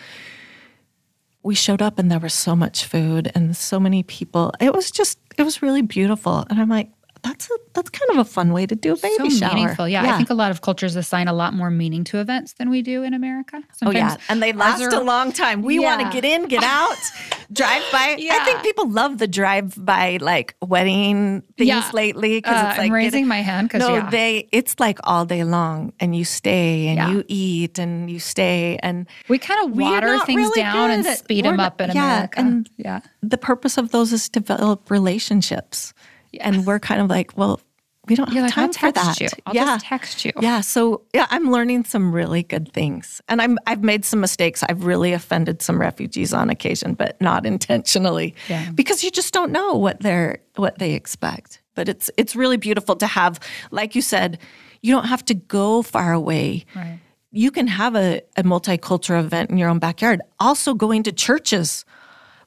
we 1.43 1.55
showed 1.55 1.81
up 1.81 1.99
and 1.99 2.09
there 2.09 2.19
was 2.19 2.33
so 2.33 2.55
much 2.55 2.85
food 2.85 3.29
and 3.35 3.55
so 3.55 3.79
many 3.79 4.01
people. 4.03 4.53
It 4.61 4.73
was 4.73 4.91
just 4.91 5.19
it 5.37 5.43
was 5.43 5.61
really 5.61 5.81
beautiful. 5.81 6.45
And 6.49 6.59
I'm 6.59 6.69
like, 6.69 6.89
that's 7.23 7.49
a, 7.49 7.57
that's 7.73 7.89
kind 7.89 8.11
of 8.11 8.17
a 8.17 8.25
fun 8.25 8.51
way 8.51 8.65
to 8.65 8.75
do 8.75 8.93
a 8.93 8.97
baby 8.97 9.29
so 9.29 9.37
shower. 9.37 9.53
Meaningful, 9.53 9.87
yeah. 9.87 10.03
yeah. 10.03 10.13
I 10.13 10.17
think 10.17 10.29
a 10.29 10.33
lot 10.33 10.51
of 10.51 10.61
cultures 10.61 10.95
assign 10.95 11.27
a 11.27 11.33
lot 11.33 11.53
more 11.53 11.71
meaning 11.71 12.03
to 12.05 12.19
events 12.19 12.53
than 12.53 12.69
we 12.69 12.81
do 12.81 13.01
in 13.01 13.13
America. 13.13 13.63
Sometimes 13.73 14.13
oh 14.13 14.17
yeah, 14.17 14.17
and 14.29 14.43
they 14.43 14.51
last 14.51 14.81
are, 14.81 14.89
a 14.89 14.99
long 14.99 15.31
time. 15.31 15.61
We 15.61 15.79
yeah. 15.79 15.95
want 15.95 16.11
to 16.11 16.21
get 16.21 16.25
in, 16.25 16.47
get 16.47 16.63
out, 16.63 16.97
drive 17.51 17.83
by. 17.91 18.17
Yeah. 18.19 18.37
I 18.39 18.45
think 18.45 18.61
people 18.61 18.89
love 18.89 19.17
the 19.17 19.27
drive 19.27 19.73
by 19.83 20.17
like 20.21 20.55
wedding 20.61 21.41
things 21.57 21.67
yeah. 21.69 21.89
lately 21.93 22.39
because 22.39 22.57
uh, 22.57 22.67
it's 22.69 22.77
like 22.77 22.87
I'm 22.87 22.93
raising 22.93 23.27
my 23.27 23.41
hand 23.41 23.69
because 23.69 23.87
no, 23.87 24.07
they 24.09 24.49
it's 24.51 24.79
like 24.79 24.99
all 25.05 25.25
day 25.25 25.45
long, 25.45 25.93
and 25.99 26.15
you 26.15 26.25
stay 26.25 26.89
and 26.89 27.13
you 27.13 27.23
eat 27.27 27.79
and 27.79 28.11
you 28.11 28.19
stay 28.19 28.77
and 28.83 29.07
we 29.29 29.37
kind 29.39 29.65
of 29.65 29.77
water 29.77 30.19
things 30.25 30.41
really 30.41 30.61
down 30.61 30.91
and 30.91 31.05
speed 31.05 31.45
them 31.45 31.59
up 31.59 31.79
in 31.79 31.89
America. 31.89 32.39
And 32.39 32.69
yeah, 32.77 32.99
the 33.21 33.37
purpose 33.37 33.77
of 33.77 33.91
those 33.91 34.11
is 34.11 34.27
to 34.29 34.41
develop 34.41 34.91
relationships. 34.91 35.93
And 36.39 36.65
we're 36.65 36.79
kind 36.79 37.01
of 37.01 37.09
like, 37.09 37.37
well, 37.37 37.59
we 38.07 38.15
don't 38.15 38.33
You're 38.33 38.43
have 38.43 38.57
like, 38.57 38.73
time 38.73 38.73
for 38.73 38.91
that. 38.91 39.21
You. 39.21 39.29
I'll 39.45 39.55
yeah. 39.55 39.65
just 39.65 39.85
text 39.85 40.25
you. 40.25 40.33
Yeah. 40.41 40.59
So 40.59 41.03
yeah, 41.13 41.25
I'm 41.29 41.51
learning 41.51 41.85
some 41.85 42.11
really 42.11 42.43
good 42.43 42.71
things. 42.73 43.21
And 43.29 43.41
I'm 43.41 43.57
I've 43.65 43.81
made 43.81 44.03
some 44.03 44.19
mistakes. 44.19 44.61
I've 44.67 44.85
really 44.85 45.13
offended 45.13 45.61
some 45.61 45.79
refugees 45.79 46.33
on 46.33 46.49
occasion, 46.49 46.95
but 46.95 47.19
not 47.21 47.45
intentionally. 47.53 48.35
Yeah. 48.49 48.71
Because 48.71 49.03
you 49.03 49.11
just 49.11 49.33
don't 49.33 49.51
know 49.51 49.73
what 49.75 50.01
they're 50.01 50.39
what 50.55 50.79
they 50.79 50.93
expect. 50.93 51.61
But 51.75 51.87
it's 51.87 52.11
it's 52.17 52.35
really 52.35 52.57
beautiful 52.57 52.97
to 52.97 53.07
have, 53.07 53.39
like 53.71 53.95
you 53.95 54.01
said, 54.01 54.37
you 54.81 54.93
don't 54.93 55.05
have 55.05 55.23
to 55.25 55.33
go 55.33 55.81
far 55.81 56.11
away. 56.11 56.65
Right. 56.75 56.99
You 57.31 57.51
can 57.51 57.67
have 57.67 57.95
a, 57.95 58.21
a 58.35 58.43
multicultural 58.43 59.23
event 59.23 59.49
in 59.49 59.57
your 59.57 59.69
own 59.69 59.79
backyard. 59.79 60.21
Also 60.39 60.75
going 60.75 61.03
to 61.03 61.11
churches, 61.11 61.83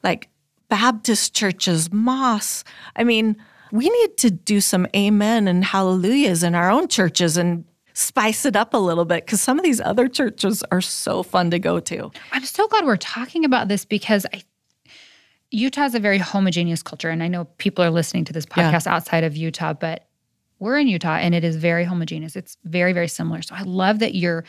like 0.04 0.28
Baptist 0.68 1.34
churches, 1.34 1.92
mosques. 1.92 2.62
I 2.94 3.02
mean, 3.04 3.36
we 3.72 3.88
need 3.88 4.16
to 4.18 4.30
do 4.30 4.60
some 4.60 4.86
amen 4.94 5.48
and 5.48 5.64
hallelujahs 5.64 6.42
in 6.42 6.54
our 6.54 6.70
own 6.70 6.88
churches 6.88 7.36
and 7.36 7.64
spice 7.94 8.44
it 8.44 8.56
up 8.56 8.74
a 8.74 8.78
little 8.78 9.04
bit 9.04 9.24
because 9.24 9.40
some 9.40 9.58
of 9.58 9.64
these 9.64 9.80
other 9.80 10.06
churches 10.06 10.62
are 10.70 10.80
so 10.80 11.22
fun 11.22 11.50
to 11.50 11.58
go 11.58 11.80
to. 11.80 12.10
I'm 12.32 12.44
so 12.44 12.68
glad 12.68 12.84
we're 12.84 12.96
talking 12.96 13.44
about 13.44 13.68
this 13.68 13.84
because 13.84 14.26
I 14.32 14.42
Utah 15.50 15.84
is 15.84 15.94
a 15.94 16.00
very 16.00 16.18
homogeneous 16.18 16.82
culture. 16.82 17.08
And 17.08 17.22
I 17.22 17.28
know 17.28 17.44
people 17.58 17.84
are 17.84 17.90
listening 17.90 18.24
to 18.24 18.32
this 18.32 18.46
podcast 18.46 18.86
yeah. 18.86 18.94
outside 18.94 19.24
of 19.24 19.36
Utah, 19.36 19.72
but 19.72 20.08
we're 20.58 20.78
in 20.78 20.88
Utah 20.88 21.16
and 21.16 21.34
it 21.34 21.44
is 21.44 21.56
very 21.56 21.84
homogeneous. 21.84 22.36
It's 22.36 22.56
very, 22.64 22.92
very 22.92 23.08
similar. 23.08 23.42
So 23.42 23.54
I 23.54 23.62
love 23.62 24.00
that 24.00 24.14
you're 24.14 24.44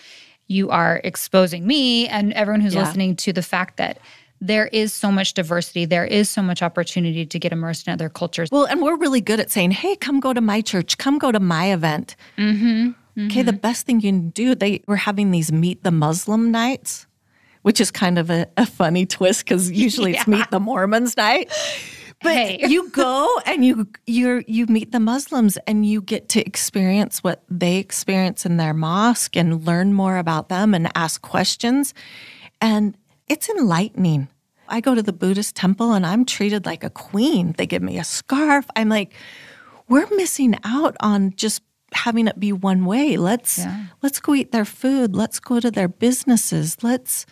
you 0.49 0.69
are 0.69 1.01
exposing 1.03 1.67
me 1.67 2.07
and 2.07 2.31
everyone 2.33 2.61
who's 2.61 2.73
yeah. 2.73 2.83
listening 2.83 3.17
to 3.17 3.33
the 3.33 3.41
fact 3.41 3.77
that 3.77 3.99
there 4.39 4.67
is 4.67 4.93
so 4.93 5.11
much 5.11 5.33
diversity. 5.33 5.85
There 5.85 6.05
is 6.05 6.29
so 6.29 6.41
much 6.41 6.61
opportunity 6.61 7.25
to 7.25 7.39
get 7.39 7.51
immersed 7.51 7.87
in 7.87 7.93
other 7.93 8.09
cultures. 8.09 8.49
Well, 8.51 8.65
and 8.65 8.81
we're 8.81 8.97
really 8.97 9.21
good 9.21 9.39
at 9.39 9.51
saying, 9.51 9.71
hey, 9.71 9.95
come 9.95 10.19
go 10.19 10.33
to 10.33 10.41
my 10.41 10.61
church, 10.61 10.97
come 10.97 11.17
go 11.17 11.31
to 11.31 11.39
my 11.39 11.71
event. 11.73 12.15
Mm-hmm. 12.37 12.89
Mm-hmm. 13.17 13.25
Okay, 13.27 13.41
the 13.41 13.53
best 13.53 13.85
thing 13.85 13.99
you 13.99 14.11
can 14.11 14.29
do, 14.29 14.53
they 14.53 14.83
were 14.87 14.95
having 14.95 15.31
these 15.31 15.51
meet 15.51 15.83
the 15.83 15.91
Muslim 15.91 16.51
nights, 16.51 17.07
which 17.63 17.81
is 17.81 17.89
kind 17.89 18.19
of 18.19 18.29
a, 18.29 18.47
a 18.57 18.65
funny 18.65 19.07
twist 19.07 19.43
because 19.43 19.71
usually 19.85 20.13
yeah. 20.13 20.19
it's 20.19 20.27
meet 20.27 20.51
the 20.51 20.59
Mormons 20.59 21.17
night. 21.17 21.51
But 22.21 22.33
hey. 22.33 22.59
you 22.67 22.89
go 22.91 23.39
and 23.45 23.65
you 23.65 23.87
you 24.05 24.43
you 24.47 24.67
meet 24.67 24.91
the 24.91 24.99
Muslims 24.99 25.57
and 25.65 25.83
you 25.85 26.01
get 26.01 26.29
to 26.29 26.45
experience 26.45 27.23
what 27.23 27.43
they 27.49 27.77
experience 27.77 28.45
in 28.45 28.57
their 28.57 28.73
mosque 28.73 29.35
and 29.35 29.65
learn 29.65 29.93
more 29.93 30.17
about 30.17 30.49
them 30.49 30.75
and 30.75 30.91
ask 30.95 31.21
questions. 31.21 31.95
And 32.61 32.95
it's 33.27 33.49
enlightening. 33.49 34.27
I 34.69 34.81
go 34.81 34.95
to 34.95 35.01
the 35.01 35.13
Buddhist 35.13 35.55
temple 35.55 35.93
and 35.93 36.05
I'm 36.05 36.25
treated 36.25 36.65
like 36.65 36.83
a 36.83 36.89
queen. 36.89 37.53
They 37.57 37.65
give 37.65 37.81
me 37.81 37.97
a 37.99 38.03
scarf. 38.03 38.65
I'm 38.75 38.89
like, 38.89 39.13
we're 39.87 40.07
missing 40.15 40.55
out 40.65 40.95
on 40.99 41.31
just 41.35 41.61
having 41.93 42.27
it 42.27 42.37
be 42.39 42.51
one 42.51 42.83
way. 42.85 43.15
Let's 43.17 43.59
Yeah. 43.59 43.85
let's 44.01 44.19
go 44.19 44.35
eat 44.35 44.51
their 44.51 44.65
food. 44.65 45.15
Let's 45.15 45.39
go 45.39 45.59
to 45.61 45.71
their 45.71 45.87
businesses. 45.87 46.77
Let's, 46.83 47.25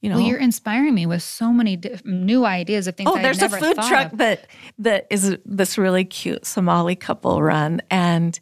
you 0.00 0.10
know. 0.10 0.16
Well, 0.16 0.26
you're 0.26 0.38
inspiring 0.40 0.94
me 0.94 1.06
with 1.06 1.22
so 1.22 1.52
many 1.52 1.76
diff- 1.76 2.04
new 2.04 2.44
ideas 2.44 2.88
of 2.88 2.96
things. 2.96 3.08
oh, 3.08 3.16
I'd 3.16 3.24
there's 3.24 3.38
a 3.38 3.42
never 3.42 3.58
food 3.58 3.76
truck 3.76 4.12
of. 4.12 4.18
that 4.18 4.48
that 4.78 5.06
is 5.10 5.36
this 5.44 5.78
really 5.78 6.04
cute 6.04 6.44
Somali 6.44 6.96
couple 6.96 7.40
run 7.40 7.80
and 7.88 8.38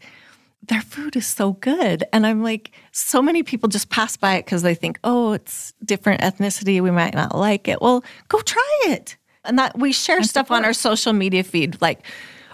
their 0.69 0.81
food 0.83 1.17
is 1.17 1.27
so 1.27 1.53
good. 1.55 2.05
And 2.13 2.27
I'm 2.27 2.43
like, 2.43 2.73
so 2.93 3.21
many 3.21 3.43
people 3.43 3.69
just 3.69 3.91
pass 3.91 4.17
by 4.17 4.37
it 4.37 4.45
because 4.45 4.63
they 4.63 4.75
think, 4.75 4.99
oh, 5.05 5.33
it's 5.33 5.73
different 5.85 6.21
ethnicity. 6.21 6.81
We 6.81 6.91
might 6.91 7.15
not 7.15 7.37
like 7.37 7.69
it. 7.69 7.81
Well, 7.83 8.05
go 8.29 8.41
try 8.41 8.79
it. 8.87 9.17
And 9.45 9.59
that 9.59 9.79
we 9.79 9.93
share 9.93 10.23
stuff 10.23 10.51
on 10.51 10.65
our 10.65 10.73
social 10.73 11.13
media 11.13 11.43
feed 11.43 11.81
like, 11.81 12.05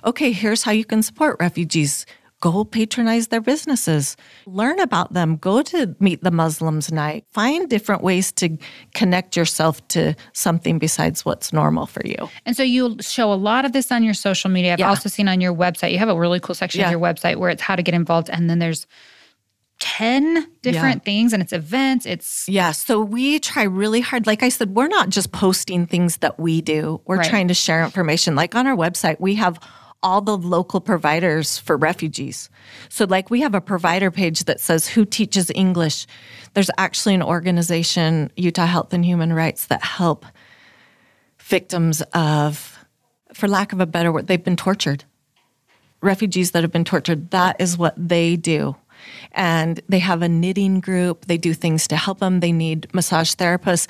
okay, 0.05 0.33
here's 0.33 0.63
how 0.63 0.73
you 0.73 0.85
can 0.85 1.03
support 1.03 1.37
refugees. 1.41 2.07
Go 2.45 2.63
patronize 2.63 3.29
their 3.29 3.41
businesses, 3.41 4.19
learn 4.45 4.79
about 4.79 5.15
them, 5.15 5.37
go 5.37 5.63
to 5.63 5.97
Meet 5.99 6.23
the 6.23 6.31
Muslims 6.31 6.93
night, 6.93 7.25
find 7.31 7.71
different 7.71 8.03
ways 8.03 8.33
to 8.33 8.59
connect 8.93 9.35
yourself 9.35 9.81
to 9.89 10.15
something 10.35 10.79
besides 10.79 11.25
what's 11.25 11.55
normal 11.55 11.87
for 11.87 12.03
you. 12.05 12.29
And 12.45 12.55
so 12.55 12.63
you 12.63 12.99
show 13.01 13.33
a 13.33 13.41
lot 13.51 13.65
of 13.65 13.73
this 13.73 13.91
on 13.91 14.05
your 14.05 14.13
social 14.13 14.51
media. 14.51 14.75
I've 14.75 14.79
Yeah. 14.81 14.91
also 14.91 15.09
seen 15.09 15.27
on 15.27 15.41
your 15.41 15.55
website. 15.55 15.93
You 15.93 15.99
have 16.01 16.11
a 16.11 16.19
really 16.19 16.39
cool 16.39 16.55
section 16.55 16.81
Yeah. 16.81 16.89
of 16.89 16.91
your 16.91 17.01
website 17.01 17.37
where 17.37 17.49
it's 17.49 17.63
how 17.63 17.77
to 17.77 17.83
get 17.83 17.95
involved, 17.95 18.29
and 18.29 18.51
then 18.51 18.59
there's 18.59 18.87
ten 19.81 20.47
different 20.61 21.03
things, 21.07 21.33
and 21.33 21.43
it's 21.43 21.55
events. 21.55 22.05
It's 22.05 22.47
Yeah, 22.47 22.73
so 22.73 23.01
we 23.01 23.39
try 23.39 23.63
really 23.63 24.03
hard. 24.03 24.27
Like 24.27 24.43
I 24.43 24.51
said, 24.51 24.75
we're 24.77 24.89
not 24.89 25.09
just 25.09 25.33
posting 25.33 25.87
things 25.87 26.19
that 26.19 26.39
we 26.39 26.61
do, 26.61 27.01
we're 27.07 27.17
Right. 27.17 27.31
trying 27.31 27.49
to 27.49 27.55
share 27.55 27.83
information. 27.83 28.35
Like 28.37 28.55
on 28.55 28.67
our 28.67 28.77
website, 28.77 29.17
we 29.19 29.37
have 29.37 29.59
all 30.05 30.21
the 30.21 30.37
local 30.37 30.81
providers 30.81 31.59
for 31.59 31.77
refugees. 31.77 32.49
So, 32.89 33.07
like, 33.07 33.31
we 33.31 33.41
have 33.41 33.55
a 33.55 33.61
provider 33.61 34.11
page 34.13 34.45
that 34.45 34.61
says 34.61 34.87
who 34.87 35.05
teaches 35.05 35.51
English. 35.55 36.07
There's 36.53 36.71
actually 36.79 37.15
an 37.15 37.23
organization, 37.23 38.31
Utah 38.37 38.67
Health 38.67 38.93
and 38.93 39.05
Human 39.05 39.33
Rights, 39.33 39.67
that 39.67 39.83
help 39.83 40.27
victims 41.41 42.03
of, 42.13 42.79
for 43.33 43.49
lack 43.49 43.73
of 43.73 43.81
a 43.81 43.87
better 43.87 44.13
word, 44.13 44.29
they've 44.29 44.45
been 44.45 44.57
tortured 44.57 45.05
refugees 46.05 46.53
that 46.53 46.63
have 46.63 46.71
been 46.71 46.85
tortured. 46.85 47.31
That 47.31 47.61
is 47.61 47.77
what 47.77 47.95
they 47.97 48.37
do. 48.37 48.77
And 49.33 49.81
they 49.89 49.99
have 49.99 50.23
a 50.23 50.29
knitting 50.29 50.81
group. 50.81 51.27
They 51.27 51.39
do 51.39 51.53
things 51.53 51.89
to 51.89 51.97
help 51.97 52.21
them. 52.21 52.41
They 52.41 52.53
need 52.53 52.93
massage 52.95 53.35
therapists. 53.35 53.89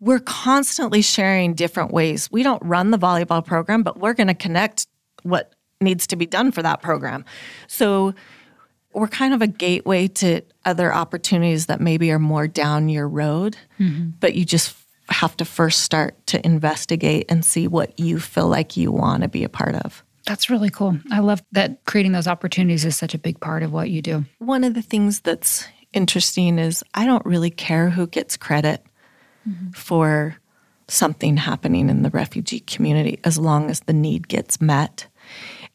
We're 0.00 0.20
constantly 0.20 1.02
sharing 1.02 1.54
different 1.54 1.92
ways. 1.92 2.30
We 2.30 2.42
don't 2.42 2.62
run 2.64 2.90
the 2.90 2.98
volleyball 2.98 3.44
program, 3.44 3.82
but 3.82 3.98
we're 3.98 4.14
going 4.14 4.28
to 4.28 4.34
connect 4.34 4.86
what 5.22 5.52
needs 5.80 6.06
to 6.08 6.16
be 6.16 6.26
done 6.26 6.52
for 6.52 6.62
that 6.62 6.82
program. 6.82 7.24
So 7.66 8.14
we're 8.92 9.08
kind 9.08 9.34
of 9.34 9.42
a 9.42 9.46
gateway 9.46 10.08
to 10.08 10.40
other 10.64 10.92
opportunities 10.92 11.66
that 11.66 11.80
maybe 11.80 12.10
are 12.10 12.18
more 12.18 12.48
down 12.48 12.88
your 12.88 13.08
road, 13.08 13.56
mm-hmm. 13.78 14.10
but 14.20 14.34
you 14.34 14.44
just 14.44 14.76
have 15.08 15.36
to 15.36 15.44
first 15.44 15.82
start 15.82 16.26
to 16.26 16.44
investigate 16.44 17.26
and 17.28 17.44
see 17.44 17.68
what 17.68 17.98
you 18.00 18.18
feel 18.18 18.48
like 18.48 18.76
you 18.76 18.90
want 18.90 19.22
to 19.22 19.28
be 19.28 19.44
a 19.44 19.48
part 19.48 19.74
of. 19.76 20.02
that's 20.26 20.50
really 20.50 20.70
cool. 20.70 20.98
I 21.12 21.20
love 21.20 21.40
that 21.52 21.84
creating 21.84 22.12
those 22.12 22.26
opportunities 22.26 22.84
is 22.84 22.96
such 22.96 23.14
a 23.14 23.18
big 23.18 23.38
part 23.40 23.62
of 23.62 23.72
what 23.72 23.90
you 23.90 24.02
do. 24.02 24.24
One 24.38 24.64
of 24.64 24.74
the 24.74 24.82
things 24.82 25.20
that's 25.20 25.68
interesting 25.92 26.58
is 26.58 26.82
I 26.94 27.06
don't 27.06 27.24
really 27.24 27.50
care 27.50 27.90
who 27.90 28.08
gets 28.08 28.36
credit 28.36 28.84
mm-hmm. 29.48 29.70
for 29.70 30.36
something 30.88 31.36
happening 31.36 31.88
in 31.88 32.02
the 32.02 32.10
refugee 32.10 32.60
community 32.60 33.18
as 33.24 33.38
long 33.38 33.70
as 33.70 33.80
the 33.80 33.92
need 33.92 34.28
gets 34.28 34.60
met. 34.60 35.06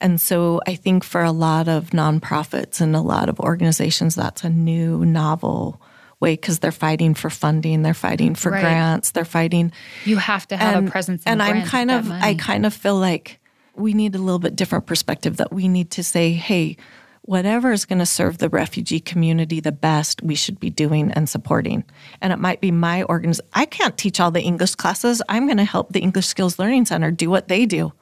And 0.02 0.20
so 0.20 0.60
I 0.68 0.76
think 0.76 1.04
for 1.04 1.22
a 1.24 1.32
lot 1.32 1.68
of 1.70 1.92
nonprofits 1.92 2.82
and 2.82 2.96
a 2.96 3.02
lot 3.02 3.30
of 3.30 3.40
organizations, 3.40 4.16
that's 4.16 4.44
a 4.44 4.50
new, 4.50 5.06
novel 5.06 5.80
way 6.20 6.34
because 6.34 6.60
they're 6.60 6.72
fighting 6.72 7.14
for 7.14 7.30
funding, 7.30 7.84
they're 7.84 7.94
fighting 7.94 8.36
for 8.36 8.52
Right. 8.52 8.62
grants, 8.62 9.12
they're 9.12 9.26
fighting 9.26 9.72
You 10.06 10.18
have 10.18 10.48
to 10.50 10.58
have 10.58 10.88
a 10.88 10.90
presence. 10.90 11.24
In 11.24 11.34
and 11.34 11.44
I'm 11.44 11.64
kind 11.64 11.92
of, 11.92 12.08
that 12.08 12.24
I 12.24 12.36
kind 12.36 12.66
of 12.66 12.74
feel 12.74 12.98
like 12.98 13.40
we 13.76 13.94
need 13.94 14.16
a 14.16 14.20
little 14.20 14.40
bit 14.40 14.56
different 14.56 14.86
perspective 14.86 15.38
that 15.38 15.54
we 15.54 15.68
need 15.68 15.92
to 15.92 16.04
say, 16.04 16.34
hey, 16.34 16.78
whatever 17.24 17.72
is 17.72 17.86
going 17.86 18.00
to 18.00 18.06
serve 18.06 18.40
the 18.40 18.50
refugee 18.50 19.00
community 19.00 19.60
the 19.60 19.72
best, 19.72 20.22
we 20.24 20.36
should 20.36 20.60
be 20.60 20.70
doing 20.70 21.12
and 21.12 21.30
supporting. 21.30 21.84
And 22.22 22.34
it 22.34 22.40
might 22.40 22.62
be 22.62 22.72
my 22.72 23.04
organization. 23.04 23.50
I 23.54 23.66
can't 23.66 23.98
teach 23.98 24.20
all 24.20 24.32
the 24.32 24.42
English 24.42 24.76
classes. 24.76 25.22
I'm 25.30 25.46
going 25.46 25.58
to 25.58 25.64
help 25.64 25.94
the 25.94 26.02
English 26.02 26.28
Skills 26.28 26.60
Learning 26.60 26.86
Center 26.86 27.12
do 27.12 27.30
what 27.30 27.48
they 27.48 27.66
do. 27.66 27.94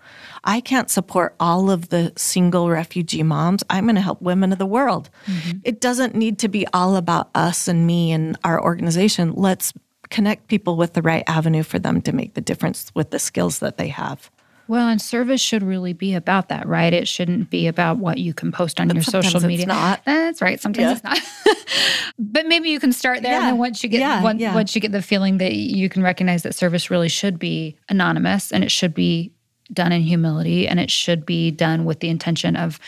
I 0.44 0.62
can't 0.62 0.90
support 0.90 1.36
all 1.40 1.70
of 1.70 1.90
the 1.90 2.14
single 2.18 2.70
refugee 2.70 3.24
moms. 3.24 3.64
I'm 3.70 3.86
going 3.86 3.96
to 3.96 4.02
help 4.02 4.22
women 4.22 4.52
of 4.52 4.58
the 4.60 4.66
world. 4.66 5.10
Mm-hmm. 5.26 5.60
It 5.64 5.82
doesn't 5.82 6.16
need 6.16 6.40
to 6.40 6.48
be 6.48 6.66
all 6.74 6.96
about 6.96 7.30
us 7.36 7.68
and 7.68 7.86
me 7.86 8.12
and 8.12 8.38
our 8.44 8.62
organization. 8.64 9.34
Let's 9.36 9.74
connect 10.10 10.48
people 10.48 10.76
with 10.76 10.94
the 10.94 11.02
right 11.02 11.24
avenue 11.28 11.64
for 11.64 11.78
them 11.80 12.02
to 12.02 12.12
make 12.14 12.34
the 12.34 12.42
difference 12.42 12.92
with 12.96 13.12
the 13.12 13.20
skills 13.20 13.60
that 13.60 13.78
they 13.78 13.90
have. 13.90 14.32
Well, 14.68 14.88
and 14.88 15.02
service 15.02 15.42
should 15.42 15.64
really 15.64 15.94
be 15.94 16.14
about 16.14 16.50
that, 16.50 16.68
right? 16.68 16.94
It 16.94 17.08
shouldn't 17.08 17.50
be 17.50 17.66
about 17.66 17.98
what 17.98 18.20
you 18.20 18.36
can 18.36 18.52
post 18.52 18.80
on 18.80 18.88
your 18.90 19.02
sometimes 19.02 19.26
social 19.26 19.38
it's 19.40 19.48
media. 19.48 19.66
not. 19.66 20.02
That's 20.06 20.44
right. 20.44 20.60
Sometimes 20.62 21.02
Yeah. 21.04 21.14
it's 21.16 21.48
not. 21.48 21.58
but 22.20 22.46
maybe 22.46 22.70
you 22.70 22.80
can 22.80 22.94
start 22.94 23.24
there, 23.24 23.34
and 23.34 23.46
then 23.46 23.58
once 23.58 23.84
you 23.84 23.90
get 23.90 24.00
Yeah, 24.02 24.22
once, 24.22 24.40
yeah. 24.40 24.54
once 24.54 24.76
you 24.76 24.82
get 24.82 24.92
the 24.92 25.02
feeling 25.02 25.40
that 25.40 25.54
you 25.54 25.90
can 25.90 26.04
recognize 26.04 26.44
that 26.44 26.54
service 26.54 26.92
really 26.92 27.10
should 27.10 27.40
be 27.40 27.78
anonymous 27.90 28.52
and 28.52 28.64
it 28.64 28.70
should 28.70 28.94
be 28.94 29.32
done 29.74 29.92
in 29.92 30.02
humility 30.02 30.68
and 30.68 30.80
it 30.80 30.90
should 30.90 31.26
be 31.26 31.52
done 31.52 31.86
with 31.86 32.00
the 32.00 32.10
intention 32.10 32.56
of 32.56 32.80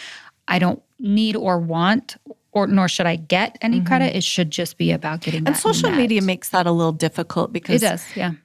I 0.47 0.59
don't 0.59 0.81
need 0.99 1.35
or 1.35 1.59
want 1.59 2.17
or 2.51 2.67
nor 2.67 2.87
should 2.87 3.05
I 3.05 3.15
get 3.15 3.57
any 3.61 3.81
credit. 3.81 4.15
It 4.15 4.23
should 4.23 4.51
just 4.51 4.77
be 4.77 4.91
about 4.91 5.21
getting 5.21 5.41
Mm-hmm. 5.41 5.47
And 5.47 5.57
social 5.57 5.89
met. 5.89 5.97
media 5.97 6.21
makes 6.21 6.49
that 6.49 6.67
a 6.67 6.71
little 6.71 6.91
difficult 6.91 7.53
because 7.53 7.81
It 7.81 7.87
does, 7.87 8.05
yeah. 8.15 8.31
You, 8.31 8.37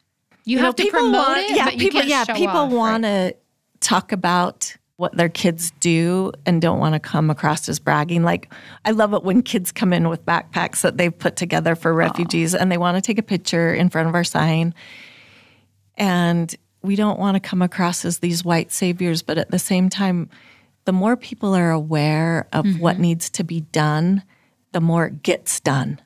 you 0.45 0.57
know, 0.59 0.65
have 0.67 0.77
to 0.77 0.83
people 0.85 1.01
promote 1.01 1.27
want, 1.27 1.41
it, 1.41 1.57
yeah, 1.57 1.71
people, 1.71 2.03
yeah, 2.05 2.25
people 2.25 2.49
off, 2.49 2.71
right? 2.71 2.77
want 2.77 3.03
to 3.03 3.35
talk 3.81 4.13
about 4.13 4.77
what 4.97 5.15
their 5.17 5.29
kids 5.29 5.73
do 5.81 6.33
and 6.47 6.63
don't 6.63 6.79
want 6.79 6.95
to 6.95 7.01
come 7.01 7.31
across 7.31 7.69
as 7.69 7.79
bragging. 7.79 8.23
Like, 8.23 8.53
I 8.85 8.93
love 8.93 9.13
it 9.13 9.25
when 9.25 9.43
kids 9.43 9.73
come 9.73 9.93
in 9.93 10.09
with 10.09 10.25
backpacks 10.25 10.83
that 10.83 10.97
they've 10.97 11.17
put 11.17 11.37
together 11.37 11.75
for 11.75 11.93
refugees 11.93 12.55
and 12.55 12.71
they 12.73 12.79
want 12.79 12.97
to 12.97 13.03
take 13.03 13.19
a 13.19 13.23
picture 13.23 13.75
in 13.75 13.91
front 13.91 14.09
of 14.09 14.15
our 14.15 14.25
sign. 14.25 14.73
And 15.99 16.55
we 16.87 16.97
don't 16.97 17.19
want 17.19 17.35
to 17.35 17.41
come 17.41 17.63
across 17.63 18.05
as 18.05 18.19
these 18.21 18.45
white 18.45 18.73
saviors, 18.73 19.23
but 19.23 19.39
at 19.39 19.51
the 19.51 19.59
same 19.59 19.91
time, 19.91 20.31
the 20.85 20.93
more 20.93 21.17
people 21.17 21.55
are 21.55 21.71
aware 21.71 22.47
of 22.53 22.65
Mm-hmm. 22.65 22.79
what 22.79 22.99
needs 22.99 23.29
to 23.31 23.45
be 23.45 23.61
done, 23.73 24.23
the 24.73 24.81
more 24.81 25.07
it 25.07 25.23
gets 25.23 25.61
done. 25.61 26.01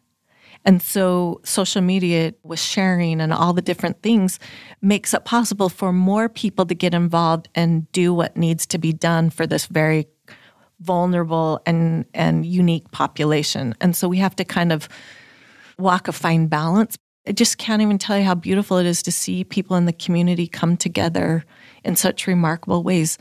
And 0.64 0.82
so 0.82 1.40
social 1.42 1.80
media 1.80 2.34
with 2.42 2.60
sharing 2.60 3.20
and 3.20 3.32
all 3.32 3.52
the 3.54 3.62
different 3.62 4.02
things 4.02 4.38
makes 4.82 5.14
it 5.14 5.24
possible 5.24 5.68
for 5.68 5.92
more 5.92 6.28
people 6.28 6.66
to 6.66 6.74
get 6.74 6.92
involved 6.94 7.48
and 7.54 7.90
do 7.92 8.12
what 8.12 8.36
needs 8.36 8.66
to 8.66 8.78
be 8.78 8.92
done 8.92 9.30
for 9.30 9.46
this 9.46 9.66
very 9.66 10.06
vulnerable 10.80 11.60
and, 11.66 12.04
and 12.12 12.44
unique 12.44 12.90
population. 12.90 13.74
And 13.80 13.96
so 13.96 14.08
we 14.08 14.18
have 14.18 14.36
to 14.36 14.44
kind 14.44 14.72
of 14.72 14.88
walk 15.78 16.08
a 16.08 16.12
fine 16.12 16.46
balance. 16.46 16.96
I 17.26 17.32
just 17.32 17.58
can't 17.58 17.82
even 17.82 17.98
tell 17.98 18.18
you 18.18 18.24
how 18.24 18.34
beautiful 18.34 18.78
it 18.78 18.86
is 18.86 19.02
to 19.02 19.12
see 19.12 19.44
people 19.44 19.76
in 19.76 19.84
the 19.84 19.92
community 19.92 20.46
come 20.46 20.76
together 20.76 21.44
in 21.84 21.96
such 21.96 22.26
remarkable 22.26 22.82
ways 22.82 23.18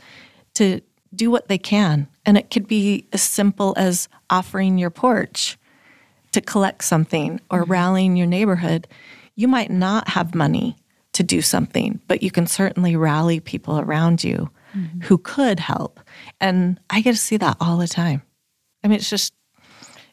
to 0.54 0.80
do 1.14 1.30
what 1.30 1.48
they 1.48 1.58
can. 1.58 2.08
And 2.24 2.38
it 2.38 2.50
could 2.50 2.66
be 2.66 3.06
as 3.12 3.22
simple 3.22 3.74
as 3.76 4.08
offering 4.30 4.78
your 4.78 4.90
porch 4.90 5.58
to 6.32 6.40
collect 6.40 6.84
something 6.84 7.40
or 7.50 7.62
mm-hmm. 7.62 7.72
rallying 7.72 8.16
your 8.16 8.26
neighborhood. 8.26 8.86
You 9.34 9.48
might 9.48 9.70
not 9.70 10.08
have 10.08 10.34
money 10.34 10.76
to 11.12 11.22
do 11.22 11.42
something, 11.42 12.00
but 12.06 12.22
you 12.22 12.30
can 12.30 12.46
certainly 12.46 12.96
rally 12.96 13.40
people 13.40 13.80
around 13.80 14.22
you 14.22 14.50
mm-hmm. 14.74 15.00
who 15.00 15.18
could 15.18 15.58
help. 15.58 16.00
And 16.40 16.78
I 16.88 17.00
get 17.00 17.12
to 17.12 17.18
see 17.18 17.36
that 17.38 17.56
all 17.60 17.76
the 17.76 17.88
time. 17.88 18.22
I 18.84 18.88
mean, 18.88 18.96
it's 18.96 19.10
just, 19.10 19.34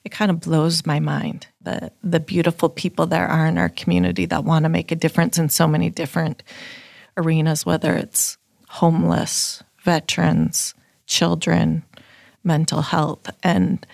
it 0.04 0.10
kind 0.10 0.32
of 0.32 0.40
blows 0.40 0.86
my 0.86 1.00
mind 1.00 1.48
the, 1.68 1.92
the 2.04 2.20
beautiful 2.22 2.70
people 2.70 3.06
there 3.08 3.28
are 3.28 3.46
in 3.46 3.58
our 3.58 3.68
community 3.70 4.26
that 4.28 4.46
want 4.46 4.64
to 4.64 4.70
make 4.70 4.92
a 4.92 4.96
difference 4.96 5.38
in 5.38 5.50
so 5.50 5.68
many 5.68 5.90
different 5.90 6.42
arenas, 7.18 7.66
whether 7.66 7.94
it's 7.94 8.38
homeless, 8.70 9.64
veterans, 9.84 10.74
children, 11.08 11.84
mental 12.44 12.82
health. 12.82 13.30
And 13.44 13.86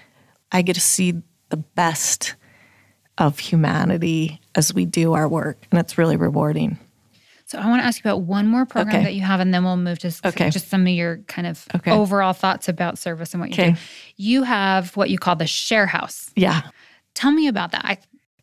I 0.52 0.62
get 0.62 0.76
to 0.76 0.82
see 0.82 1.22
the 1.50 1.58
best 1.58 2.36
of 3.18 3.40
humanity 3.40 4.40
as 4.56 4.74
we 4.74 4.86
do 4.86 5.14
our 5.14 5.28
work. 5.28 5.58
And 5.72 5.80
it's 5.80 5.98
really 5.98 6.16
rewarding. 6.18 6.78
So 7.46 7.58
I 7.60 7.68
want 7.68 7.82
to 7.82 7.86
ask 7.86 8.04
you 8.04 8.10
about 8.10 8.22
one 8.22 8.48
more 8.48 8.66
program 8.66 8.96
Okay. 8.98 9.04
that 9.06 9.14
you 9.14 9.22
have, 9.22 9.40
and 9.40 9.54
then 9.54 9.64
we'll 9.64 9.78
move 9.78 10.00
to 10.00 10.14
Okay. 10.26 10.50
just 10.50 10.70
some 10.70 10.82
of 10.84 10.88
your 10.94 11.18
kind 11.28 11.46
of 11.48 11.68
Okay. 11.76 11.92
overall 11.92 12.34
thoughts 12.34 12.70
about 12.70 12.98
service 12.98 13.34
and 13.34 13.42
what 13.42 13.50
you 13.50 13.56
do. 13.74 13.76
You 14.16 14.44
have 14.44 14.96
what 14.96 15.10
you 15.10 15.18
call 15.18 15.36
the 15.36 15.46
Share 15.48 15.86
House. 15.88 16.32
Yeah. 16.36 16.62
Tell 17.14 17.32
me 17.32 17.48
about 17.48 17.72
that. 17.72 17.86
I 17.86 17.98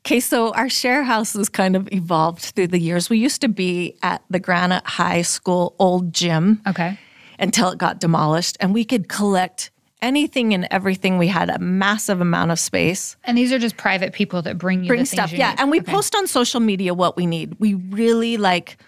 Okay, 0.07 0.19
so 0.21 0.51
our 0.55 0.71
share 0.71 1.03
house 1.05 1.35
has 1.35 1.51
kind 1.51 1.77
of 1.77 1.87
evolved 1.93 2.41
through 2.41 2.69
the 2.69 2.79
years. 2.79 3.11
We 3.11 3.19
used 3.19 3.43
to 3.43 3.49
be 3.49 3.97
at 4.03 4.23
the 4.31 4.39
Granite 4.39 4.87
High 4.87 5.21
School 5.21 5.75
old 5.79 6.15
gym 6.15 6.63
Okay. 6.67 6.99
until 7.39 7.69
it 7.69 7.77
got 7.79 8.01
demolished, 8.01 8.57
and 8.61 8.73
we 8.73 8.83
could 8.83 9.11
collect 9.11 9.71
anything 10.01 10.55
and 10.55 10.67
everything. 10.71 11.19
We 11.19 11.29
had 11.29 11.51
a 11.51 11.59
massive 11.59 12.23
amount 12.23 12.51
of 12.51 12.59
space. 12.59 13.17
And 13.25 13.37
these 13.37 13.53
are 13.53 13.59
just 13.59 13.77
private 13.77 14.15
people 14.15 14.41
that 14.41 14.57
bring 14.57 14.85
you 14.85 14.89
Bring 14.89 15.05
stuff, 15.05 15.33
yeah, 15.33 15.51
need. 15.51 15.61
and 15.61 15.71
we 15.71 15.81
Okay. 15.81 15.93
post 15.93 16.15
on 16.17 16.27
social 16.27 16.61
media 16.61 16.95
what 16.95 17.15
we 17.19 17.27
need. 17.27 17.57
We 17.59 17.75
really 17.75 18.39
like 18.39 18.79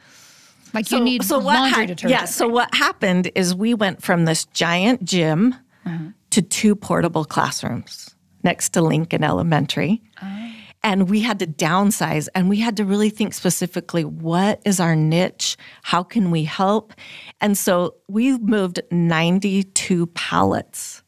like 0.73 0.91
you 0.91 0.99
need 0.99 1.23
what 1.29 1.43
laundry 1.45 1.71
hap- 1.81 1.89
detergent. 1.89 2.11
Yeah. 2.11 2.25
So 2.25 2.49
what 2.49 2.75
happened 2.75 3.31
is 3.35 3.55
we 3.55 3.75
went 3.75 4.03
from 4.03 4.25
this 4.25 4.47
giant 4.55 5.05
gym 5.05 5.55
Uh-huh. 5.85 5.99
to 6.31 6.41
two 6.41 6.75
portable 6.75 7.27
classrooms 7.27 8.15
next 8.43 8.71
to 8.71 8.83
Lincoln 8.83 9.25
Elementary. 9.25 10.03
Oh. 10.23 10.53
And 10.85 11.09
we 11.09 11.21
had 11.21 11.39
to 11.39 11.47
downsize 11.47 12.29
and 12.35 12.49
we 12.49 12.59
had 12.59 12.77
to 12.79 12.85
really 12.85 13.11
think 13.11 13.35
specifically 13.35 14.05
what 14.05 14.61
is 14.65 14.81
our 14.81 14.97
niche? 14.97 15.57
How 15.83 16.03
can 16.03 16.33
we 16.33 16.43
help? 16.43 16.93
And 17.41 17.57
so 17.57 17.95
we 18.09 18.37
moved 18.39 18.81
92 18.91 20.07
pallets 20.09 21.05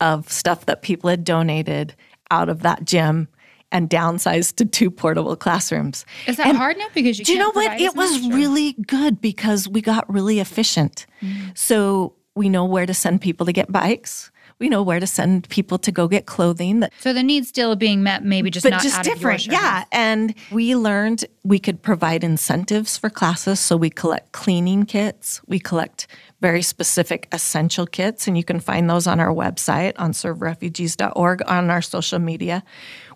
of 0.00 0.28
stuff 0.30 0.66
that 0.66 0.82
people 0.82 1.08
had 1.08 1.22
donated 1.22 1.94
out 2.32 2.48
of 2.48 2.62
that 2.62 2.84
gym 2.84 3.28
and 3.70 3.88
downsized 3.88 4.56
to 4.56 4.64
two 4.64 4.90
portable 4.90 5.36
classrooms. 5.36 6.04
Is 6.26 6.36
that 6.36 6.48
And 6.48 6.56
hard 6.56 6.76
now 6.76 6.88
because 6.92 7.18
you 7.18 7.24
do 7.24 7.32
you 7.32 7.38
know 7.38 7.52
what? 7.52 7.80
It 7.80 7.94
was 7.94 8.28
really 8.28 8.72
good 8.86 9.20
because 9.20 9.68
we 9.68 9.80
got 9.80 10.12
really 10.12 10.40
efficient. 10.40 11.06
Mm. 11.22 11.56
So 11.56 12.14
we 12.34 12.48
know 12.48 12.64
where 12.64 12.86
to 12.86 12.94
send 12.94 13.20
people 13.20 13.46
to 13.46 13.52
get 13.52 13.70
bikes. 13.70 14.31
We 14.62 14.68
know 14.68 14.84
where 14.84 15.00
to 15.00 15.08
send 15.08 15.48
people 15.48 15.76
to 15.78 15.90
go 15.90 16.06
get 16.06 16.26
clothing 16.26 16.78
that 16.80 16.92
So 17.00 17.12
the 17.12 17.24
needs 17.24 17.48
still 17.48 17.74
being 17.74 18.04
met, 18.04 18.24
maybe 18.24 18.48
just 18.48 18.62
but 18.62 18.70
not 18.70 18.82
just 18.82 18.94
out 18.96 19.00
of 19.00 19.06
your 19.06 19.14
different. 19.16 19.46
Yeah. 19.48 19.86
And 19.90 20.36
we 20.52 20.76
learned 20.76 21.24
we 21.42 21.58
could 21.58 21.82
provide 21.82 22.22
incentives 22.22 22.96
for 22.96 23.10
classes. 23.10 23.58
So 23.58 23.76
we 23.76 23.90
collect 23.90 24.30
cleaning 24.30 24.84
kits, 24.84 25.40
we 25.48 25.58
collect 25.58 26.06
very 26.40 26.62
specific 26.62 27.26
essential 27.32 27.86
kits, 27.86 28.28
and 28.28 28.36
you 28.36 28.44
can 28.44 28.60
find 28.60 28.88
those 28.88 29.08
on 29.08 29.18
our 29.18 29.34
website 29.34 29.94
on 29.96 30.12
serverefugees.org 30.12 31.42
on 31.48 31.68
our 31.68 31.82
social 31.82 32.20
media. 32.20 32.62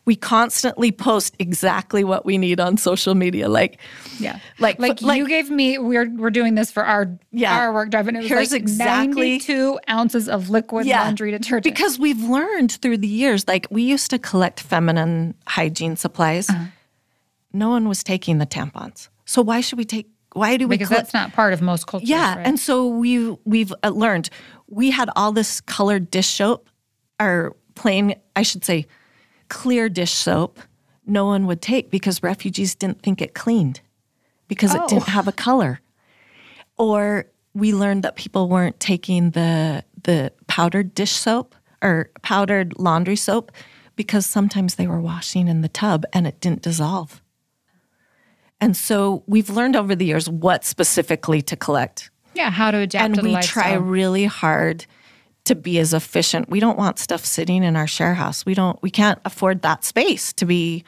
We 0.06 0.14
constantly 0.16 0.92
post 0.92 1.34
exactly 1.40 2.04
what 2.04 2.24
we 2.24 2.38
need 2.38 2.60
on 2.60 2.76
social 2.78 3.14
media. 3.16 3.48
Like, 3.48 3.78
Yeah. 4.18 4.38
Like- 4.60 4.78
like, 4.78 5.02
like- 5.02 5.18
you 5.18 5.26
gave 5.28 5.50
me 5.50 5.78
we're 5.78 6.08
we're 6.08 6.30
doing 6.30 6.54
this 6.54 6.70
for 6.70 6.84
our 6.84 7.18
Yeah. 7.32 7.58
our 7.58 7.72
work 7.74 7.90
drive 7.90 8.06
and 8.08 8.16
it 8.16 8.20
was 8.20 8.28
Here's 8.28 8.52
like 8.52 8.60
exactly- 8.62 9.40
two 9.40 9.78
ounces 9.90 10.28
of 10.28 10.48
liquid 10.48 10.86
laundry 10.86 11.32
detergent. 11.32 11.64
Because 11.64 11.98
we've 11.98 12.22
learned 12.22 12.72
through 12.80 12.98
the 12.98 13.08
years, 13.08 13.46
like 13.48 13.66
we 13.70 13.82
used 13.82 14.08
to 14.10 14.18
collect 14.18 14.60
feminine 14.60 15.34
hygiene 15.48 15.96
supplies. 15.96 16.48
Uh-huh. 16.48 16.66
No 17.52 17.70
one 17.70 17.88
was 17.88 18.04
taking 18.04 18.38
the 18.38 18.46
tampons. 18.46 19.08
So 19.24 19.42
why 19.42 19.60
should 19.60 19.78
we 19.78 19.84
take? 19.84 20.08
Why 20.34 20.56
do 20.56 20.68
we? 20.68 20.74
because 20.76 20.88
collect- 20.88 21.12
that's 21.12 21.14
not 21.14 21.32
part 21.32 21.52
of 21.52 21.62
most 21.62 21.86
cultures. 21.88 22.08
yeah, 22.08 22.36
right? 22.36 22.46
and 22.46 22.60
so 22.60 22.86
we 22.86 23.30
we've 23.44 23.72
uh, 23.82 23.88
learned. 23.88 24.30
We 24.68 24.90
had 24.92 25.10
all 25.16 25.32
this 25.32 25.60
colored 25.62 26.10
dish 26.10 26.28
soap, 26.28 26.68
or 27.18 27.56
plain, 27.74 28.14
I 28.36 28.42
should 28.42 28.64
say, 28.64 28.86
clear 29.48 29.88
dish 29.88 30.12
soap. 30.12 30.58
No 31.06 31.24
one 31.26 31.46
would 31.46 31.62
take 31.62 31.90
because 31.90 32.22
refugees 32.22 32.74
didn't 32.74 33.02
think 33.02 33.20
it 33.22 33.34
cleaned 33.34 33.80
because 34.48 34.74
Oh. 34.74 34.82
it 34.84 34.88
didn't 34.88 35.08
oh. 35.08 35.12
have 35.12 35.28
a 35.28 35.32
color. 35.32 35.80
Or 36.78 37.26
we 37.54 37.72
learned 37.72 38.02
that 38.02 38.16
people 38.16 38.48
weren't 38.48 38.78
taking 38.80 39.30
the 39.30 39.84
the 40.04 40.32
powdered 40.46 40.94
dish 40.94 41.12
soap 41.12 41.54
or 41.82 42.10
powdered 42.22 42.78
laundry 42.78 43.16
soap 43.16 43.50
because 43.96 44.26
sometimes 44.26 44.74
they 44.76 44.86
were 44.86 45.00
washing 45.00 45.48
in 45.48 45.62
the 45.62 45.68
tub 45.68 46.04
and 46.12 46.26
it 46.26 46.40
didn't 46.40 46.62
dissolve. 46.62 47.22
And 48.60 48.76
so 48.76 49.22
we've 49.26 49.50
learned 49.50 49.76
over 49.76 49.94
the 49.94 50.04
years 50.06 50.28
what 50.28 50.64
specifically 50.64 51.42
to 51.42 51.56
collect. 51.56 52.10
yeah, 52.34 52.50
how 52.50 52.70
to 52.70 52.78
adapt 52.78 53.04
And 53.04 53.14
to 53.16 53.22
we 53.22 53.30
lifestyle. 53.32 53.62
try 53.62 53.72
really 53.74 54.24
hard 54.26 54.86
to 55.46 55.54
be 55.54 55.78
as 55.78 55.94
efficient. 55.94 56.48
We 56.48 56.60
don't 56.60 56.78
want 56.78 56.98
stuff 56.98 57.24
sitting 57.24 57.64
in 57.64 57.76
our 57.76 57.86
share 57.86 58.14
house. 58.14 58.44
We 58.46 58.54
don't 58.54 58.80
we 58.82 58.90
can't 58.90 59.18
afford 59.24 59.62
that 59.62 59.84
space 59.84 60.32
to 60.34 60.46
be 60.46 60.84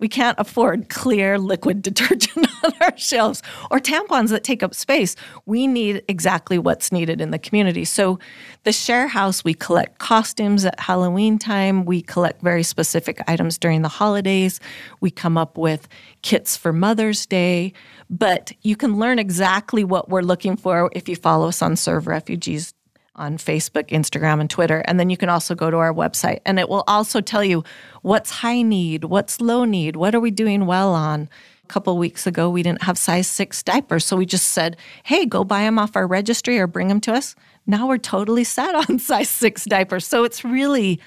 we 0.00 0.08
can't 0.08 0.38
afford 0.40 0.88
clear 0.88 1.38
liquid 1.38 1.82
detergent 1.90 2.48
on 2.64 2.72
our 2.80 2.96
shelves 2.96 3.42
or 3.70 3.78
tampons 3.78 4.30
that 4.30 4.42
take 4.42 4.62
up 4.62 4.74
space. 4.74 5.14
We 5.46 5.66
need 5.66 6.02
exactly 6.08 6.58
what's 6.58 6.90
needed 6.90 7.20
in 7.20 7.30
the 7.30 7.38
community. 7.38 7.84
So, 7.84 8.18
the 8.64 8.72
share 8.72 9.06
house, 9.06 9.44
we 9.44 9.54
collect 9.54 9.98
costumes 9.98 10.64
at 10.64 10.80
Halloween 10.80 11.38
time. 11.38 11.84
We 11.84 12.02
collect 12.02 12.42
very 12.42 12.62
specific 12.62 13.22
items 13.28 13.58
during 13.58 13.82
the 13.82 13.88
holidays. 13.88 14.60
We 15.00 15.10
come 15.10 15.38
up 15.38 15.56
with 15.56 15.86
kits 16.22 16.56
for 16.56 16.72
Mother's 16.72 17.26
Day. 17.26 17.72
But 18.08 18.52
you 18.62 18.76
can 18.76 18.98
learn 18.98 19.18
exactly 19.18 19.84
what 19.84 20.08
we're 20.08 20.22
looking 20.22 20.56
for 20.56 20.90
if 20.92 21.08
you 21.08 21.16
follow 21.16 21.48
us 21.48 21.62
on 21.62 21.76
Serve 21.76 22.06
Refugees 22.06 22.74
on 23.20 23.36
Facebook, 23.36 23.88
Instagram, 23.90 24.40
and 24.40 24.50
Twitter. 24.50 24.82
And 24.86 24.98
then 24.98 25.10
you 25.10 25.16
can 25.16 25.28
also 25.28 25.54
go 25.54 25.70
to 25.70 25.76
our 25.76 25.92
website 25.92 26.40
and 26.46 26.58
it 26.58 26.68
will 26.68 26.84
also 26.88 27.20
tell 27.20 27.44
you 27.44 27.62
what's 28.02 28.30
high 28.30 28.62
need, 28.62 29.04
what's 29.04 29.40
low 29.40 29.64
need, 29.64 29.94
what 29.94 30.14
are 30.14 30.20
we 30.20 30.30
doing 30.30 30.66
well 30.66 30.94
on. 30.94 31.28
A 31.64 31.68
couple 31.68 31.96
weeks 31.98 32.26
ago, 32.26 32.50
we 32.50 32.64
didn't 32.64 32.82
have 32.82 32.98
size 32.98 33.28
six 33.28 33.62
diapers. 33.62 34.04
So 34.04 34.16
we 34.16 34.26
just 34.26 34.48
said, 34.48 34.76
hey, 35.04 35.24
go 35.26 35.44
buy 35.44 35.60
them 35.60 35.78
off 35.78 35.94
our 35.94 36.06
registry 36.06 36.58
or 36.58 36.66
bring 36.66 36.88
them 36.88 37.00
to 37.02 37.12
us. 37.12 37.36
Now 37.66 37.86
we're 37.86 37.98
totally 37.98 38.42
set 38.42 38.74
on 38.74 38.98
size 39.10 39.28
six 39.28 39.66
diapers. 39.66 40.06
So 40.06 40.24
it's 40.24 40.42
really 40.42 40.98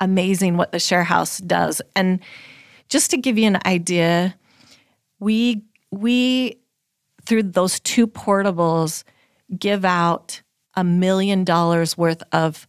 amazing 0.00 0.56
what 0.56 0.72
the 0.72 0.80
share 0.80 1.04
house 1.04 1.38
does. 1.38 1.80
And 1.96 2.20
just 2.88 3.10
to 3.12 3.16
give 3.16 3.38
you 3.38 3.46
an 3.46 3.58
idea, 3.64 4.34
we 5.18 5.62
we 5.90 6.58
through 7.24 7.44
those 7.44 7.78
two 7.80 8.06
portables 8.06 9.04
give 9.58 9.84
out 9.84 10.42
a 10.74 10.84
million 10.84 11.44
dollars 11.44 11.96
worth 11.96 12.22
of 12.32 12.66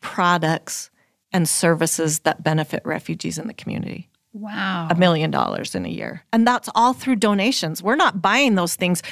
products 0.00 0.90
and 1.32 1.48
services 1.48 2.20
that 2.20 2.44
benefit 2.44 2.82
refugees 2.84 3.38
in 3.38 3.46
the 3.48 3.54
community. 3.54 4.08
wow. 4.32 4.88
A 4.90 4.94
million 4.94 5.30
dollars 5.30 5.74
in 5.74 5.84
a 5.84 5.88
year. 5.88 6.24
And 6.32 6.46
that's 6.46 6.68
all 6.74 6.92
through 6.92 7.16
donations. 7.16 7.82
We're 7.82 7.96
not 7.96 8.22
buying 8.22 8.54
those 8.54 8.76
things. 8.76 9.02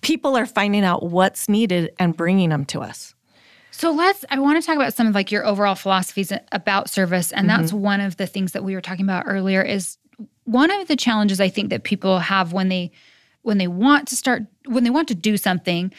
People 0.00 0.36
are 0.36 0.46
finding 0.46 0.84
out 0.84 1.04
what's 1.04 1.48
needed 1.48 1.92
and 1.98 2.16
bringing 2.16 2.50
them 2.50 2.64
to 2.66 2.80
us. 2.80 3.14
So 3.70 3.90
let's 3.90 4.24
I 4.30 4.38
want 4.38 4.62
to 4.62 4.66
talk 4.66 4.76
about 4.76 4.94
some 4.94 5.06
of 5.06 5.14
like 5.14 5.32
your 5.32 5.44
overall 5.44 5.74
philosophies 5.74 6.32
about 6.52 6.90
service 6.90 7.32
and 7.32 7.48
that's 7.48 7.72
mm-hmm. 7.72 7.80
one 7.80 8.00
of 8.00 8.16
the 8.16 8.26
things 8.26 8.52
that 8.52 8.62
we 8.62 8.74
were 8.74 8.80
talking 8.80 9.04
about 9.04 9.24
earlier 9.26 9.62
is 9.62 9.98
one 10.44 10.70
of 10.70 10.88
the 10.88 10.96
challenges 10.96 11.40
I 11.40 11.48
think 11.48 11.70
that 11.70 11.82
people 11.82 12.18
have 12.18 12.52
when 12.52 12.68
they 12.68 12.92
when 13.42 13.58
they 13.58 13.66
want 13.66 14.08
to 14.08 14.16
start 14.16 14.42
when 14.66 14.84
they 14.84 14.90
want 14.90 15.08
to 15.08 15.14
do 15.14 15.36
something 15.36 15.92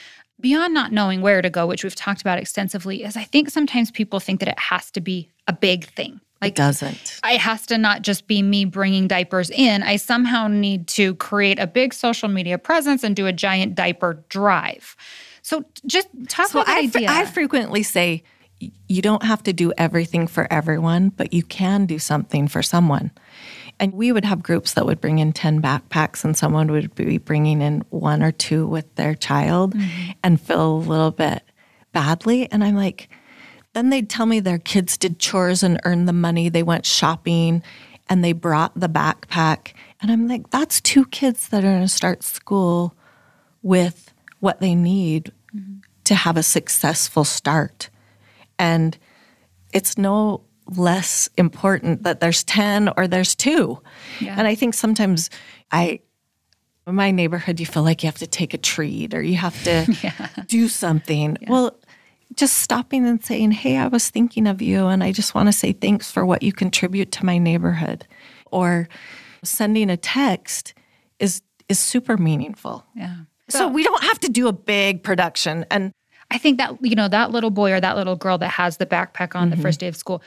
beyond 0.44 0.74
not 0.76 0.92
knowing 0.92 1.22
where 1.22 1.42
to 1.42 1.50
go 1.50 1.66
which 1.66 1.84
we've 1.84 1.96
talked 1.96 2.22
about 2.22 2.38
extensively 2.38 3.04
is 3.04 3.18
I 3.18 3.24
think 3.24 3.50
sometimes 3.50 3.90
people 3.90 4.20
think 4.20 4.40
that 4.42 4.50
it 4.50 4.60
has 4.60 4.92
to 4.92 5.02
be 5.02 5.30
a 5.48 5.54
big 5.54 5.86
thing. 5.86 6.22
Like, 6.42 6.52
It 6.52 6.56
doesn't. 6.56 7.20
it 7.24 7.40
has 7.40 7.66
to 7.68 7.78
not 7.78 8.02
just 8.02 8.28
be 8.28 8.42
me 8.44 8.66
bringing 8.66 9.08
diapers 9.08 9.50
in. 9.50 9.82
I 9.82 9.96
somehow 9.96 10.48
need 10.50 10.88
to 10.90 11.16
create 11.16 11.58
a 11.58 11.66
big 11.66 11.94
social 11.94 12.28
media 12.30 12.58
presence 12.58 13.02
and 13.04 13.16
do 13.16 13.26
a 13.28 13.32
giant 13.34 13.76
diaper 13.76 14.24
drive. 14.30 14.96
So 15.42 15.64
just 15.86 16.08
talk 16.28 16.50
So 16.50 16.62
about 16.62 16.74
I, 16.76 16.82
idea. 16.82 17.08
I 17.10 17.26
frequently 17.26 17.82
say 17.82 18.24
you 18.88 19.02
don't 19.02 19.24
have 19.24 19.42
to 19.44 19.54
do 19.54 19.72
everything 19.78 20.28
for 20.28 20.52
everyone, 20.52 21.10
but 21.10 21.34
you 21.34 21.44
can 21.44 21.86
do 21.86 21.98
something 22.00 22.48
for 22.50 22.62
someone. 22.62 23.12
And 23.80 23.94
we 23.94 24.12
would 24.12 24.26
have 24.26 24.44
groups 24.44 24.74
that 24.74 24.86
would 24.86 25.02
bring 25.02 25.20
in 25.20 25.34
10 25.34 25.62
backpacks, 25.62 26.24
and 26.24 26.38
someone 26.38 26.72
would 26.72 26.94
be 26.96 27.18
bringing 27.18 27.62
in 27.62 27.84
one 27.90 28.24
or 28.24 28.32
two 28.32 28.68
with 28.68 28.94
their 28.96 29.16
child 29.16 29.76
mm-hmm. 29.76 30.12
and 30.24 30.40
feel 30.40 30.76
a 30.76 30.78
little 30.78 31.12
bit 31.12 31.44
badly. 31.92 32.52
And 32.52 32.64
I'm 32.64 32.76
like, 32.76 33.10
then 33.74 33.90
they'd 33.90 34.10
tell 34.10 34.26
me 34.26 34.40
their 34.40 34.60
kids 34.60 34.98
did 34.98 35.20
chores 35.20 35.64
and 35.64 35.80
earned 35.84 36.08
the 36.08 36.14
money. 36.14 36.50
They 36.50 36.64
went 36.64 36.86
shopping 36.86 37.64
and 38.10 38.24
they 38.24 38.34
brought 38.34 38.80
the 38.80 38.90
backpack. 38.90 39.74
And 40.02 40.12
I'm 40.12 40.28
like, 40.28 40.50
that's 40.50 40.80
two 40.82 41.06
kids 41.06 41.50
that 41.50 41.64
are 41.64 41.68
going 41.68 41.82
to 41.82 41.88
start 41.88 42.24
school 42.24 42.96
with 43.62 44.14
what 44.40 44.60
they 44.60 44.76
need 44.76 45.32
mm-hmm. 45.56 45.80
to 46.04 46.16
have 46.16 46.38
a 46.38 46.44
successful 46.44 47.24
start. 47.24 47.90
And 48.60 48.98
it's 49.74 49.98
no 49.98 50.42
less 50.76 51.30
important 51.38 52.04
that 52.04 52.20
there's 52.20 52.44
10 52.44 52.90
or 52.98 53.08
there's 53.08 53.36
two. 53.36 53.82
Yeah. 54.20 54.36
And 54.38 54.48
I 54.48 54.56
think 54.56 54.74
sometimes 54.74 55.30
I, 55.72 56.00
in 56.88 56.96
my 56.96 57.12
neighborhood, 57.12 57.60
you 57.60 57.66
feel 57.66 57.84
like 57.84 58.04
you 58.04 58.08
have 58.08 58.18
to 58.20 58.28
take 58.28 58.54
a 58.54 58.58
treat 58.58 59.14
or 59.14 59.22
you 59.22 59.36
have 59.38 59.62
to 59.64 59.86
do 60.48 60.68
something. 60.68 61.38
Well, 61.48 61.78
just 62.36 62.58
stopping 62.58 63.06
and 63.06 63.24
saying, 63.24 63.52
Hey, 63.52 63.78
I 63.78 63.88
was 63.88 64.10
thinking 64.10 64.48
of 64.48 64.62
you, 64.62 64.88
and 64.88 65.04
I 65.04 65.12
just 65.12 65.36
want 65.36 65.48
to 65.50 65.54
say 65.54 65.72
thanks 65.72 66.10
for 66.12 66.26
what 66.26 66.42
you 66.42 66.52
contribute 66.52 67.12
to 67.14 67.26
my 67.26 67.38
neighborhood. 67.38 68.08
Or 68.52 68.88
sending 69.44 69.90
a 69.90 69.98
text 69.98 70.74
is 71.20 71.42
is 71.70 71.80
super 71.80 72.18
meaningful. 72.18 72.86
yeah. 72.96 73.16
So 73.50 73.68
we 73.68 73.84
don't 73.84 74.04
have 74.04 74.20
to 74.22 74.30
do 74.30 74.48
a 74.48 74.54
big 74.54 75.04
production. 75.04 75.66
And 75.70 75.92
I 76.32 76.38
think 76.40 76.58
that 76.58 76.76
you 76.82 76.96
know 76.96 77.08
that 77.08 77.30
little 77.32 77.52
boy 77.52 77.72
or 77.74 77.80
that 77.80 77.96
little 77.98 78.16
girl 78.16 78.38
that 78.40 78.50
has 78.50 78.78
the 78.78 78.86
backpack 78.88 79.36
on 79.36 79.50
the 79.50 79.56
Mm-hmm. 79.56 79.62
first 79.64 79.80
day 79.80 79.88
of 79.88 79.96
school, 79.96 80.24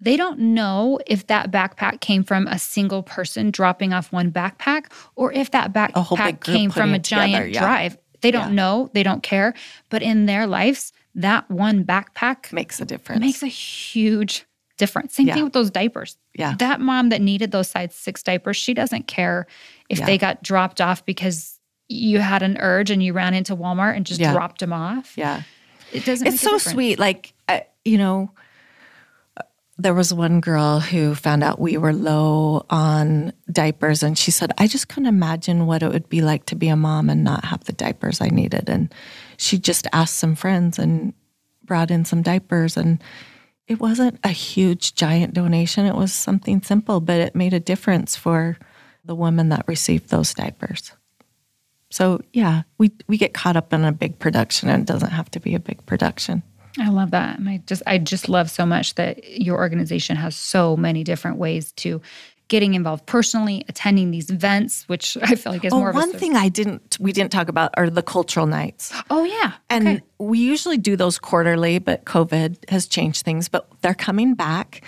they 0.00 0.16
don't 0.16 0.38
know 0.38 0.98
if 1.06 1.26
that 1.28 1.50
backpack 1.50 2.00
came 2.00 2.22
from 2.22 2.46
a 2.46 2.58
single 2.58 3.02
person 3.02 3.50
dropping 3.50 3.92
off 3.92 4.12
one 4.12 4.30
backpack 4.30 4.92
or 5.14 5.32
if 5.32 5.50
that 5.52 5.72
backpack 5.72 6.40
came 6.42 6.70
from 6.70 6.94
a 6.94 6.98
giant 6.98 7.32
together, 7.32 7.48
yeah. 7.48 7.60
drive. 7.60 7.98
They 8.20 8.30
don't 8.30 8.48
yeah. 8.48 8.54
know, 8.54 8.90
they 8.92 9.02
don't 9.02 9.22
care. 9.22 9.54
But 9.88 10.02
in 10.02 10.26
their 10.26 10.46
lives, 10.46 10.92
that 11.14 11.50
one 11.50 11.84
backpack 11.84 12.52
makes 12.52 12.80
a 12.80 12.84
difference. 12.84 13.20
Makes 13.20 13.42
a 13.42 13.48
huge 13.48 14.44
difference. 14.76 15.14
Same 15.14 15.28
yeah. 15.28 15.34
thing 15.34 15.44
with 15.44 15.54
those 15.54 15.70
diapers. 15.70 16.18
Yeah. 16.34 16.54
That 16.58 16.80
mom 16.80 17.08
that 17.08 17.22
needed 17.22 17.50
those 17.50 17.68
size 17.68 17.94
six 17.94 18.22
diapers, 18.22 18.56
she 18.56 18.74
doesn't 18.74 19.06
care 19.06 19.46
if 19.88 20.04
they 20.04 20.18
got 20.18 20.42
dropped 20.42 20.80
off 20.80 21.04
because 21.06 21.58
you 21.88 22.18
had 22.18 22.42
an 22.42 22.58
urge 22.58 22.90
and 22.90 23.02
you 23.02 23.12
ran 23.12 23.32
into 23.32 23.56
Walmart 23.56 23.96
and 23.96 24.04
just 24.04 24.20
dropped 24.20 24.60
them 24.60 24.72
off. 24.72 25.16
Yeah. 25.16 25.42
It 25.92 26.04
doesn't. 26.04 26.26
It's 26.26 26.40
so 26.40 26.58
sweet. 26.58 26.98
Like, 26.98 27.32
uh, 27.48 27.60
you 27.84 27.96
know, 27.96 28.32
there 29.78 29.94
was 29.94 30.12
one 30.12 30.40
girl 30.40 30.80
who 30.80 31.14
found 31.14 31.44
out 31.44 31.60
we 31.60 31.76
were 31.76 31.92
low 31.92 32.64
on 32.70 33.32
diapers 33.50 34.02
and 34.02 34.16
she 34.16 34.30
said 34.30 34.52
i 34.58 34.66
just 34.66 34.88
couldn't 34.88 35.08
imagine 35.08 35.66
what 35.66 35.82
it 35.82 35.92
would 35.92 36.08
be 36.08 36.22
like 36.22 36.46
to 36.46 36.56
be 36.56 36.68
a 36.68 36.76
mom 36.76 37.10
and 37.10 37.22
not 37.22 37.44
have 37.44 37.64
the 37.64 37.72
diapers 37.72 38.20
i 38.20 38.28
needed. 38.28 38.68
And 38.68 38.92
she 39.36 39.58
just 39.58 39.86
asked 39.92 40.16
some 40.16 40.34
friends 40.34 40.78
and 40.78 41.12
brought 41.64 41.90
in 41.90 42.04
some 42.04 42.22
diapers 42.22 42.76
and 42.76 43.02
it 43.66 43.80
wasn't 43.80 44.20
a 44.22 44.28
huge 44.28 44.94
giant 44.94 45.34
donation. 45.34 45.86
It 45.86 45.96
was 45.96 46.12
something 46.12 46.62
simple 46.62 47.00
but 47.00 47.20
it 47.20 47.34
made 47.34 47.52
a 47.52 47.60
difference 47.60 48.16
for 48.16 48.56
the 49.04 49.14
woman 49.14 49.50
that 49.50 49.68
received 49.68 50.08
those 50.08 50.32
diapers. 50.32 50.92
So 51.90 52.20
yeah 52.32 52.62
we 52.78 52.92
we 53.08 53.18
get 53.18 53.34
caught 53.34 53.56
up 53.56 53.72
in 53.72 53.84
a 53.84 53.92
big 53.92 54.18
production 54.18 54.70
and 54.70 54.82
it 54.82 54.92
doesn't 54.92 55.10
have 55.10 55.30
to 55.32 55.40
be 55.40 55.54
a 55.54 55.60
big 55.60 55.84
production 55.84 56.42
I 56.78 56.88
love 56.88 57.10
that. 57.12 57.38
And 57.38 57.48
I 57.48 57.62
just 57.66 57.82
I 57.86 57.98
just 57.98 58.28
love 58.28 58.50
so 58.50 58.66
much 58.66 58.94
that 58.94 59.40
your 59.40 59.56
organization 59.56 60.16
has 60.16 60.36
so 60.36 60.76
many 60.76 61.04
different 61.04 61.38
ways 61.38 61.72
to 61.72 62.00
getting 62.48 62.74
involved 62.74 63.06
personally, 63.06 63.64
attending 63.68 64.10
these 64.12 64.30
events, 64.30 64.84
which 64.88 65.16
I 65.22 65.34
feel 65.34 65.52
like 65.52 65.64
is 65.64 65.72
oh, 65.72 65.78
more. 65.78 65.92
One 65.92 66.12
thing 66.12 66.36
I 66.36 66.48
didn't 66.48 66.96
we 67.00 67.12
didn't 67.12 67.32
talk 67.32 67.48
about 67.48 67.72
are 67.76 67.90
the 67.90 68.02
cultural 68.02 68.46
nights. 68.46 68.92
Oh 69.10 69.24
yeah, 69.24 69.54
and 69.68 69.88
okay. 69.88 70.00
we 70.18 70.38
usually 70.38 70.78
do 70.78 70.96
those 70.96 71.18
quarterly, 71.18 71.78
but 71.78 72.04
COVID 72.04 72.68
has 72.70 72.86
changed 72.86 73.24
things. 73.24 73.48
But 73.48 73.68
they're 73.82 73.94
coming 73.94 74.34
back 74.34 74.82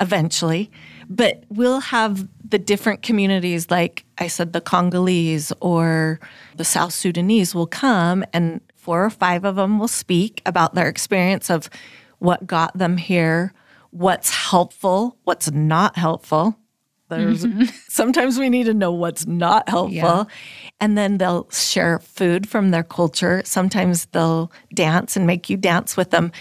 eventually. 0.00 0.70
But 1.08 1.44
we'll 1.50 1.80
have 1.80 2.26
the 2.48 2.58
different 2.58 3.02
communities, 3.02 3.70
like 3.70 4.04
I 4.18 4.28
said, 4.28 4.52
the 4.52 4.60
Congolese 4.60 5.52
or 5.60 6.20
the 6.56 6.64
South 6.64 6.92
Sudanese 6.92 7.54
will 7.54 7.66
come 7.66 8.24
and 8.32 8.60
four 8.82 9.04
or 9.04 9.10
five 9.10 9.44
of 9.44 9.54
them 9.54 9.78
will 9.78 9.86
speak 9.86 10.42
about 10.44 10.74
their 10.74 10.88
experience 10.88 11.48
of 11.50 11.70
what 12.18 12.48
got 12.48 12.76
them 12.76 12.96
here, 12.96 13.54
what's 13.90 14.30
helpful, 14.30 15.16
what's 15.22 15.52
not 15.52 15.96
helpful. 15.96 16.56
There's 17.08 17.44
mm-hmm. 17.44 17.64
sometimes 17.88 18.40
we 18.40 18.48
need 18.48 18.64
to 18.64 18.74
know 18.74 18.90
what's 18.90 19.24
not 19.24 19.68
helpful. 19.68 19.94
Yeah. 19.94 20.24
And 20.80 20.98
then 20.98 21.18
they'll 21.18 21.48
share 21.50 22.00
food 22.00 22.48
from 22.48 22.72
their 22.72 22.82
culture. 22.82 23.42
Sometimes 23.44 24.06
they'll 24.06 24.50
dance 24.74 25.16
and 25.16 25.28
make 25.28 25.48
you 25.48 25.56
dance 25.56 25.96
with 25.96 26.10
them. 26.10 26.32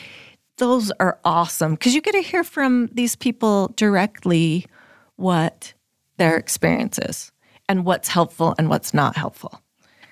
Those 0.57 0.91
are 0.99 1.19
awesome 1.23 1.73
because 1.75 1.93
you 1.93 2.01
get 2.01 2.13
to 2.13 2.21
hear 2.21 2.43
from 2.43 2.89
these 2.91 3.15
people 3.15 3.67
directly 3.75 4.65
what 5.15 5.75
their 6.17 6.37
experience 6.37 6.97
is 6.97 7.31
and 7.69 7.85
what's 7.85 8.09
helpful 8.09 8.55
and 8.57 8.67
what's 8.67 8.95
not 8.95 9.15
helpful. 9.15 9.61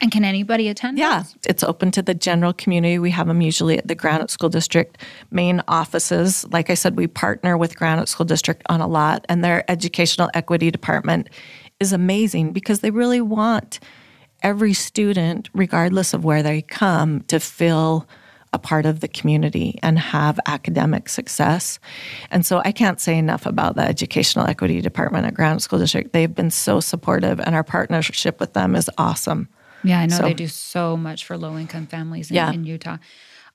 And 0.02 0.12
can 0.12 0.24
anybody 0.24 0.70
attend? 0.70 0.98
Yeah, 0.98 1.24
those? 1.24 1.36
it's 1.46 1.64
open 1.64 1.92
to 1.92 2.02
the 2.02 2.14
general 2.14 2.54
community. 2.54 3.00
We 3.00 3.12
have 3.12 3.28
them 3.28 3.42
usually 3.42 3.78
at 3.78 3.88
the 3.88 3.96
Granite 3.96 4.32
School 4.32 4.50
District 4.50 4.98
main 5.30 5.62
offices. 5.68 6.46
Like 6.52 6.70
I 6.70 6.74
said, 6.74 6.96
we 6.96 7.08
partner 7.08 7.58
with 7.58 7.78
Granite 7.78 8.08
School 8.08 8.26
District 8.26 8.62
on 8.70 8.80
a 8.80 8.88
lot, 8.88 9.26
and 9.28 9.44
their 9.44 9.70
educational 9.70 10.30
equity 10.34 10.72
department 10.72 11.30
is 11.80 11.92
amazing 11.92 12.54
because 12.54 12.80
they 12.80 12.92
really 12.92 13.22
want 13.22 13.80
every 14.42 14.74
student, 14.74 15.50
regardless 15.54 16.14
of 16.14 16.24
where 16.24 16.44
they 16.44 16.62
come, 16.62 17.22
to 17.24 17.40
feel 17.40 18.08
a 18.52 18.60
part 18.60 18.86
of 18.86 19.02
the 19.02 19.08
community 19.08 19.78
and 19.84 20.00
have 20.00 20.40
academic 20.48 21.08
success. 21.08 21.80
And 22.32 22.46
so 22.46 22.62
I 22.66 22.72
can't 22.72 23.00
say 23.00 23.18
enough 23.18 23.46
about 23.46 23.76
the 23.76 23.84
Educational 23.84 24.48
Equity 24.48 24.82
Department 24.82 25.28
at 25.28 25.36
Granite 25.36 25.62
School 25.62 25.80
District. 25.80 26.14
They've 26.14 26.34
been 26.34 26.52
so 26.52 26.80
supportive, 26.80 27.40
and 27.40 27.54
our 27.54 27.64
partnership 27.64 28.40
with 28.40 28.54
them 28.54 28.76
is 28.76 28.90
awesome. 28.98 29.50
Yeah, 29.84 30.00
I 30.00 30.06
know 30.06 30.18
so, 30.18 30.24
they 30.24 30.34
do 30.34 30.48
so 30.48 30.98
much 30.98 31.26
for 31.26 31.38
low 31.38 31.58
income 31.58 31.88
families 31.88 32.30
in, 32.30 32.36
yeah. 32.36 32.52
in 32.52 32.64
Utah. 32.64 32.98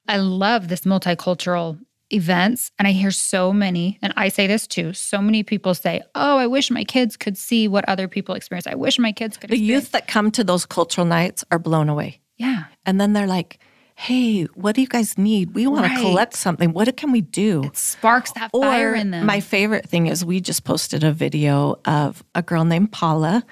I 0.08 0.18
love 0.18 0.68
this 0.68 0.82
multicultural 0.82 1.78
events 2.10 2.70
and 2.78 2.86
I 2.86 2.92
hear 2.92 3.10
so 3.10 3.52
many 3.52 3.98
and 4.02 4.12
I 4.16 4.28
say 4.28 4.46
this 4.46 4.66
too 4.66 4.92
so 4.92 5.22
many 5.22 5.42
people 5.42 5.74
say 5.74 6.02
oh 6.14 6.36
I 6.36 6.46
wish 6.46 6.70
my 6.70 6.84
kids 6.84 7.16
could 7.16 7.38
see 7.38 7.66
what 7.66 7.88
other 7.88 8.08
people 8.08 8.34
experience 8.34 8.66
I 8.66 8.74
wish 8.74 8.98
my 8.98 9.10
kids 9.10 9.38
could 9.38 9.48
The 9.48 9.54
experience. 9.54 9.84
youth 9.84 9.92
that 9.92 10.06
come 10.06 10.30
to 10.32 10.44
those 10.44 10.66
cultural 10.66 11.06
nights 11.06 11.44
are 11.50 11.58
blown 11.58 11.88
away. 11.88 12.20
Yeah. 12.36 12.64
And 12.84 13.00
then 13.00 13.14
they're 13.14 13.26
like 13.26 13.58
hey, 13.96 14.44
what 14.54 14.74
do 14.74 14.80
you 14.80 14.88
guys 14.88 15.16
need? 15.16 15.54
We 15.54 15.66
want 15.66 15.86
right. 15.86 15.96
to 15.96 16.02
collect 16.02 16.34
something. 16.34 16.72
What 16.72 16.94
can 16.96 17.12
we 17.12 17.20
do? 17.20 17.62
It 17.64 17.76
sparks 17.76 18.32
that 18.32 18.50
fire 18.50 18.94
in 18.94 19.12
them. 19.12 19.24
My 19.24 19.40
favorite 19.40 19.88
thing 19.88 20.08
is 20.08 20.24
we 20.24 20.40
just 20.40 20.64
posted 20.64 21.04
a 21.04 21.12
video 21.12 21.78
of 21.84 22.24
a 22.34 22.42
girl 22.42 22.64
named 22.64 22.92
Paula 22.92 23.44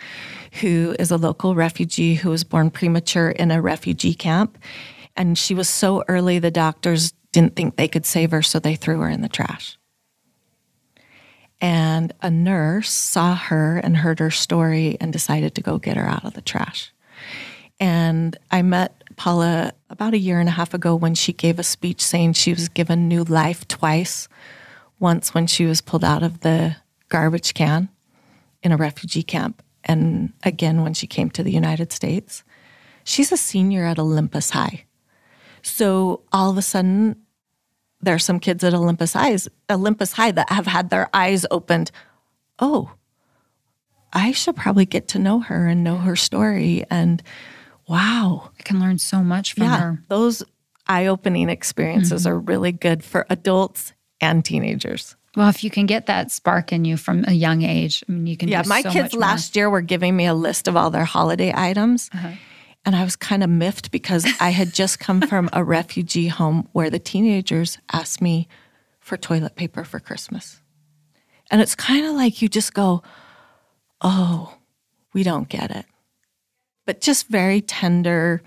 who 0.60 0.96
is 0.98 1.10
a 1.10 1.16
local 1.16 1.54
refugee 1.54 2.14
who 2.14 2.30
was 2.30 2.44
born 2.44 2.70
premature 2.70 3.30
in 3.30 3.50
a 3.50 3.62
refugee 3.62 4.14
camp. 4.14 4.58
And 5.16 5.38
she 5.38 5.54
was 5.54 5.68
so 5.68 6.04
early, 6.08 6.38
the 6.38 6.50
doctors 6.50 7.12
didn't 7.32 7.56
think 7.56 7.76
they 7.76 7.88
could 7.88 8.04
save 8.04 8.30
her, 8.32 8.42
so 8.42 8.58
they 8.58 8.74
threw 8.74 9.00
her 9.00 9.08
in 9.08 9.22
the 9.22 9.28
trash. 9.28 9.78
And 11.60 12.12
a 12.20 12.30
nurse 12.30 12.90
saw 12.90 13.36
her 13.36 13.78
and 13.78 13.96
heard 13.96 14.18
her 14.18 14.30
story 14.30 14.96
and 15.00 15.12
decided 15.12 15.54
to 15.54 15.62
go 15.62 15.78
get 15.78 15.96
her 15.96 16.06
out 16.06 16.24
of 16.24 16.34
the 16.34 16.42
trash. 16.42 16.92
And 17.78 18.36
I 18.50 18.62
met 18.62 19.01
Paula 19.16 19.72
about 19.90 20.14
a 20.14 20.18
year 20.18 20.40
and 20.40 20.48
a 20.48 20.52
half 20.52 20.74
ago 20.74 20.94
when 20.94 21.14
she 21.14 21.32
gave 21.32 21.58
a 21.58 21.62
speech 21.62 22.02
saying 22.02 22.34
she 22.34 22.52
was 22.52 22.68
given 22.68 23.08
new 23.08 23.24
life 23.24 23.66
twice. 23.68 24.28
Once 24.98 25.34
when 25.34 25.46
she 25.46 25.64
was 25.64 25.80
pulled 25.80 26.04
out 26.04 26.22
of 26.22 26.40
the 26.40 26.76
garbage 27.08 27.54
can 27.54 27.88
in 28.62 28.72
a 28.72 28.76
refugee 28.76 29.22
camp, 29.22 29.62
and 29.84 30.32
again 30.44 30.82
when 30.82 30.94
she 30.94 31.06
came 31.06 31.28
to 31.30 31.42
the 31.42 31.50
United 31.50 31.92
States. 31.92 32.44
She's 33.04 33.32
a 33.32 33.36
senior 33.36 33.84
at 33.84 33.98
Olympus 33.98 34.50
High. 34.50 34.84
So 35.62 36.22
all 36.32 36.50
of 36.50 36.58
a 36.58 36.62
sudden, 36.62 37.16
there 38.00 38.14
are 38.14 38.20
some 38.20 38.40
kids 38.40 38.64
at 38.64 38.74
Olympus 38.74 39.12
High, 39.12 39.36
Olympus 39.70 40.12
High 40.12 40.32
that 40.32 40.50
have 40.50 40.66
had 40.66 40.90
their 40.90 41.08
eyes 41.12 41.46
opened. 41.50 41.90
Oh, 42.58 42.92
I 44.12 44.32
should 44.32 44.56
probably 44.56 44.86
get 44.86 45.08
to 45.08 45.18
know 45.18 45.40
her 45.40 45.66
and 45.66 45.82
know 45.82 45.96
her 45.96 46.16
story. 46.16 46.84
And 46.90 47.22
wow. 47.88 48.50
I 48.58 48.62
can 48.62 48.80
learn 48.80 48.98
so 48.98 49.22
much 49.22 49.54
from 49.54 49.64
yeah, 49.64 49.78
her. 49.78 50.02
Those 50.08 50.42
eye 50.86 51.06
opening 51.06 51.48
experiences 51.48 52.22
mm-hmm. 52.22 52.32
are 52.32 52.38
really 52.38 52.72
good 52.72 53.04
for 53.04 53.26
adults 53.30 53.92
and 54.20 54.44
teenagers. 54.44 55.16
Well, 55.36 55.48
if 55.48 55.64
you 55.64 55.70
can 55.70 55.86
get 55.86 56.06
that 56.06 56.30
spark 56.30 56.72
in 56.72 56.84
you 56.84 56.96
from 56.96 57.24
a 57.26 57.32
young 57.32 57.62
age, 57.62 58.04
I 58.08 58.12
mean, 58.12 58.26
you 58.26 58.36
can. 58.36 58.48
Yeah, 58.48 58.62
my 58.66 58.82
so 58.82 58.90
kids 58.90 59.14
last 59.14 59.56
year 59.56 59.70
were 59.70 59.80
giving 59.80 60.14
me 60.14 60.26
a 60.26 60.34
list 60.34 60.68
of 60.68 60.76
all 60.76 60.90
their 60.90 61.06
holiday 61.06 61.52
items. 61.54 62.10
Uh-huh. 62.12 62.32
And 62.84 62.96
I 62.96 63.04
was 63.04 63.16
kind 63.16 63.42
of 63.42 63.48
miffed 63.48 63.90
because 63.92 64.26
I 64.40 64.50
had 64.50 64.74
just 64.74 64.98
come 64.98 65.20
from 65.28 65.48
a 65.52 65.64
refugee 65.64 66.28
home 66.28 66.68
where 66.72 66.90
the 66.90 66.98
teenagers 66.98 67.78
asked 67.92 68.20
me 68.20 68.48
for 69.00 69.16
toilet 69.16 69.56
paper 69.56 69.84
for 69.84 70.00
Christmas. 70.00 70.60
And 71.50 71.60
it's 71.60 71.74
kind 71.74 72.06
of 72.06 72.14
like 72.14 72.42
you 72.42 72.48
just 72.48 72.74
go, 72.74 73.02
oh, 74.00 74.54
we 75.12 75.22
don't 75.22 75.48
get 75.48 75.70
it. 75.70 75.86
But 76.86 77.00
just 77.00 77.28
very 77.28 77.60
tender 77.60 78.42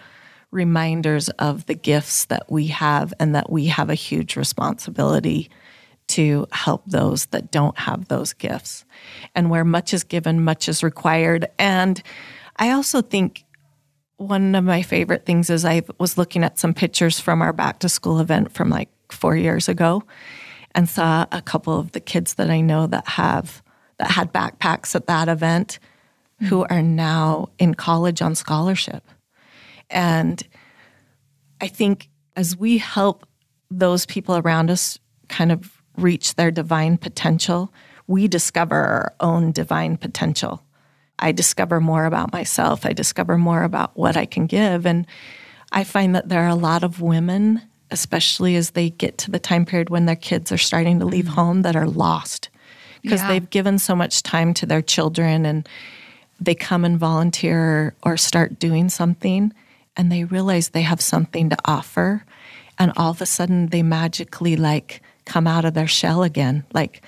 reminders 0.52 1.30
of 1.30 1.66
the 1.66 1.76
gifts 1.76 2.26
that 2.26 2.52
we 2.52 2.68
have 2.68 3.14
and 3.20 3.36
that 3.36 3.52
we 3.52 3.66
have 3.68 3.90
a 3.90 3.96
huge 3.96 4.36
responsibility 4.36 5.50
to 6.08 6.48
help 6.52 6.84
those 6.86 7.28
that 7.28 7.52
don't 7.52 7.78
have 7.78 8.08
those 8.08 8.34
gifts. 8.34 8.86
And 9.34 9.50
where 9.50 9.66
much 9.66 9.94
is 9.94 10.04
given, 10.04 10.44
much 10.44 10.70
is 10.70 10.84
required. 10.84 11.48
And 11.58 12.02
I 12.58 12.72
also 12.72 13.02
think 13.02 13.44
one 14.18 14.56
of 14.56 14.64
my 14.64 14.82
favorite 14.82 15.26
things 15.26 15.50
is 15.50 15.66
I 15.66 15.82
was 16.00 16.18
looking 16.18 16.44
at 16.44 16.60
some 16.60 16.74
pictures 16.74 17.20
from 17.20 17.42
our 17.42 17.52
back 17.52 17.80
to 17.80 17.90
school 17.90 18.20
event 18.20 18.54
from 18.54 18.70
like 18.70 18.90
four 19.10 19.36
years 19.36 19.68
ago 19.68 20.04
and 20.74 20.88
saw 20.88 21.26
a 21.32 21.42
couple 21.42 21.78
of 21.78 21.92
the 21.92 22.00
kids 22.00 22.36
that 22.36 22.50
I 22.50 22.62
know 22.62 22.88
that 22.88 23.08
have 23.08 23.62
that 23.98 24.12
had 24.12 24.34
backpacks 24.34 24.96
at 24.96 25.08
that 25.08 25.28
event 25.28 25.80
mm-hmm. 26.42 26.48
who 26.48 26.66
are 26.70 26.82
now 26.82 27.50
in 27.60 27.76
college 27.76 28.22
on 28.22 28.36
scholarship. 28.36 29.04
And 29.90 30.42
I 31.62 31.68
think 31.68 32.10
as 32.36 32.58
we 32.58 32.78
help 32.78 33.28
those 33.72 34.06
people 34.06 34.38
around 34.38 34.70
us 34.70 35.00
kind 35.30 35.52
of 35.52 35.82
reach 35.98 36.36
their 36.36 36.52
divine 36.52 36.98
potential, 36.98 37.74
we 38.08 38.28
discover 38.28 38.76
our 38.76 39.14
own 39.20 39.52
divine 39.52 39.98
potential. 39.98 40.62
I 41.18 41.32
discover 41.32 41.80
more 41.80 42.06
about 42.06 42.34
myself. 42.34 42.86
I 42.86 42.94
discover 42.94 43.38
more 43.38 43.64
about 43.64 43.98
what 43.98 44.18
I 44.18 44.26
can 44.26 44.48
give. 44.48 44.86
And 44.86 45.08
I 45.72 45.84
find 45.84 46.14
that 46.16 46.30
there 46.30 46.44
are 46.44 46.50
a 46.50 46.56
lot 46.56 46.84
of 46.84 47.02
women 47.02 47.62
especially 47.92 48.56
as 48.56 48.72
they 48.72 48.90
get 48.90 49.18
to 49.20 49.32
the 49.32 49.40
time 49.40 49.66
period 49.66 49.90
when 49.90 50.06
their 50.06 50.16
kids 50.16 50.52
are 50.52 50.58
starting 50.58 51.00
to 51.00 51.06
leave 51.06 51.28
home 51.28 51.62
that 51.62 51.76
are 51.76 51.88
lost 51.88 52.50
because 53.02 53.22
Yeah. 53.22 53.28
they've 53.28 53.50
given 53.50 53.78
so 53.78 53.96
much 53.96 54.24
time 54.24 54.54
to 54.56 54.66
their 54.66 54.82
children 54.82 55.46
and 55.46 55.68
they 56.40 56.56
come 56.56 56.86
and 56.86 57.00
volunteer 57.00 57.96
or 58.04 58.18
start 58.18 58.60
doing 58.60 58.90
something 58.90 59.54
and 59.98 60.12
they 60.12 60.24
realize 60.24 60.70
they 60.70 60.82
have 60.82 61.02
something 61.02 61.50
to 61.50 61.58
offer 61.66 62.26
and 62.78 62.92
all 62.98 63.12
of 63.12 63.22
a 63.22 63.26
sudden 63.26 63.68
they 63.68 63.82
magically 63.82 64.56
like 64.56 65.02
come 65.26 65.48
out 65.48 65.66
of 65.66 65.74
their 65.74 65.88
shell 65.88 66.24
again 66.24 66.64
like 66.74 67.02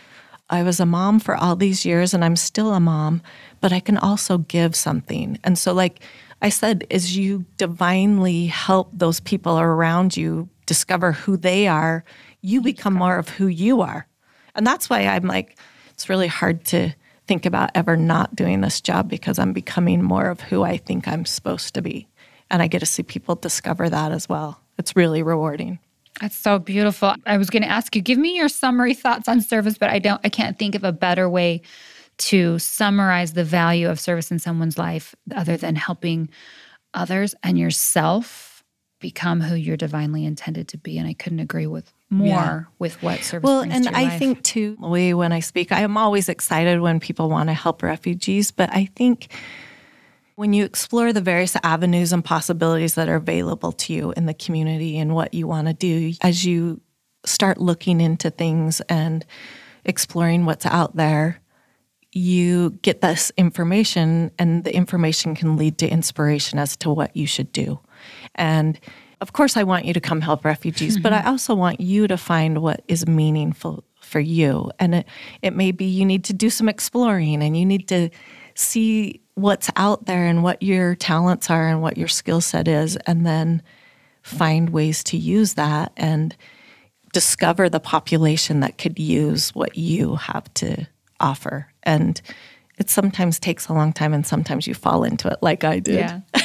I 0.49 0.63
was 0.63 0.79
a 0.79 0.85
mom 0.85 1.19
for 1.19 1.35
all 1.35 1.55
these 1.55 1.85
years 1.85 2.13
and 2.13 2.23
I'm 2.23 2.37
still 2.37 2.73
a 2.73 2.79
mom, 2.79 3.21
but 3.59 3.73
I 3.73 3.79
can 3.79 3.97
also 3.97 4.37
give 4.37 4.75
something. 4.75 5.37
And 5.43 5.57
so, 5.57 5.73
like 5.73 5.99
I 6.41 6.49
said, 6.49 6.85
as 6.89 7.17
you 7.17 7.45
divinely 7.57 8.45
help 8.45 8.89
those 8.93 9.19
people 9.19 9.59
around 9.59 10.15
you 10.15 10.47
discover 10.65 11.11
who 11.11 11.35
they 11.35 11.67
are, 11.67 12.05
you 12.41 12.61
become 12.61 12.93
more 12.93 13.17
of 13.17 13.29
who 13.29 13.47
you 13.47 13.81
are. 13.81 14.07
And 14.55 14.65
that's 14.65 14.89
why 14.89 15.01
I'm 15.01 15.25
like, 15.25 15.57
it's 15.89 16.09
really 16.09 16.27
hard 16.27 16.63
to 16.65 16.93
think 17.27 17.45
about 17.45 17.71
ever 17.75 17.97
not 17.97 18.35
doing 18.35 18.61
this 18.61 18.81
job 18.81 19.09
because 19.09 19.37
I'm 19.37 19.53
becoming 19.53 20.01
more 20.01 20.29
of 20.29 20.41
who 20.41 20.63
I 20.63 20.77
think 20.77 21.07
I'm 21.07 21.25
supposed 21.25 21.73
to 21.75 21.81
be. 21.81 22.07
And 22.49 22.61
I 22.61 22.67
get 22.67 22.79
to 22.79 22.85
see 22.85 23.03
people 23.03 23.35
discover 23.35 23.89
that 23.89 24.11
as 24.11 24.29
well. 24.29 24.61
It's 24.77 24.95
really 24.95 25.21
rewarding. 25.23 25.79
That's 26.21 26.37
so 26.37 26.57
beautiful. 26.57 27.13
I 27.25 27.37
was 27.37 27.49
going 27.49 27.63
to 27.63 27.69
ask 27.69 27.95
you, 27.95 28.01
give 28.01 28.17
me 28.17 28.35
your 28.35 28.49
summary 28.49 28.93
thoughts 28.93 29.27
on 29.27 29.41
service, 29.41 29.77
but 29.77 29.89
I 29.89 29.99
don't, 29.99 30.21
I 30.23 30.29
can't 30.29 30.57
think 30.57 30.73
of 30.73 30.83
a 30.83 30.91
better 30.91 31.29
way 31.29 31.61
to 32.17 32.57
summarize 32.57 33.33
the 33.33 33.43
value 33.43 33.89
of 33.89 33.99
service 33.99 34.31
in 34.31 34.39
someone's 34.39 34.77
life 34.77 35.13
other 35.35 35.57
than 35.57 35.75
helping 35.75 36.29
others 36.93 37.35
and 37.43 37.59
yourself 37.59 38.63
become 38.99 39.41
who 39.41 39.55
you're 39.55 39.77
divinely 39.77 40.25
intended 40.25 40.67
to 40.69 40.77
be. 40.77 40.97
And 40.97 41.07
I 41.07 41.13
couldn't 41.13 41.39
agree 41.39 41.67
with 41.67 41.93
more 42.09 42.27
Yeah. 42.27 42.61
with 42.79 43.01
what 43.03 43.21
service 43.23 43.45
Well, 43.45 43.61
and 43.61 43.87
I 43.89 44.03
life. 44.03 44.19
think 44.19 44.43
too, 44.43 44.77
when 44.79 45.31
I 45.31 45.39
speak, 45.41 45.71
I 45.71 45.81
am 45.81 45.97
always 45.97 46.29
excited 46.29 46.79
when 46.79 46.99
people 46.99 47.29
want 47.29 47.49
to 47.49 47.53
help 47.53 47.83
refugees, 47.83 48.51
but 48.51 48.69
I 48.71 48.89
think 48.95 49.33
when 50.35 50.53
you 50.53 50.63
explore 50.63 51.11
the 51.11 51.21
various 51.21 51.57
avenues 51.63 52.13
and 52.13 52.23
possibilities 52.23 52.95
that 52.95 53.09
are 53.09 53.15
available 53.15 53.71
to 53.71 53.93
you 53.93 54.13
in 54.15 54.25
the 54.27 54.33
community 54.33 54.97
and 54.99 55.15
what 55.15 55.33
you 55.33 55.47
want 55.47 55.67
to 55.67 55.73
do, 55.73 56.13
as 56.21 56.45
you 56.45 56.79
start 57.25 57.57
looking 57.59 57.99
into 57.99 58.29
things 58.29 58.79
and 58.81 59.25
exploring 59.83 60.45
what's 60.45 60.65
out 60.65 60.95
there, 60.95 61.39
you 62.13 62.71
get 62.83 63.01
this 63.01 63.31
information, 63.37 64.31
and 64.39 64.63
the 64.63 64.73
information 64.73 65.35
can 65.35 65.57
lead 65.57 65.77
to 65.79 65.87
inspiration 65.89 66.57
as 66.57 66.77
to 66.77 66.89
what 66.89 67.15
you 67.17 67.27
should 67.27 67.51
do. 67.51 67.79
And 68.35 68.79
of 69.19 69.33
course, 69.33 69.57
I 69.57 69.63
want 69.63 69.85
you 69.85 69.93
to 69.93 69.99
come 69.99 70.21
help 70.21 70.45
refugees, 70.45 70.99
but 70.99 71.11
I 71.11 71.19
mm-hmm. 71.19 71.29
also 71.29 71.55
want 71.55 71.81
you 71.81 72.07
to 72.07 72.17
find 72.17 72.61
what 72.61 72.83
is 72.87 73.07
meaningful 73.07 73.83
for 73.99 74.19
you. 74.19 74.71
And 74.79 74.95
it, 74.95 75.07
it 75.41 75.55
may 75.55 75.71
be 75.71 75.85
you 75.85 76.05
need 76.05 76.23
to 76.25 76.33
do 76.33 76.49
some 76.49 76.69
exploring 76.69 77.41
and 77.41 77.57
you 77.57 77.65
need 77.65 77.87
to 77.89 78.09
see 78.53 79.21
what's 79.35 79.69
out 79.75 80.05
there 80.05 80.25
and 80.25 80.43
what 80.43 80.61
your 80.61 80.95
talents 80.95 81.49
are 81.49 81.67
and 81.67 81.81
what 81.81 81.97
your 81.97 82.07
skill 82.07 82.41
set 82.41 82.67
is, 82.67 82.95
and 83.07 83.25
then 83.25 83.61
find 84.23 84.71
ways 84.71 85.03
to 85.05 85.17
use 85.17 85.53
that 85.53 85.93
and 85.95 86.35
discover 87.13 87.69
the 87.69 87.79
population 87.79 88.59
that 88.59 88.77
could 88.77 88.99
use 88.99 89.53
what 89.55 89.77
you 89.77 90.15
have 90.15 90.51
to 90.55 90.87
offer. 91.19 91.71
And 91.83 92.19
it 92.77 92.89
sometimes 92.89 93.39
takes 93.39 93.67
a 93.67 93.73
long 93.73 93.93
time 93.93 94.13
and 94.13 94.25
sometimes 94.25 94.67
you 94.67 94.73
fall 94.73 95.03
into 95.03 95.27
it 95.27 95.37
like 95.41 95.63
I 95.63 95.79
did. 95.79 95.95
yeah. 95.95 96.21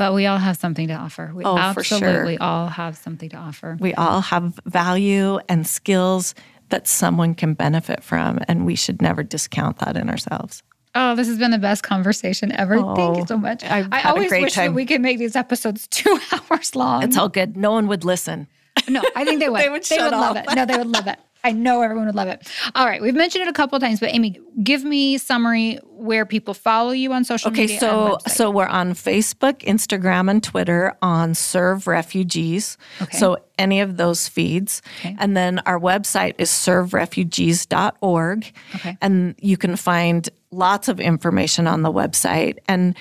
But 0.00 0.14
we 0.14 0.24
all 0.24 0.38
have 0.38 0.56
something 0.56 0.88
to 0.88 0.94
offer. 0.94 1.30
We 1.34 1.44
Oh, 1.44 1.56
for 1.74 1.84
sure. 1.84 1.98
absolutely 1.98 2.38
all 2.38 2.68
have 2.68 2.96
something 2.96 3.28
to 3.28 3.36
offer. 3.36 3.76
We 3.78 3.92
all 3.92 4.22
have 4.22 4.58
value 4.64 5.38
and 5.46 5.66
skills 5.66 6.34
that 6.70 6.88
someone 6.88 7.34
can 7.34 7.52
benefit 7.52 8.02
from, 8.02 8.38
and 8.48 8.64
we 8.64 8.76
should 8.76 9.02
never 9.02 9.22
discount 9.22 9.76
that 9.80 9.98
in 9.98 10.08
ourselves. 10.08 10.62
Oh, 10.94 11.14
this 11.16 11.28
has 11.28 11.36
been 11.38 11.50
the 11.50 11.58
best 11.58 11.82
conversation 11.82 12.50
ever. 12.52 12.76
Thank 12.76 13.16
you 13.18 13.22
Oh, 13.24 13.26
so 13.26 13.36
much. 13.36 13.62
I've 13.62 13.88
I 13.92 14.02
always 14.08 14.30
wish 14.30 14.54
that 14.54 14.72
we 14.72 14.86
could 14.86 15.02
make 15.02 15.18
these 15.18 15.36
episodes 15.36 15.86
two 15.90 16.18
hours 16.50 16.74
long. 16.74 17.02
It's 17.02 17.18
all 17.18 17.28
good. 17.28 17.58
No 17.58 17.72
one 17.72 17.86
would 17.88 18.02
listen. 18.02 18.48
No, 18.88 19.02
I 19.14 19.26
think 19.26 19.38
they 19.40 19.48
would. 19.52 19.60
They 19.60 19.68
would 19.68 19.84
shut 19.84 20.10
love 20.12 20.38
off. 20.38 20.44
it. 20.48 20.56
No, 20.56 20.64
they 20.64 20.78
would 20.78 20.86
love 20.88 21.08
it. 21.08 21.18
I 21.42 21.52
know 21.52 21.80
everyone 21.82 22.06
would 22.06 22.14
love 22.14 22.28
it. 22.28 22.46
All 22.74 22.86
right, 22.86 23.00
we've 23.00 23.14
mentioned 23.14 23.42
it 23.42 23.48
a 23.48 23.52
couple 23.52 23.76
of 23.76 23.82
times, 23.82 24.00
but 24.00 24.10
Amy, 24.14 24.38
give 24.62 24.84
me 24.84 25.16
summary 25.18 25.78
where 25.84 26.24
people 26.26 26.54
follow 26.54 26.90
you 26.92 27.12
on 27.12 27.24
social 27.24 27.50
Okay, 27.50 27.62
media. 27.62 27.76
and 27.76 27.80
so 27.80 28.18
so 28.26 28.50
we're 28.50 28.66
on 28.66 28.92
Facebook, 28.94 29.58
Instagram, 29.64 30.30
and 30.30 30.42
Twitter 30.42 30.94
on 31.02 31.34
Serve 31.34 31.86
Refugees. 31.86 32.78
Okay. 33.02 33.16
So 33.18 33.36
any 33.58 33.80
of 33.80 33.96
those 33.98 34.28
feeds. 34.28 34.80
Okay. 35.00 35.14
And 35.18 35.36
then 35.36 35.58
our 35.66 35.78
website 35.78 36.34
is 36.38 36.50
serverefugees.org. 36.50 38.52
Okay. 38.76 38.96
And 39.00 39.34
you 39.40 39.56
can 39.56 39.76
find 39.76 40.28
lots 40.50 40.88
of 40.88 41.00
information 41.00 41.66
on 41.66 41.82
the 41.82 41.92
website. 41.92 42.58
And 42.68 42.96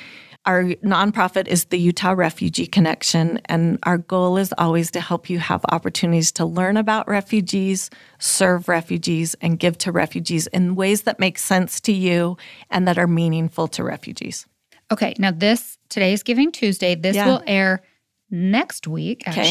our 0.49 0.63
nonprofit 0.83 1.47
is 1.47 1.65
the 1.65 1.77
Utah 1.77 2.13
Refugee 2.13 2.65
Connection, 2.65 3.39
and 3.45 3.77
our 3.83 3.99
goal 3.99 4.35
is 4.35 4.51
always 4.57 4.89
to 4.91 4.99
help 4.99 5.29
you 5.29 5.37
have 5.37 5.63
opportunities 5.69 6.31
to 6.31 6.43
learn 6.43 6.75
about 6.75 7.07
refugees, 7.07 7.91
serve 8.17 8.67
refugees, 8.67 9.35
and 9.41 9.59
give 9.59 9.77
to 9.77 9.91
refugees 9.91 10.47
in 10.47 10.73
ways 10.73 11.03
that 11.03 11.19
make 11.19 11.37
sense 11.37 11.79
to 11.81 11.91
you 11.91 12.35
and 12.71 12.87
that 12.87 12.97
are 12.97 13.05
meaningful 13.05 13.67
to 13.67 13.83
refugees. 13.83 14.47
okay, 14.91 15.13
now 15.19 15.29
this 15.29 15.77
today 15.89 16.13
is 16.13 16.23
Giving 16.23 16.51
Tuesday. 16.51 16.95
This 16.95 17.15
Yeah. 17.15 17.27
will 17.27 17.43
air 17.45 17.83
next 18.31 18.87
week. 18.87 19.21
Okay. 19.27 19.43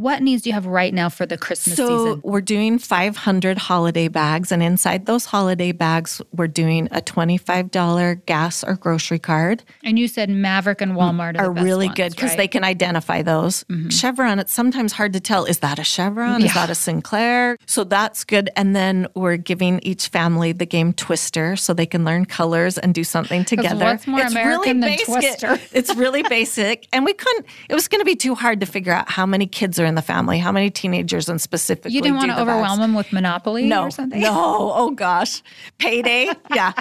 What 0.00 0.22
needs 0.22 0.40
do 0.40 0.48
you 0.48 0.54
have 0.54 0.64
right 0.64 0.94
now 0.94 1.10
for 1.10 1.26
the 1.26 1.36
Christmas 1.36 1.76
So 1.76 1.86
season? 2.06 2.20
we're 2.24 2.40
doing 2.40 2.78
500 2.78 3.58
holiday 3.58 4.08
bags, 4.08 4.50
and 4.50 4.62
inside 4.62 5.04
those 5.04 5.26
holiday 5.26 5.72
bags, 5.72 6.22
we're 6.32 6.46
doing 6.46 6.88
a 6.90 7.02
$25 7.02 8.24
gas 8.24 8.64
or 8.64 8.76
grocery 8.76 9.18
card. 9.18 9.62
And 9.84 9.98
you 9.98 10.08
said 10.08 10.30
Maverick 10.30 10.80
and 10.80 10.92
Walmart 10.92 11.38
are, 11.38 11.50
are 11.50 11.52
best 11.52 11.64
really 11.64 11.88
ones, 11.88 11.96
good 11.96 12.12
because 12.12 12.22
right? 12.22 12.30
Mm-hmm. 12.30 12.38
they 12.38 12.48
can 12.48 12.64
identify 12.64 13.20
those. 13.20 13.66
Chevron, 13.90 14.38
it's 14.38 14.54
sometimes 14.54 14.94
hard 14.94 15.12
to 15.12 15.20
tell 15.20 15.44
is 15.44 15.58
that 15.58 15.78
a 15.78 15.84
Chevron? 15.84 16.42
Is 16.42 16.54
that 16.54 16.70
a 16.70 16.74
Sinclair? 16.74 17.58
So 17.66 17.84
that's 17.84 18.24
good. 18.24 18.48
And 18.56 18.74
then 18.74 19.06
we're 19.14 19.36
giving 19.36 19.80
each 19.80 20.08
family 20.08 20.52
the 20.52 20.64
game 20.64 20.94
Twister 20.94 21.56
so 21.56 21.74
they 21.74 21.84
can 21.84 22.06
learn 22.06 22.24
colors 22.24 22.78
and 22.78 22.94
do 22.94 23.04
something 23.04 23.44
together. 23.44 23.84
what's 23.84 24.06
more 24.06 24.22
American 24.22 24.80
than 24.80 24.92
basic. 24.92 25.04
Twister? 25.04 25.58
it's 25.74 25.94
really 25.94 26.22
basic. 26.30 26.88
And 26.90 27.04
we 27.04 27.12
couldn't, 27.12 27.44
it 27.68 27.74
was 27.74 27.86
going 27.86 28.00
to 28.00 28.06
be 28.06 28.16
too 28.16 28.34
hard 28.34 28.60
to 28.60 28.66
figure 28.66 28.94
out 28.94 29.10
how 29.10 29.26
many 29.26 29.46
kids 29.46 29.78
are 29.78 29.89
in 29.90 29.94
the 29.96 30.02
family, 30.02 30.38
how 30.38 30.50
many 30.50 30.70
teenagers, 30.70 31.28
and 31.28 31.38
specifically. 31.40 31.92
You 31.92 32.00
didn't 32.00 32.16
want 32.16 32.30
to 32.30 32.40
overwhelm 32.40 32.62
bags. 32.62 32.78
them 32.78 32.94
with 32.94 33.12
Monopoly 33.12 33.66
No, 33.66 33.82
or 33.82 33.90
something? 33.90 34.20
no. 34.20 34.72
Oh 34.74 34.90
gosh, 34.92 35.42
payday. 35.76 36.30
yeah. 36.54 36.72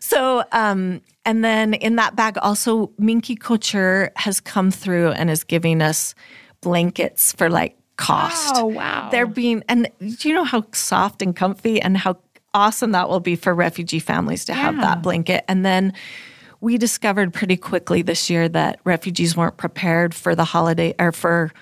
So, 0.00 0.44
um, 0.52 1.00
and 1.24 1.44
then 1.44 1.74
in 1.74 1.96
that 1.96 2.14
bag, 2.14 2.38
also 2.40 2.92
Minky 2.98 3.34
Couture 3.34 4.12
has 4.16 4.38
come 4.38 4.70
through 4.70 5.10
and 5.12 5.28
is 5.28 5.42
giving 5.42 5.82
us 5.82 6.14
blankets 6.60 7.32
for 7.32 7.50
like 7.50 7.76
cost. 7.96 8.54
Oh, 8.56 8.66
wow. 8.66 9.08
They're 9.10 9.26
being, 9.26 9.64
and 9.68 9.88
do 9.98 10.28
you 10.28 10.34
know 10.34 10.44
how 10.44 10.64
soft 10.72 11.20
and 11.20 11.34
comfy 11.34 11.82
and 11.82 11.96
how 11.96 12.18
awesome 12.54 12.92
that 12.92 13.08
will 13.08 13.20
be 13.20 13.36
for 13.36 13.52
refugee 13.54 13.98
families 13.98 14.44
to 14.46 14.54
have 14.54 14.76
that 14.76 15.02
blanket? 15.02 15.44
And 15.48 15.64
then 15.66 15.92
we 16.60 16.78
discovered 16.78 17.32
pretty 17.34 17.56
quickly 17.56 18.02
this 18.02 18.30
year 18.30 18.48
that 18.48 18.80
refugees 18.84 19.36
weren't 19.36 19.56
prepared 19.56 20.14
for 20.14 20.34
the 20.34 20.44
holiday 20.44 20.94
or 20.98 21.12
for 21.12 21.52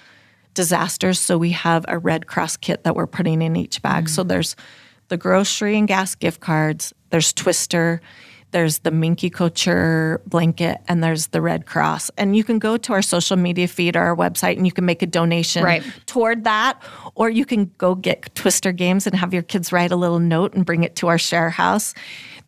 disasters. 0.56 1.20
So 1.20 1.38
we 1.38 1.52
have 1.52 1.84
a 1.86 1.98
Red 1.98 2.26
Cross 2.26 2.56
kit 2.56 2.82
that 2.82 2.96
we're 2.96 3.06
putting 3.06 3.42
in 3.42 3.54
each 3.54 3.80
bag. 3.82 4.08
So 4.08 4.22
mm-hmm. 4.22 4.28
there's 4.28 4.56
the 5.08 5.16
grocery 5.16 5.78
and 5.78 5.86
gas 5.86 6.16
gift 6.16 6.40
cards, 6.40 6.92
there's 7.10 7.32
Twister, 7.32 8.00
there's 8.50 8.78
the 8.80 8.90
Minky 8.90 9.28
Couture 9.28 10.20
blanket, 10.26 10.78
and 10.88 11.04
there's 11.04 11.28
the 11.28 11.42
Red 11.42 11.66
Cross. 11.66 12.10
And 12.16 12.34
you 12.34 12.42
can 12.42 12.58
go 12.58 12.76
to 12.76 12.92
our 12.92 13.02
social 13.02 13.36
media 13.36 13.68
feed 13.68 13.96
or 13.96 14.00
our 14.00 14.16
website 14.16 14.56
and 14.56 14.64
you 14.66 14.72
can 14.72 14.84
make 14.84 15.02
a 15.02 15.06
donation 15.06 15.62
Right. 15.62 15.84
toward 16.06 16.44
that. 16.44 16.82
Or 17.14 17.28
you 17.28 17.44
can 17.44 17.70
go 17.78 17.94
get 17.94 18.34
Twister 18.34 18.72
games 18.72 19.06
and 19.06 19.14
have 19.14 19.34
your 19.34 19.42
kids 19.42 19.72
write 19.72 19.92
a 19.92 19.96
little 19.96 20.20
note 20.20 20.54
and 20.54 20.64
bring 20.64 20.84
it 20.84 20.96
to 20.96 21.08
our 21.08 21.18
share 21.18 21.50
house. 21.50 21.92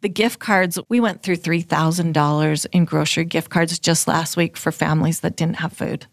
The 0.00 0.08
gift 0.08 0.38
cards, 0.38 0.78
we 0.88 1.00
went 1.00 1.22
through 1.22 1.36
$3,000 1.36 2.66
in 2.72 2.84
grocery 2.84 3.24
gift 3.24 3.50
cards 3.50 3.78
just 3.78 4.08
last 4.08 4.36
week 4.36 4.56
for 4.56 4.72
families 4.72 5.20
that 5.20 5.36
didn't 5.36 5.56
have 5.56 5.72
food. 5.72 6.06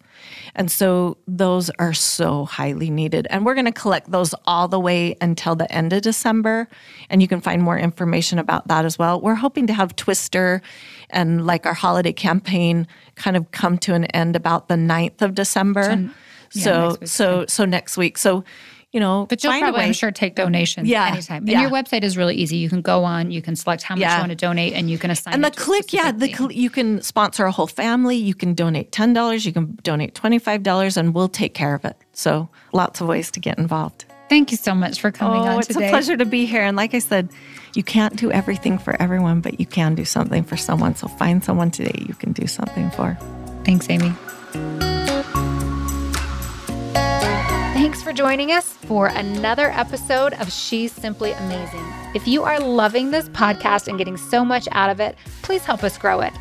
And 0.56 0.72
so 0.72 1.18
those 1.28 1.70
are 1.72 1.93
so 1.93 2.45
highly 2.45 2.89
needed. 2.89 3.28
And 3.30 3.45
we're 3.45 3.53
going 3.53 3.66
to 3.66 3.72
collect 3.72 4.10
those 4.10 4.34
all 4.45 4.68
the 4.68 4.80
way 4.80 5.16
until 5.22 5.56
the 5.56 5.72
end 5.72 5.91
of 5.93 6.01
December. 6.01 6.68
And 7.10 7.22
you 7.22 7.28
can 7.28 7.41
find 7.41 7.62
more 7.62 7.78
information 7.78 8.39
about 8.39 8.68
that 8.70 8.86
as 8.86 8.97
well. 8.97 9.20
We're 9.20 9.36
hoping 9.36 9.68
to 9.68 9.74
have 9.74 9.95
Twister 9.95 10.62
and 11.10 11.45
like 11.45 11.66
our 11.66 11.74
holiday 11.74 12.14
campaign 12.14 12.88
kind 13.16 13.36
of 13.38 13.51
come 13.51 13.78
to 13.80 13.93
an 13.93 14.06
end 14.06 14.36
about 14.36 14.70
the 14.70 14.76
9th 14.76 15.22
of 15.22 15.36
December. 15.36 16.10
yeah, 16.53 16.64
so 16.64 16.89
next 16.89 17.12
so 17.12 17.45
so 17.47 17.66
next 17.66 17.97
week. 17.97 18.18
So 18.18 18.43
you 18.96 19.02
know, 19.02 19.26
but 19.28 19.43
you'll 19.43 19.52
probably. 19.60 19.82
I'm 19.82 19.91
sure, 19.91 20.10
take 20.10 20.36
donations 20.36 20.88
Yeah, 20.88 21.08
anytime. 21.08 21.39
And 21.39 21.50
yeah. 21.50 21.62
your 21.64 21.70
website 21.70 22.04
is 22.04 22.16
really 22.16 22.34
easy. 22.36 22.56
You 22.56 22.70
can 22.70 22.82
go 22.82 23.04
on, 23.04 23.30
you 23.30 23.41
can 23.41 23.58
select 23.58 23.84
how 23.84 23.96
much 23.96 24.00
Yeah. 24.04 24.16
you 24.16 24.22
want 24.22 24.30
to 24.30 24.38
donate, 24.38 24.72
and 24.72 24.89
you 24.89 24.98
can 24.98 25.12
assign. 25.12 25.34
and 25.34 25.43
the 25.43 25.50
it 25.50 25.54
to 25.56 25.62
a 25.62 25.64
click, 25.66 25.91
yeah, 25.91 26.14
the 26.14 26.34
cl- 26.34 26.54
you 26.54 26.70
can 26.70 27.02
sponsor 27.02 27.43
a 27.43 27.52
whole 27.52 27.68
family. 27.68 28.16
You 28.16 28.34
can 28.34 28.54
donate 28.54 28.93
ten 28.93 29.12
dollars. 29.12 29.46
You 29.46 29.52
can 29.52 29.78
donate 29.84 30.16
twenty 30.16 30.39
five 30.39 30.64
dollars, 30.64 30.96
and 30.96 31.14
we'll 31.14 31.28
take 31.28 31.54
care 31.54 31.76
of 31.76 31.84
it. 31.84 31.98
So 32.14 32.48
lots 32.72 33.02
of 33.02 33.08
ways 33.08 33.30
to 33.32 33.41
get 33.41 33.58
involved. 33.58 34.06
Thank 34.30 34.52
you 34.52 34.58
so 34.58 34.74
much 34.74 35.02
for 35.02 35.12
coming 35.12 35.41
oh, 35.41 35.46
on 35.46 35.60
it's 35.60 35.68
today. 35.68 35.88
a 35.88 35.89
pleasure 35.89 36.16
to 36.16 36.26
be 36.26 36.46
here. 36.46 36.62
And 36.64 36.78
like 36.78 36.93
I 36.93 37.00
said, 37.00 37.30
you 37.74 37.84
can't 37.84 38.16
do 38.16 38.32
everything 38.32 38.78
for 38.78 39.00
everyone, 39.02 39.41
but 39.41 39.60
you 39.60 39.66
can 39.66 39.93
do 39.96 40.06
something 40.06 40.46
for 40.46 40.56
someone. 40.56 40.96
So 40.96 41.10
find 41.10 41.43
someone 41.43 41.70
today 41.70 42.06
you 42.08 42.14
can 42.14 42.32
do 42.32 42.48
something 42.48 42.91
for. 42.91 43.18
Thanks, 43.66 43.89
Amy. 43.89 44.95
Thanks 47.96 48.04
for 48.04 48.12
joining 48.12 48.52
us 48.52 48.74
for 48.74 49.08
another 49.08 49.72
episode 49.72 50.34
of 50.34 50.52
She's 50.52 50.91
Simply 50.91 51.32
Amazing. 51.32 51.86
If 52.14 52.28
you 52.28 52.43
are 52.43 52.60
loving 52.60 53.10
this 53.10 53.30
podcast 53.30 53.88
and 53.88 53.98
getting 53.98 54.18
so 54.18 54.43
much 54.43 54.68
out 54.74 54.89
of 54.89 55.00
it, 55.00 55.16
please 55.43 55.64
help 55.64 55.82
us 55.82 55.98
grow 55.98 56.20
it. 56.20 56.34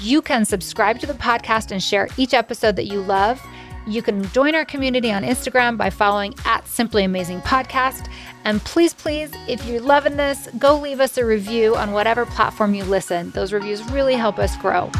You 0.00 0.22
can 0.22 0.46
subscribe 0.46 1.00
to 1.00 1.06
the 1.06 1.12
podcast 1.12 1.72
and 1.72 1.82
share 1.82 2.08
each 2.16 2.32
episode 2.32 2.76
that 2.76 2.86
you 2.86 3.02
love. 3.02 3.38
You 3.86 4.00
can 4.00 4.24
join 4.30 4.54
our 4.54 4.64
community 4.64 5.12
on 5.12 5.24
Instagram 5.24 5.76
by 5.76 5.90
following 5.90 6.34
at 6.46 6.66
Simply 6.66 7.04
Amazing 7.04 7.42
Podcast. 7.42 8.10
And 8.44 8.62
please, 8.62 8.94
please, 8.94 9.30
if 9.46 9.62
you're 9.66 9.82
loving 9.82 10.16
this, 10.16 10.48
go 10.56 10.78
leave 10.78 11.00
us 11.00 11.18
a 11.18 11.26
review 11.26 11.76
on 11.76 11.92
whatever 11.92 12.24
platform 12.24 12.72
you 12.72 12.84
listen. 12.84 13.30
Those 13.32 13.52
reviews 13.52 13.84
really 13.90 14.14
help 14.14 14.38
us 14.38 14.56
grow. 14.56 14.90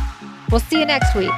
We'll 0.50 0.60
see 0.60 0.80
you 0.80 0.84
next 0.84 1.14
week. 1.14 1.32